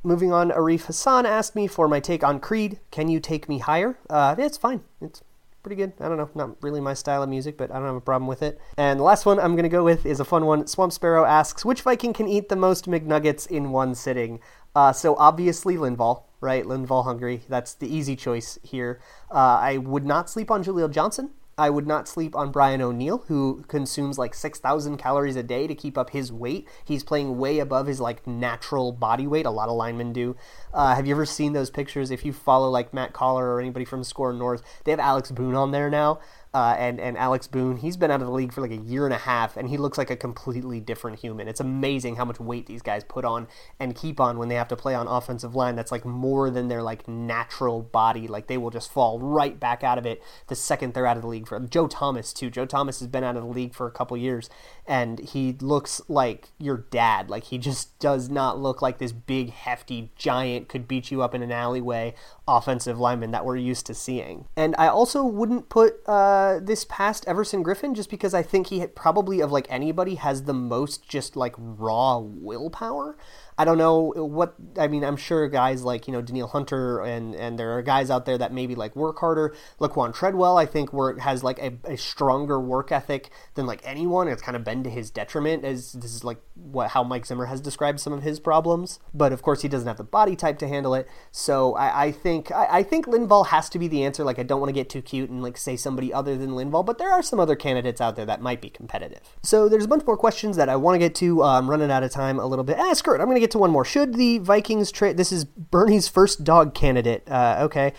Moving 0.03 0.33
on 0.33 0.49
Arif 0.49 0.85
Hassan 0.85 1.25
asked 1.25 1.55
me 1.55 1.67
for 1.67 1.87
my 1.87 1.99
take 1.99 2.23
on 2.23 2.39
Creed. 2.39 2.79
Can 2.89 3.07
you 3.07 3.19
take 3.19 3.47
me 3.47 3.59
higher? 3.59 3.97
Uh, 4.09 4.35
it's 4.37 4.57
fine. 4.57 4.83
It's 4.99 5.21
pretty 5.63 5.75
good. 5.75 5.93
I 5.99 6.07
don't 6.07 6.17
know, 6.17 6.29
not 6.35 6.61
really 6.61 6.81
my 6.81 6.93
style 6.93 7.23
of 7.23 7.29
music, 7.29 7.57
but 7.57 7.71
I 7.71 7.75
don't 7.75 7.85
have 7.85 7.95
a 7.95 8.01
problem 8.01 8.27
with 8.27 8.41
it. 8.41 8.59
And 8.77 8.99
the 8.99 9.03
last 9.03 9.25
one 9.25 9.39
I'm 9.39 9.53
going 9.53 9.63
to 9.63 9.69
go 9.69 9.83
with 9.83 10.05
is 10.05 10.19
a 10.19 10.25
fun 10.25 10.45
one. 10.45 10.67
Swamp 10.67 10.93
Sparrow 10.93 11.25
asks, 11.25 11.63
which 11.63 11.81
Viking 11.81 12.13
can 12.13 12.27
eat 12.27 12.49
the 12.49 12.55
most 12.55 12.85
McNuggets 12.85 13.47
in 13.47 13.71
one 13.71 13.95
sitting? 13.95 14.39
Uh, 14.75 14.93
so 14.93 15.15
obviously 15.15 15.75
Linval, 15.75 16.23
right? 16.39 16.63
Linval 16.63 17.03
hungry. 17.03 17.43
That's 17.49 17.73
the 17.73 17.93
easy 17.93 18.15
choice 18.15 18.57
here. 18.63 19.01
Uh, 19.29 19.59
I 19.61 19.77
would 19.77 20.05
not 20.05 20.29
sleep 20.29 20.49
on 20.49 20.63
Jaleel 20.63 20.91
Johnson. 20.91 21.31
I 21.57 21.69
would 21.69 21.85
not 21.85 22.07
sleep 22.07 22.35
on 22.35 22.51
Brian 22.51 22.81
O'Neill, 22.81 23.19
who 23.27 23.63
consumes 23.67 24.17
like 24.17 24.33
6,000 24.33 24.97
calories 24.97 25.35
a 25.35 25.43
day 25.43 25.67
to 25.67 25.75
keep 25.75 25.97
up 25.97 26.11
his 26.11 26.31
weight. 26.31 26.67
He's 26.83 27.03
playing 27.03 27.37
way 27.37 27.59
above 27.59 27.87
his 27.87 27.99
like 27.99 28.25
natural 28.25 28.91
body 28.91 29.27
weight. 29.27 29.45
A 29.45 29.51
lot 29.51 29.69
of 29.69 29.75
linemen 29.75 30.13
do. 30.13 30.35
Uh, 30.73 30.95
have 30.95 31.05
you 31.05 31.13
ever 31.13 31.25
seen 31.25 31.53
those 31.53 31.69
pictures? 31.69 32.09
If 32.09 32.25
you 32.25 32.33
follow 32.33 32.69
like 32.69 32.93
Matt 32.93 33.13
Coller 33.13 33.53
or 33.53 33.59
anybody 33.59 33.85
from 33.85 34.03
SKOR 34.03 34.33
North, 34.33 34.63
they 34.85 34.91
have 34.91 34.99
Alex 34.99 35.29
Boone 35.31 35.55
on 35.55 35.71
there 35.71 35.89
now. 35.89 36.19
Uh, 36.53 36.75
and 36.77 36.99
and 36.99 37.17
Alex 37.17 37.47
Boone, 37.47 37.77
he's 37.77 37.95
been 37.95 38.11
out 38.11 38.19
of 38.19 38.27
the 38.27 38.33
league 38.33 38.51
for 38.51 38.59
like 38.59 38.71
a 38.71 38.75
year 38.75 39.05
and 39.05 39.13
a 39.13 39.19
half, 39.19 39.55
and 39.55 39.69
he 39.69 39.77
looks 39.77 39.97
like 39.97 40.09
a 40.09 40.17
completely 40.17 40.81
different 40.81 41.19
human. 41.19 41.47
It's 41.47 41.61
amazing 41.61 42.17
how 42.17 42.25
much 42.25 42.41
weight 42.41 42.65
these 42.65 42.81
guys 42.81 43.05
put 43.05 43.23
on 43.23 43.47
and 43.79 43.95
keep 43.95 44.19
on 44.19 44.37
when 44.37 44.49
they 44.49 44.55
have 44.55 44.67
to 44.67 44.75
play 44.75 44.93
on 44.93 45.07
offensive 45.07 45.55
line. 45.55 45.77
That's 45.77 45.93
like 45.93 46.03
more 46.03 46.49
than 46.49 46.67
their 46.67 46.83
like 46.83 47.07
natural 47.07 47.81
body. 47.81 48.27
Like 48.27 48.47
they 48.47 48.57
will 48.57 48.69
just 48.69 48.91
fall 48.91 49.17
right 49.17 49.57
back 49.57 49.81
out 49.81 49.97
of 49.97 50.05
it 50.05 50.21
the 50.47 50.55
second 50.55 50.93
they're 50.93 51.07
out 51.07 51.15
of 51.15 51.23
the 51.23 51.29
league. 51.29 51.47
For 51.47 51.57
Joe 51.61 51.87
Thomas 51.87 52.33
too. 52.33 52.49
Joe 52.49 52.65
Thomas 52.65 52.99
has 52.99 53.07
been 53.07 53.23
out 53.23 53.37
of 53.37 53.43
the 53.43 53.49
league 53.49 53.73
for 53.73 53.87
a 53.87 53.91
couple 53.91 54.17
years, 54.17 54.49
and 54.91 55.19
he 55.19 55.53
looks 55.61 56.01
like 56.09 56.49
your 56.57 56.75
dad. 56.91 57.29
Like 57.29 57.45
he 57.45 57.57
just 57.57 57.97
does 57.99 58.29
not 58.29 58.59
look 58.59 58.81
like 58.81 58.97
this 58.97 59.13
big 59.13 59.51
hefty 59.51 60.11
giant 60.17 60.67
could 60.67 60.85
beat 60.85 61.11
you 61.11 61.21
up 61.21 61.33
in 61.33 61.41
an 61.41 61.51
alleyway 61.51 62.13
offensive 62.45 62.99
lineman 62.99 63.31
that 63.31 63.45
we're 63.45 63.55
used 63.55 63.85
to 63.85 63.93
seeing. 63.93 64.47
And 64.57 64.75
I 64.77 64.87
also 64.87 65.23
wouldn't 65.23 65.69
put. 65.69 66.01
Uh, 66.05 66.59
this 66.59 66.85
past 66.85 67.25
Everson 67.25 67.63
Griffen 67.63 67.95
just 67.95 68.09
because 68.09 68.33
I 68.33 68.43
think 68.43 68.67
he 68.67 68.85
probably 68.87 69.39
of 69.39 69.51
like 69.51 69.67
anybody 69.69 70.15
has 70.15 70.43
the 70.43 70.53
most 70.53 71.07
just 71.07 71.35
like 71.37 71.55
raw 71.57 72.17
willpower. 72.17 73.17
I 73.57 73.65
don't 73.65 73.77
know 73.77 74.13
what 74.15 74.55
I 74.77 74.87
mean. 74.87 75.03
I'm 75.03 75.17
sure 75.17 75.47
guys 75.47 75.83
like 75.83 76.07
you 76.07 76.13
know 76.13 76.21
Danielle 76.21 76.47
Hunter 76.47 77.01
and 77.01 77.35
and 77.35 77.59
there 77.59 77.77
are 77.77 77.81
guys 77.81 78.09
out 78.09 78.25
there 78.25 78.37
that 78.37 78.53
maybe 78.53 78.75
like 78.75 78.95
work 78.95 79.19
harder. 79.19 79.55
Laquan 79.79 80.13
Treadwell, 80.13 80.57
I 80.57 80.65
think, 80.65 80.93
work 80.93 81.19
has 81.19 81.43
like 81.43 81.59
a, 81.59 81.77
a 81.85 81.97
stronger 81.97 82.59
work 82.59 82.91
ethic 82.91 83.29
than 83.55 83.65
like 83.65 83.81
anyone. 83.83 84.27
It's 84.27 84.41
kind 84.41 84.55
of 84.55 84.63
been 84.63 84.83
to 84.83 84.89
his 84.89 85.11
detriment, 85.11 85.65
as 85.65 85.93
this 85.93 86.13
is 86.13 86.23
like 86.23 86.41
what 86.55 86.91
how 86.91 87.03
Mike 87.03 87.25
Zimmer 87.25 87.45
has 87.45 87.61
described 87.61 87.99
some 87.99 88.13
of 88.13 88.23
his 88.23 88.39
problems. 88.39 88.99
But 89.13 89.33
of 89.33 89.41
course, 89.41 89.61
he 89.61 89.67
doesn't 89.67 89.87
have 89.87 89.97
the 89.97 90.03
body 90.03 90.35
type 90.35 90.57
to 90.59 90.67
handle 90.67 90.93
it. 90.95 91.07
So 91.31 91.75
I, 91.75 92.05
I 92.05 92.11
think 92.11 92.51
I, 92.51 92.67
I 92.79 92.83
think 92.83 93.05
Linval 93.05 93.47
has 93.47 93.69
to 93.69 93.79
be 93.79 93.87
the 93.87 94.03
answer. 94.03 94.23
Like 94.23 94.39
I 94.39 94.43
don't 94.43 94.59
want 94.59 94.69
to 94.69 94.73
get 94.73 94.89
too 94.89 95.01
cute 95.01 95.29
and 95.29 95.43
like 95.43 95.57
say 95.57 95.75
somebody 95.75 96.13
other 96.13 96.37
than 96.37 96.51
Linval, 96.51 96.85
but 96.85 96.97
there 96.97 97.11
are 97.11 97.21
some 97.21 97.39
other 97.39 97.55
candidates 97.55 98.01
out 98.01 98.15
there 98.15 98.25
that 98.25 98.41
might 98.41 98.61
be 98.61 98.69
competitive. 98.69 99.37
So 99.43 99.67
there's 99.67 99.85
a 99.85 99.87
bunch 99.87 100.05
more 100.05 100.17
questions 100.17 100.55
that 100.57 100.69
I 100.69 100.75
want 100.75 100.95
to 100.95 100.99
get 100.99 101.15
to. 101.15 101.43
I'm 101.43 101.69
running 101.69 101.91
out 101.91 102.03
of 102.03 102.11
time 102.11 102.39
a 102.39 102.45
little 102.45 102.63
bit. 102.63 102.77
Ah, 102.79 102.93
screw 102.93 103.15
it. 103.15 103.19
I'm 103.19 103.27
going 103.27 103.40
to 103.41 103.45
get 103.47 103.51
to 103.51 103.57
one 103.57 103.71
more. 103.71 103.83
Should 103.83 104.15
the 104.15 104.37
Vikings 104.37 104.91
trade? 104.91 105.17
This 105.17 105.31
is 105.31 105.43
Bernie's 105.45 106.07
first 106.07 106.43
dog 106.43 106.73
candidate. 106.73 107.27
Uh, 107.29 107.57
okay. 107.61 107.93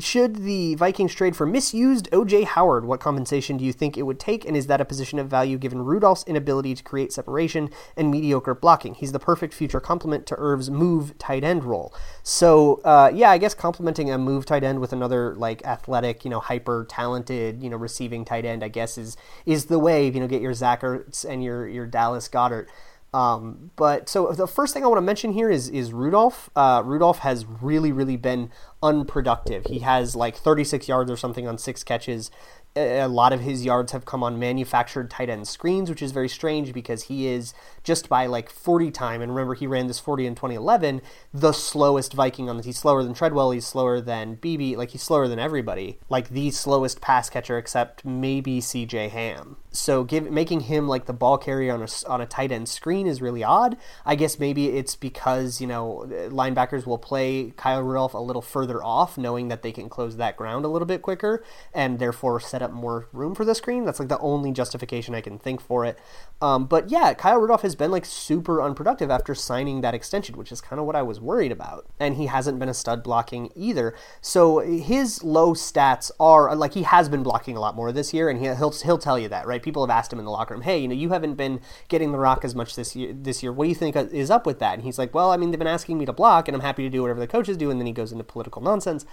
Should 0.00 0.36
the 0.36 0.74
Vikings 0.74 1.14
trade 1.14 1.36
for 1.36 1.46
misused 1.46 2.10
OJ 2.10 2.44
Howard? 2.44 2.84
What 2.84 2.98
compensation 2.98 3.56
do 3.56 3.64
you 3.64 3.72
think 3.72 3.96
it 3.96 4.02
would 4.02 4.18
take? 4.18 4.44
And 4.44 4.56
is 4.56 4.66
that 4.66 4.80
a 4.80 4.84
position 4.84 5.18
of 5.18 5.28
value 5.28 5.58
given 5.58 5.84
Rudolph's 5.84 6.24
inability 6.26 6.74
to 6.74 6.82
create 6.82 7.12
separation 7.12 7.70
and 7.96 8.10
mediocre 8.10 8.54
blocking? 8.54 8.94
He's 8.94 9.12
the 9.12 9.20
perfect 9.20 9.54
future 9.54 9.78
complement 9.78 10.26
to 10.26 10.34
Irv's 10.36 10.70
move 10.70 11.16
tight 11.18 11.44
end 11.44 11.64
role. 11.64 11.94
So, 12.22 12.80
uh, 12.84 13.12
yeah, 13.14 13.30
I 13.30 13.38
guess 13.38 13.54
complementing 13.54 14.10
a 14.10 14.18
move 14.18 14.46
tight 14.46 14.64
end 14.64 14.80
with 14.80 14.92
another 14.92 15.36
like 15.36 15.64
athletic, 15.64 16.24
you 16.24 16.30
know, 16.30 16.40
hyper 16.40 16.86
talented, 16.88 17.62
you 17.62 17.70
know, 17.70 17.76
receiving 17.76 18.24
tight 18.24 18.44
end, 18.44 18.64
I 18.64 18.68
guess 18.68 18.98
is 18.98 19.16
is 19.46 19.66
the 19.66 19.78
way. 19.78 20.08
You 20.08 20.20
know, 20.20 20.26
get 20.26 20.42
your 20.42 20.54
Zach 20.54 20.80
Ertz 20.82 21.24
and 21.24 21.44
your 21.44 21.68
your 21.68 21.86
Dallas 21.86 22.28
Goedert. 22.28 22.68
Um, 23.14 23.70
but 23.76 24.08
so 24.08 24.32
the 24.32 24.46
first 24.46 24.74
thing 24.74 24.84
I 24.84 24.86
want 24.86 24.98
to 24.98 25.02
mention 25.02 25.32
here 25.32 25.50
is 25.50 25.68
is 25.70 25.92
Rudolph. 25.92 26.50
Uh, 26.54 26.82
Rudolph 26.84 27.20
has 27.20 27.46
really 27.46 27.90
really 27.90 28.16
been 28.16 28.50
unproductive. 28.82 29.64
He 29.66 29.80
has 29.80 30.14
like 30.14 30.36
36 30.36 30.88
yards 30.88 31.10
or 31.10 31.16
something 31.16 31.48
on 31.48 31.58
six 31.58 31.82
catches 31.82 32.30
a 32.78 33.08
lot 33.08 33.32
of 33.32 33.40
his 33.40 33.64
yards 33.64 33.92
have 33.92 34.04
come 34.04 34.22
on 34.22 34.38
manufactured 34.38 35.10
tight 35.10 35.28
end 35.28 35.48
screens, 35.48 35.90
which 35.90 36.02
is 36.02 36.12
very 36.12 36.28
strange 36.28 36.72
because 36.72 37.04
he 37.04 37.26
is 37.26 37.54
just 37.82 38.08
by 38.08 38.26
like 38.26 38.50
40 38.50 38.90
time. 38.90 39.20
And 39.20 39.34
remember, 39.34 39.54
he 39.54 39.66
ran 39.66 39.86
this 39.86 39.98
40 39.98 40.26
in 40.26 40.34
2011, 40.34 41.02
the 41.32 41.52
slowest 41.52 42.12
Viking 42.12 42.48
on 42.48 42.56
the. 42.56 42.62
He's 42.62 42.78
slower 42.78 43.02
than 43.02 43.14
Treadwell. 43.14 43.50
He's 43.50 43.66
slower 43.66 44.00
than 44.00 44.34
Beebe. 44.34 44.76
Like 44.76 44.90
he's 44.90 45.02
slower 45.02 45.28
than 45.28 45.38
everybody. 45.38 45.98
Like 46.08 46.28
the 46.28 46.50
slowest 46.50 47.00
pass 47.00 47.30
catcher, 47.30 47.58
except 47.58 48.04
maybe 48.04 48.60
C.J. 48.60 49.08
Ham. 49.08 49.56
So 49.70 50.04
give, 50.04 50.30
making 50.30 50.60
him 50.60 50.88
like 50.88 51.06
the 51.06 51.12
ball 51.12 51.38
carrier 51.38 51.74
on 51.74 51.82
a 51.82 51.88
on 52.08 52.20
a 52.20 52.26
tight 52.26 52.50
end 52.50 52.68
screen 52.68 53.06
is 53.06 53.20
really 53.20 53.44
odd. 53.44 53.76
I 54.04 54.14
guess 54.14 54.38
maybe 54.38 54.68
it's 54.68 54.96
because 54.96 55.60
you 55.60 55.66
know 55.66 56.06
linebackers 56.08 56.86
will 56.86 56.98
play 56.98 57.52
Kyle 57.56 57.82
Rudolph 57.82 58.14
a 58.14 58.18
little 58.18 58.42
further 58.42 58.82
off, 58.82 59.18
knowing 59.18 59.48
that 59.48 59.62
they 59.62 59.72
can 59.72 59.88
close 59.88 60.16
that 60.16 60.36
ground 60.36 60.64
a 60.64 60.68
little 60.68 60.86
bit 60.86 61.02
quicker, 61.02 61.44
and 61.74 61.98
therefore 61.98 62.40
set 62.40 62.62
up 62.62 62.72
more 62.72 63.08
room 63.12 63.34
for 63.34 63.44
the 63.44 63.54
screen. 63.54 63.84
That's 63.84 63.98
like 63.98 64.08
the 64.08 64.18
only 64.20 64.52
justification 64.52 65.14
I 65.14 65.20
can 65.20 65.38
think 65.38 65.60
for 65.60 65.84
it. 65.84 65.98
Um, 66.40 66.66
but 66.66 66.88
yeah, 66.90 67.14
Kyle 67.14 67.38
Rudolph 67.38 67.62
has 67.62 67.74
been 67.74 67.90
like 67.90 68.04
super 68.04 68.62
unproductive 68.62 69.10
after 69.10 69.34
signing 69.34 69.80
that 69.80 69.94
extension, 69.94 70.36
which 70.36 70.52
is 70.52 70.60
kind 70.60 70.78
of 70.78 70.86
what 70.86 70.96
I 70.96 71.02
was 71.02 71.20
worried 71.20 71.52
about. 71.52 71.86
And 71.98 72.16
he 72.16 72.26
hasn't 72.26 72.58
been 72.58 72.68
a 72.68 72.74
stud 72.74 73.02
blocking 73.02 73.50
either. 73.54 73.94
So 74.20 74.60
his 74.60 75.22
low 75.24 75.54
stats 75.54 76.10
are 76.20 76.54
like 76.54 76.74
he 76.74 76.82
has 76.84 77.08
been 77.08 77.22
blocking 77.22 77.56
a 77.56 77.60
lot 77.60 77.74
more 77.74 77.92
this 77.92 78.14
year, 78.14 78.28
and 78.30 78.38
he, 78.38 78.46
he, 78.46 78.60
will 78.60 78.70
he'll 78.70 78.98
tell 78.98 79.18
you 79.18 79.28
that, 79.28 79.46
right? 79.46 79.62
People 79.68 79.86
have 79.86 79.94
asked 79.94 80.10
him 80.10 80.18
in 80.18 80.24
the 80.24 80.30
locker 80.30 80.54
room, 80.54 80.62
hey, 80.62 80.78
you 80.78 80.88
know, 80.88 80.94
you 80.94 81.10
haven't 81.10 81.34
been 81.34 81.60
getting 81.88 82.10
the 82.10 82.18
rock 82.18 82.42
as 82.42 82.54
much 82.54 82.74
this 82.74 82.96
year. 82.96 83.12
This 83.12 83.42
year, 83.42 83.52
what 83.52 83.64
do 83.64 83.68
you 83.68 83.74
think 83.74 83.94
is 83.96 84.30
up 84.30 84.46
with 84.46 84.60
that? 84.60 84.72
And 84.72 84.82
he's 84.82 84.98
like, 84.98 85.12
well, 85.12 85.30
I 85.30 85.36
mean, 85.36 85.50
they've 85.50 85.58
been 85.58 85.68
asking 85.68 85.98
me 85.98 86.06
to 86.06 86.12
block, 86.14 86.48
and 86.48 86.54
I'm 86.54 86.62
happy 86.62 86.84
to 86.84 86.88
do 86.88 87.02
whatever 87.02 87.20
the 87.20 87.26
coaches 87.26 87.58
do. 87.58 87.70
And 87.70 87.78
then 87.78 87.86
he 87.86 87.92
goes 87.92 88.12
into 88.12 88.24
political 88.24 88.62
nonsense. 88.62 89.04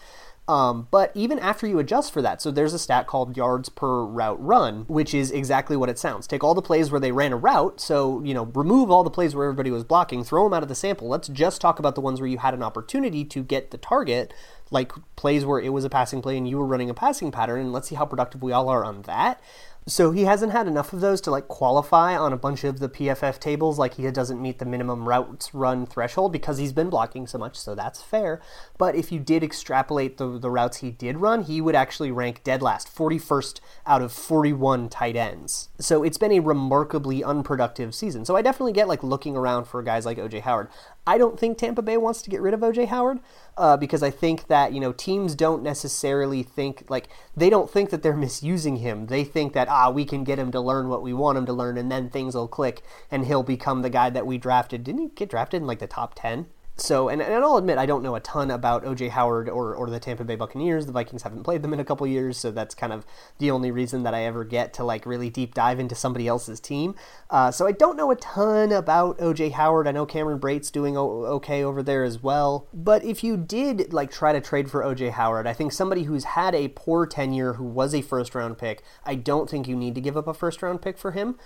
Um, 0.47 0.87
but 0.91 1.11
even 1.15 1.39
after 1.39 1.65
you 1.65 1.79
adjust 1.79 2.13
for 2.13 2.21
that, 2.21 2.39
so 2.39 2.51
there's 2.51 2.73
a 2.73 2.79
stat 2.79 3.07
called 3.07 3.35
yards 3.35 3.67
per 3.69 4.03
route 4.03 4.41
run, 4.43 4.85
which 4.87 5.13
is 5.13 5.31
exactly 5.31 5.75
what 5.75 5.89
it 5.89 5.97
sounds. 5.97 6.27
Take 6.27 6.43
all 6.43 6.53
the 6.53 6.61
plays 6.61 6.91
where 6.91 6.99
they 6.99 7.11
ran 7.11 7.33
a 7.33 7.37
route, 7.37 7.81
so 7.81 8.21
you 8.23 8.33
know, 8.33 8.45
remove 8.53 8.91
all 8.91 9.03
the 9.03 9.09
plays 9.09 9.33
where 9.33 9.47
everybody 9.47 9.71
was 9.71 9.83
blocking, 9.83 10.23
throw 10.23 10.43
them 10.43 10.53
out 10.53 10.61
of 10.61 10.69
the 10.69 10.75
sample. 10.75 11.07
Let's 11.07 11.29
just 11.29 11.61
talk 11.61 11.79
about 11.79 11.95
the 11.95 12.01
ones 12.01 12.21
where 12.21 12.29
you 12.29 12.37
had 12.37 12.53
an 12.53 12.61
opportunity 12.61 13.25
to 13.25 13.43
get 13.43 13.71
the 13.71 13.79
target, 13.79 14.35
like 14.69 14.91
plays 15.15 15.45
where 15.45 15.59
it 15.59 15.69
was 15.69 15.83
a 15.83 15.89
passing 15.89 16.21
play 16.21 16.37
and 16.37 16.47
you 16.47 16.59
were 16.59 16.65
running 16.65 16.91
a 16.91 16.93
passing 16.93 17.31
pattern, 17.31 17.61
and 17.61 17.73
let's 17.73 17.89
see 17.89 17.95
how 17.95 18.05
productive 18.05 18.43
we 18.43 18.51
all 18.51 18.69
are 18.69 18.85
on 18.85 19.01
that. 19.03 19.41
So 19.87 20.09
he 20.09 20.23
hasn't 20.23 20.51
had 20.51 20.67
enough 20.67 20.93
of 20.93 21.01
those 21.01 21.21
to 21.21 21.31
like 21.31 21.47
qualify 21.47 22.17
on 22.17 22.33
a 22.33 22.37
bunch 22.37 22.63
of 22.63 22.79
the 22.79 22.89
PFF 22.89 23.39
tables. 23.39 23.77
Like 23.77 23.93
he 23.95 24.09
doesn't 24.09 24.41
meet 24.41 24.57
the 24.57 24.65
minimum 24.65 25.07
routes 25.07 25.53
run 25.53 25.85
threshold 25.85 26.31
because 26.31 26.57
he's 26.57 26.73
been 26.73 26.89
blocking 26.89 27.27
so 27.27 27.37
much. 27.37 27.55
So 27.55 27.75
that's 27.75 28.01
fair. 28.01 28.41
But 28.79 28.95
if 28.95 29.11
you 29.11 29.19
did 29.19 29.43
extrapolate 29.43 30.17
the 30.17 30.39
the 30.39 30.49
routes 30.49 30.77
he 30.77 30.89
did 30.89 31.17
run, 31.17 31.43
he 31.43 31.61
would 31.61 31.75
actually 31.75 32.11
rank 32.11 32.43
dead 32.43 32.63
last, 32.63 32.93
41st 32.93 33.59
out 33.85 34.01
of 34.01 34.11
41 34.11 34.89
tight 34.89 35.15
ends. 35.15 35.69
So 35.79 36.01
it's 36.01 36.17
been 36.17 36.31
a 36.31 36.39
remarkably 36.39 37.23
unproductive 37.23 37.93
season. 37.93 38.25
So 38.25 38.35
I 38.35 38.41
definitely 38.41 38.73
get 38.73 38.87
like 38.87 39.03
looking 39.03 39.37
around 39.37 39.65
for 39.65 39.83
guys 39.83 40.03
like 40.03 40.17
OJ 40.17 40.41
Howard. 40.41 40.69
I 41.07 41.17
don't 41.17 41.39
think 41.39 41.57
Tampa 41.57 41.81
Bay 41.81 41.97
wants 41.97 42.21
to 42.23 42.29
get 42.29 42.41
rid 42.41 42.53
of 42.53 42.61
OJ 42.61 42.87
Howard 42.87 43.19
uh, 43.57 43.77
because 43.77 44.01
I 44.01 44.09
think 44.09 44.47
that 44.47 44.73
you 44.73 44.79
know 44.79 44.91
teams 44.91 45.35
don't 45.35 45.61
necessarily 45.61 46.41
think 46.41 46.85
like 46.89 47.07
they 47.37 47.49
don't 47.49 47.69
think 47.69 47.91
that 47.91 48.01
they're 48.01 48.15
misusing 48.27 48.77
him. 48.77 49.07
They 49.07 49.23
think 49.23 49.53
that 49.53 49.69
ah 49.69 49.89
we 49.89 50.05
can 50.05 50.23
get 50.23 50.39
him 50.39 50.51
to 50.51 50.59
learn 50.59 50.89
what 50.89 51.03
we 51.03 51.13
want 51.13 51.37
him 51.37 51.45
to 51.45 51.53
learn, 51.53 51.77
and 51.77 51.91
then 51.91 52.09
things 52.09 52.35
will 52.35 52.47
click, 52.47 52.81
and 53.11 53.25
he'll 53.25 53.43
become 53.43 53.81
the 53.81 53.89
guy 53.89 54.09
that 54.09 54.25
we 54.25 54.37
drafted. 54.37 54.83
Didn't 54.83 55.01
he 55.01 55.07
get 55.09 55.29
drafted 55.29 55.61
in 55.61 55.67
like 55.67 55.79
the 55.79 55.87
top 55.87 56.13
ten? 56.15 56.47
So, 56.77 57.07
and, 57.07 57.21
and 57.21 57.43
I'll 57.43 57.55
admit 57.55 57.77
I 57.77 57.85
don't 57.85 58.03
know 58.03 58.15
a 58.15 58.19
ton 58.19 58.51
about 58.51 58.83
OJ 58.83 59.09
Howard 59.09 59.47
or, 59.47 59.73
or 59.73 59.89
the 59.89 59.99
Tampa 59.99 60.25
Bay 60.25 60.35
Buccaneers. 60.35 60.85
The 60.85 60.91
Vikings 60.91 61.23
haven't 61.23 61.43
played 61.43 61.61
them 61.61 61.73
in 61.73 61.79
a 61.79 61.85
couple 61.85 62.05
years, 62.05 62.37
so 62.37 62.51
that's 62.51 62.75
kind 62.75 62.91
of 62.91 63.05
the 63.37 63.49
only 63.49 63.71
reason 63.71 64.03
that 64.03 64.13
I 64.13 64.23
ever 64.23 64.43
get 64.43 64.73
to 64.73 64.83
like 64.83 65.05
really 65.05 65.29
deep 65.29 65.53
dive 65.53 65.79
into 65.79 65.95
somebody 65.95 66.27
else's 66.27 66.59
team. 66.59 66.93
Uh, 67.29 67.49
so 67.49 67.65
I 67.65 67.71
don't 67.71 67.95
know 67.95 68.11
a 68.11 68.15
ton 68.17 68.73
about 68.73 69.17
OJ 69.19 69.53
Howard. 69.53 69.87
I 69.87 69.91
know 69.91 70.05
Cameron 70.05 70.37
Brate's 70.37 70.69
doing 70.69 70.97
okay 70.97 71.63
over 71.63 71.81
there 71.81 72.03
as 72.03 72.21
well. 72.21 72.67
But 72.73 73.05
if 73.05 73.23
you 73.23 73.37
did 73.37 73.93
like 73.93 74.11
try 74.11 74.33
to 74.33 74.41
trade 74.41 74.69
for 74.69 74.83
OJ 74.83 75.11
Howard, 75.11 75.47
I 75.47 75.53
think 75.53 75.71
somebody 75.71 76.03
who's 76.03 76.25
had 76.25 76.53
a 76.53 76.67
poor 76.69 77.05
tenure, 77.05 77.53
who 77.53 77.63
was 77.63 77.95
a 77.95 78.01
first 78.01 78.35
round 78.35 78.57
pick, 78.57 78.83
I 79.05 79.15
don't 79.15 79.49
think 79.49 79.69
you 79.69 79.77
need 79.77 79.95
to 79.95 80.01
give 80.01 80.17
up 80.17 80.27
a 80.27 80.33
first 80.33 80.61
round 80.61 80.81
pick 80.81 80.97
for 80.97 81.11
him. 81.11 81.37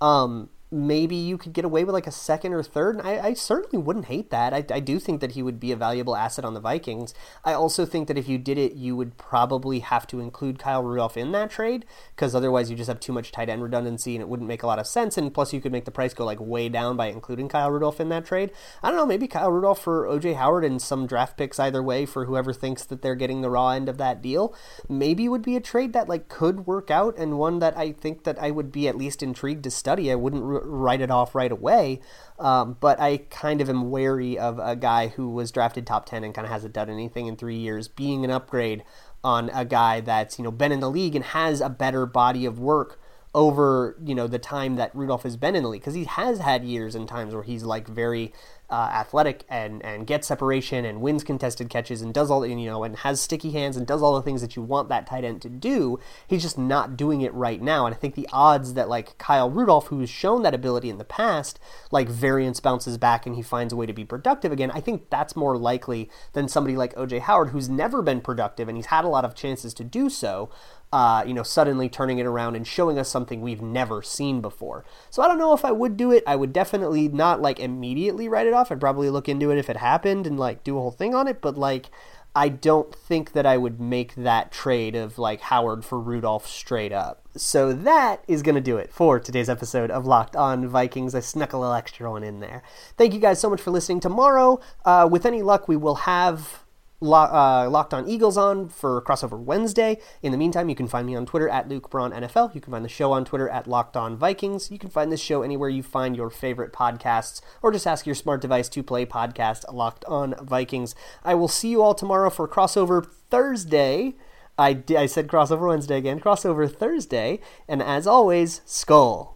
Um, 0.00 0.48
maybe 0.70 1.16
you 1.16 1.38
could 1.38 1.52
get 1.52 1.64
away 1.64 1.82
with 1.84 1.94
like 1.94 2.06
a 2.06 2.12
second 2.12 2.52
or 2.52 2.62
third. 2.62 2.96
And 2.96 3.06
I, 3.06 3.28
I 3.28 3.34
certainly 3.34 3.82
wouldn't 3.82 4.06
hate 4.06 4.30
that. 4.30 4.52
I, 4.52 4.64
I, 4.70 4.80
do 4.80 4.98
think 4.98 5.20
that 5.20 5.32
he 5.32 5.42
would 5.42 5.58
be 5.58 5.72
a 5.72 5.76
valuable 5.76 6.14
asset 6.14 6.44
on 6.44 6.54
the 6.54 6.60
Vikings. 6.60 7.14
I 7.44 7.54
also 7.54 7.86
think 7.86 8.08
that 8.08 8.18
if 8.18 8.28
you 8.28 8.38
did 8.38 8.58
it, 8.58 8.74
you 8.74 8.94
would 8.94 9.16
probably 9.16 9.80
have 9.80 10.06
to 10.08 10.20
include 10.20 10.58
Kyle 10.58 10.82
Rudolph 10.82 11.16
in 11.16 11.32
that 11.32 11.50
trade 11.50 11.84
because 12.14 12.34
otherwise 12.34 12.70
you 12.70 12.76
just 12.76 12.88
have 12.88 13.00
too 13.00 13.12
much 13.12 13.32
tight 13.32 13.48
end 13.48 13.62
redundancy 13.62 14.14
and 14.14 14.22
it 14.22 14.28
wouldn't 14.28 14.48
make 14.48 14.62
a 14.62 14.66
lot 14.66 14.78
of 14.78 14.86
sense. 14.86 15.16
And 15.16 15.32
plus, 15.32 15.52
you 15.52 15.60
could 15.60 15.72
make 15.72 15.86
the 15.86 15.90
price 15.90 16.12
go 16.12 16.24
like 16.24 16.40
way 16.40 16.68
down 16.68 16.96
by 16.96 17.06
including 17.06 17.48
Kyle 17.48 17.70
Rudolph 17.70 18.00
in 18.00 18.10
that 18.10 18.26
trade. 18.26 18.50
I 18.82 18.88
don't 18.88 18.96
know, 18.96 19.06
maybe 19.06 19.26
Kyle 19.26 19.50
Rudolph 19.50 19.80
for 19.80 20.04
OJ 20.06 20.36
Howard 20.36 20.64
and 20.64 20.80
some 20.82 21.06
draft 21.06 21.36
picks 21.36 21.58
either 21.58 21.82
way 21.82 22.04
for 22.04 22.26
whoever 22.26 22.52
thinks 22.52 22.84
that 22.84 23.00
they're 23.00 23.14
getting 23.14 23.40
the 23.40 23.50
raw 23.50 23.70
end 23.70 23.88
of 23.88 23.98
that 23.98 24.20
deal. 24.20 24.54
Maybe 24.88 25.28
would 25.28 25.42
be 25.42 25.56
a 25.56 25.60
trade 25.60 25.92
that 25.94 26.08
like 26.08 26.28
could 26.28 26.66
work 26.66 26.90
out 26.90 27.16
and 27.16 27.38
one 27.38 27.58
that 27.60 27.76
I 27.76 27.92
think 27.92 28.24
that 28.24 28.38
I 28.38 28.50
would 28.50 28.70
be 28.70 28.86
at 28.86 28.96
least 28.96 29.22
intrigued 29.22 29.64
to 29.64 29.70
study. 29.70 30.12
I 30.12 30.14
wouldn't 30.14 30.57
write 30.64 31.00
it 31.00 31.10
off 31.10 31.34
right 31.34 31.50
away. 31.52 32.00
Um, 32.38 32.76
but 32.80 33.00
I 33.00 33.18
kind 33.30 33.60
of 33.60 33.68
am 33.68 33.90
wary 33.90 34.38
of 34.38 34.58
a 34.58 34.76
guy 34.76 35.08
who 35.08 35.30
was 35.30 35.50
drafted 35.50 35.86
top 35.86 36.06
10 36.06 36.24
and 36.24 36.34
kind 36.34 36.46
of 36.46 36.52
hasn't 36.52 36.74
done 36.74 36.90
anything 36.90 37.26
in 37.26 37.36
three 37.36 37.56
years 37.56 37.88
being 37.88 38.24
an 38.24 38.30
upgrade 38.30 38.84
on 39.24 39.50
a 39.50 39.64
guy 39.64 40.00
that's, 40.00 40.38
you 40.38 40.44
know, 40.44 40.50
been 40.50 40.72
in 40.72 40.80
the 40.80 40.90
league 40.90 41.16
and 41.16 41.24
has 41.24 41.60
a 41.60 41.68
better 41.68 42.06
body 42.06 42.44
of 42.46 42.58
work 42.58 43.00
over, 43.34 43.96
you 44.04 44.14
know, 44.14 44.26
the 44.26 44.38
time 44.38 44.76
that 44.76 44.94
Rudolph 44.94 45.24
has 45.24 45.36
been 45.36 45.56
in 45.56 45.62
the 45.62 45.68
league. 45.68 45.80
Because 45.80 45.94
he 45.94 46.04
has 46.04 46.38
had 46.38 46.64
years 46.64 46.94
and 46.94 47.08
times 47.08 47.34
where 47.34 47.42
he's 47.42 47.64
like 47.64 47.88
very 47.88 48.32
uh, 48.70 48.90
athletic 48.92 49.44
and 49.48 49.82
and 49.84 50.06
gets 50.06 50.28
separation 50.28 50.84
and 50.84 51.00
wins 51.00 51.24
contested 51.24 51.70
catches 51.70 52.02
and 52.02 52.12
does 52.12 52.30
all 52.30 52.46
you 52.46 52.54
know 52.54 52.84
and 52.84 52.96
has 52.98 53.20
sticky 53.20 53.50
hands 53.52 53.76
and 53.76 53.86
does 53.86 54.02
all 54.02 54.14
the 54.14 54.22
things 54.22 54.42
that 54.42 54.56
you 54.56 54.62
want 54.62 54.88
that 54.88 55.06
tight 55.06 55.24
end 55.24 55.40
to 55.42 55.48
do. 55.48 55.98
He's 56.26 56.42
just 56.42 56.58
not 56.58 56.96
doing 56.96 57.22
it 57.22 57.32
right 57.32 57.62
now, 57.62 57.86
and 57.86 57.94
I 57.94 57.98
think 57.98 58.14
the 58.14 58.28
odds 58.32 58.74
that 58.74 58.88
like 58.88 59.16
Kyle 59.18 59.50
Rudolph, 59.50 59.86
who's 59.86 60.10
shown 60.10 60.42
that 60.42 60.54
ability 60.54 60.90
in 60.90 60.98
the 60.98 61.04
past, 61.04 61.58
like 61.90 62.08
variance 62.08 62.60
bounces 62.60 62.98
back 62.98 63.26
and 63.26 63.36
he 63.36 63.42
finds 63.42 63.72
a 63.72 63.76
way 63.76 63.86
to 63.86 63.92
be 63.92 64.04
productive 64.04 64.52
again. 64.52 64.70
I 64.72 64.80
think 64.80 65.08
that's 65.10 65.36
more 65.36 65.56
likely 65.56 66.10
than 66.32 66.48
somebody 66.48 66.76
like 66.76 66.94
OJ 66.94 67.20
Howard, 67.20 67.50
who's 67.50 67.68
never 67.68 68.02
been 68.02 68.20
productive 68.20 68.68
and 68.68 68.76
he's 68.76 68.86
had 68.86 69.04
a 69.04 69.08
lot 69.08 69.24
of 69.24 69.34
chances 69.34 69.72
to 69.74 69.84
do 69.84 70.10
so 70.10 70.50
uh, 70.92 71.22
you 71.26 71.34
know, 71.34 71.42
suddenly 71.42 71.88
turning 71.88 72.18
it 72.18 72.26
around 72.26 72.56
and 72.56 72.66
showing 72.66 72.98
us 72.98 73.08
something 73.08 73.40
we've 73.40 73.60
never 73.60 74.02
seen 74.02 74.40
before. 74.40 74.84
So 75.10 75.22
I 75.22 75.28
don't 75.28 75.38
know 75.38 75.52
if 75.52 75.64
I 75.64 75.72
would 75.72 75.96
do 75.96 76.12
it. 76.12 76.22
I 76.26 76.36
would 76.36 76.52
definitely 76.52 77.08
not 77.08 77.42
like 77.42 77.60
immediately 77.60 78.28
write 78.28 78.46
it 78.46 78.54
off. 78.54 78.72
I'd 78.72 78.80
probably 78.80 79.10
look 79.10 79.28
into 79.28 79.50
it 79.50 79.58
if 79.58 79.68
it 79.68 79.76
happened 79.76 80.26
and 80.26 80.38
like 80.38 80.64
do 80.64 80.78
a 80.78 80.80
whole 80.80 80.90
thing 80.90 81.14
on 81.14 81.28
it. 81.28 81.40
But 81.42 81.58
like, 81.58 81.90
I 82.34 82.48
don't 82.48 82.94
think 82.94 83.32
that 83.32 83.46
I 83.46 83.56
would 83.56 83.80
make 83.80 84.14
that 84.14 84.52
trade 84.52 84.94
of 84.94 85.18
like 85.18 85.40
Howard 85.42 85.84
for 85.84 86.00
Rudolph 86.00 86.46
straight 86.46 86.92
up. 86.92 87.22
So 87.36 87.72
that 87.72 88.24
is 88.26 88.42
going 88.42 88.54
to 88.54 88.60
do 88.60 88.76
it 88.76 88.92
for 88.92 89.20
today's 89.20 89.48
episode 89.48 89.90
of 89.90 90.06
Locked 90.06 90.36
On 90.36 90.66
Vikings. 90.66 91.14
I 91.14 91.20
snuck 91.20 91.52
a 91.52 91.58
little 91.58 91.74
extra 91.74 92.10
one 92.10 92.22
in 92.22 92.40
there. 92.40 92.62
Thank 92.96 93.12
you 93.12 93.20
guys 93.20 93.40
so 93.40 93.50
much 93.50 93.60
for 93.60 93.70
listening. 93.70 94.00
Tomorrow, 94.00 94.60
uh, 94.84 95.08
with 95.10 95.26
any 95.26 95.42
luck, 95.42 95.68
we 95.68 95.76
will 95.76 95.96
have 95.96 96.64
Uh, 97.00 97.68
Locked 97.70 97.94
On 97.94 98.08
Eagles 98.08 98.36
on 98.36 98.68
for 98.68 99.00
Crossover 99.02 99.38
Wednesday. 99.38 99.98
In 100.22 100.32
the 100.32 100.38
meantime, 100.38 100.68
you 100.68 100.74
can 100.74 100.88
find 100.88 101.06
me 101.06 101.14
on 101.14 101.26
Twitter 101.26 101.48
at 101.48 101.68
Luke 101.68 101.90
Braun 101.90 102.10
NFL. 102.10 102.54
You 102.54 102.60
can 102.60 102.72
find 102.72 102.84
the 102.84 102.88
show 102.88 103.12
on 103.12 103.24
Twitter 103.24 103.48
at 103.48 103.68
Locked 103.68 103.96
On 103.96 104.16
Vikings. 104.16 104.70
You 104.70 104.78
can 104.78 104.90
find 104.90 105.12
this 105.12 105.20
show 105.20 105.42
anywhere 105.42 105.68
you 105.68 105.82
find 105.82 106.16
your 106.16 106.30
favorite 106.30 106.72
podcasts, 106.72 107.40
or 107.62 107.70
just 107.70 107.86
ask 107.86 108.04
your 108.04 108.14
smart 108.14 108.40
device 108.40 108.68
to 108.70 108.82
play 108.82 109.06
podcast 109.06 109.72
Locked 109.72 110.04
On 110.06 110.34
Vikings. 110.42 110.94
I 111.24 111.34
will 111.34 111.48
see 111.48 111.68
you 111.68 111.82
all 111.82 111.94
tomorrow 111.94 112.30
for 112.30 112.48
Crossover 112.48 113.06
Thursday. 113.06 114.14
I, 114.58 114.82
I 114.96 115.06
said 115.06 115.28
Crossover 115.28 115.68
Wednesday 115.68 115.98
again, 115.98 116.18
Crossover 116.18 116.68
Thursday, 116.74 117.38
and 117.68 117.80
as 117.80 118.08
always, 118.08 118.60
Skol. 118.66 119.34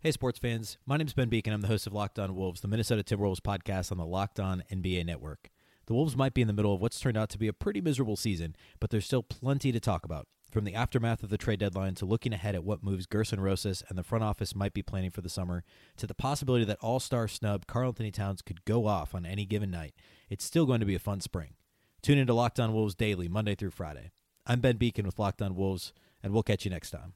Hey, 0.00 0.10
sports 0.10 0.38
fans. 0.38 0.78
My 0.86 0.96
name 0.96 1.06
is 1.06 1.14
Ben 1.14 1.30
Beecken. 1.30 1.52
I'm 1.52 1.60
the 1.60 1.68
host 1.68 1.86
of 1.86 1.92
Locked 1.92 2.18
On 2.18 2.34
Wolves, 2.34 2.60
the 2.60 2.68
Minnesota 2.68 3.02
Timberwolves 3.02 3.40
podcast 3.40 3.92
on 3.92 3.98
the 3.98 4.06
Locked 4.06 4.40
On 4.40 4.62
NBA 4.70 5.04
Network. 5.04 5.50
The 5.86 5.94
Wolves 5.94 6.16
might 6.16 6.34
be 6.34 6.40
in 6.40 6.46
the 6.46 6.54
middle 6.54 6.74
of 6.74 6.80
what's 6.80 6.98
turned 6.98 7.16
out 7.16 7.28
to 7.30 7.38
be 7.38 7.48
a 7.48 7.52
pretty 7.52 7.80
miserable 7.80 8.16
season, 8.16 8.56
but 8.80 8.90
there's 8.90 9.04
still 9.04 9.22
plenty 9.22 9.70
to 9.70 9.80
talk 9.80 10.04
about. 10.04 10.26
From 10.50 10.64
the 10.64 10.74
aftermath 10.74 11.22
of 11.22 11.30
the 11.30 11.36
trade 11.36 11.58
deadline 11.58 11.94
to 11.96 12.06
looking 12.06 12.32
ahead 12.32 12.54
at 12.54 12.64
what 12.64 12.84
moves 12.84 13.06
Gersson 13.06 13.40
Rosas 13.40 13.82
and 13.88 13.98
the 13.98 14.04
front 14.04 14.22
office 14.22 14.54
might 14.54 14.72
be 14.72 14.82
planning 14.82 15.10
for 15.10 15.20
the 15.20 15.28
summer, 15.28 15.64
to 15.96 16.06
the 16.06 16.14
possibility 16.14 16.64
that 16.64 16.78
all 16.80 17.00
star 17.00 17.26
snub 17.28 17.66
Karl-Anthony 17.66 18.12
Towns 18.12 18.40
could 18.40 18.64
go 18.64 18.86
off 18.86 19.14
on 19.14 19.26
any 19.26 19.44
given 19.44 19.70
night, 19.70 19.94
it's 20.30 20.44
still 20.44 20.64
going 20.64 20.80
to 20.80 20.86
be 20.86 20.94
a 20.94 21.00
fun 21.00 21.20
spring. 21.20 21.54
Tune 22.02 22.18
into 22.18 22.34
Locked 22.34 22.60
On 22.60 22.72
Wolves 22.72 22.94
daily, 22.94 23.28
Monday 23.28 23.54
through 23.54 23.70
Friday. 23.70 24.12
I'm 24.46 24.60
Ben 24.60 24.78
Beecken 24.78 25.06
with 25.06 25.18
Locked 25.18 25.42
On 25.42 25.56
Wolves, 25.56 25.92
and 26.22 26.32
we'll 26.32 26.42
catch 26.42 26.64
you 26.64 26.70
next 26.70 26.90
time. 26.90 27.14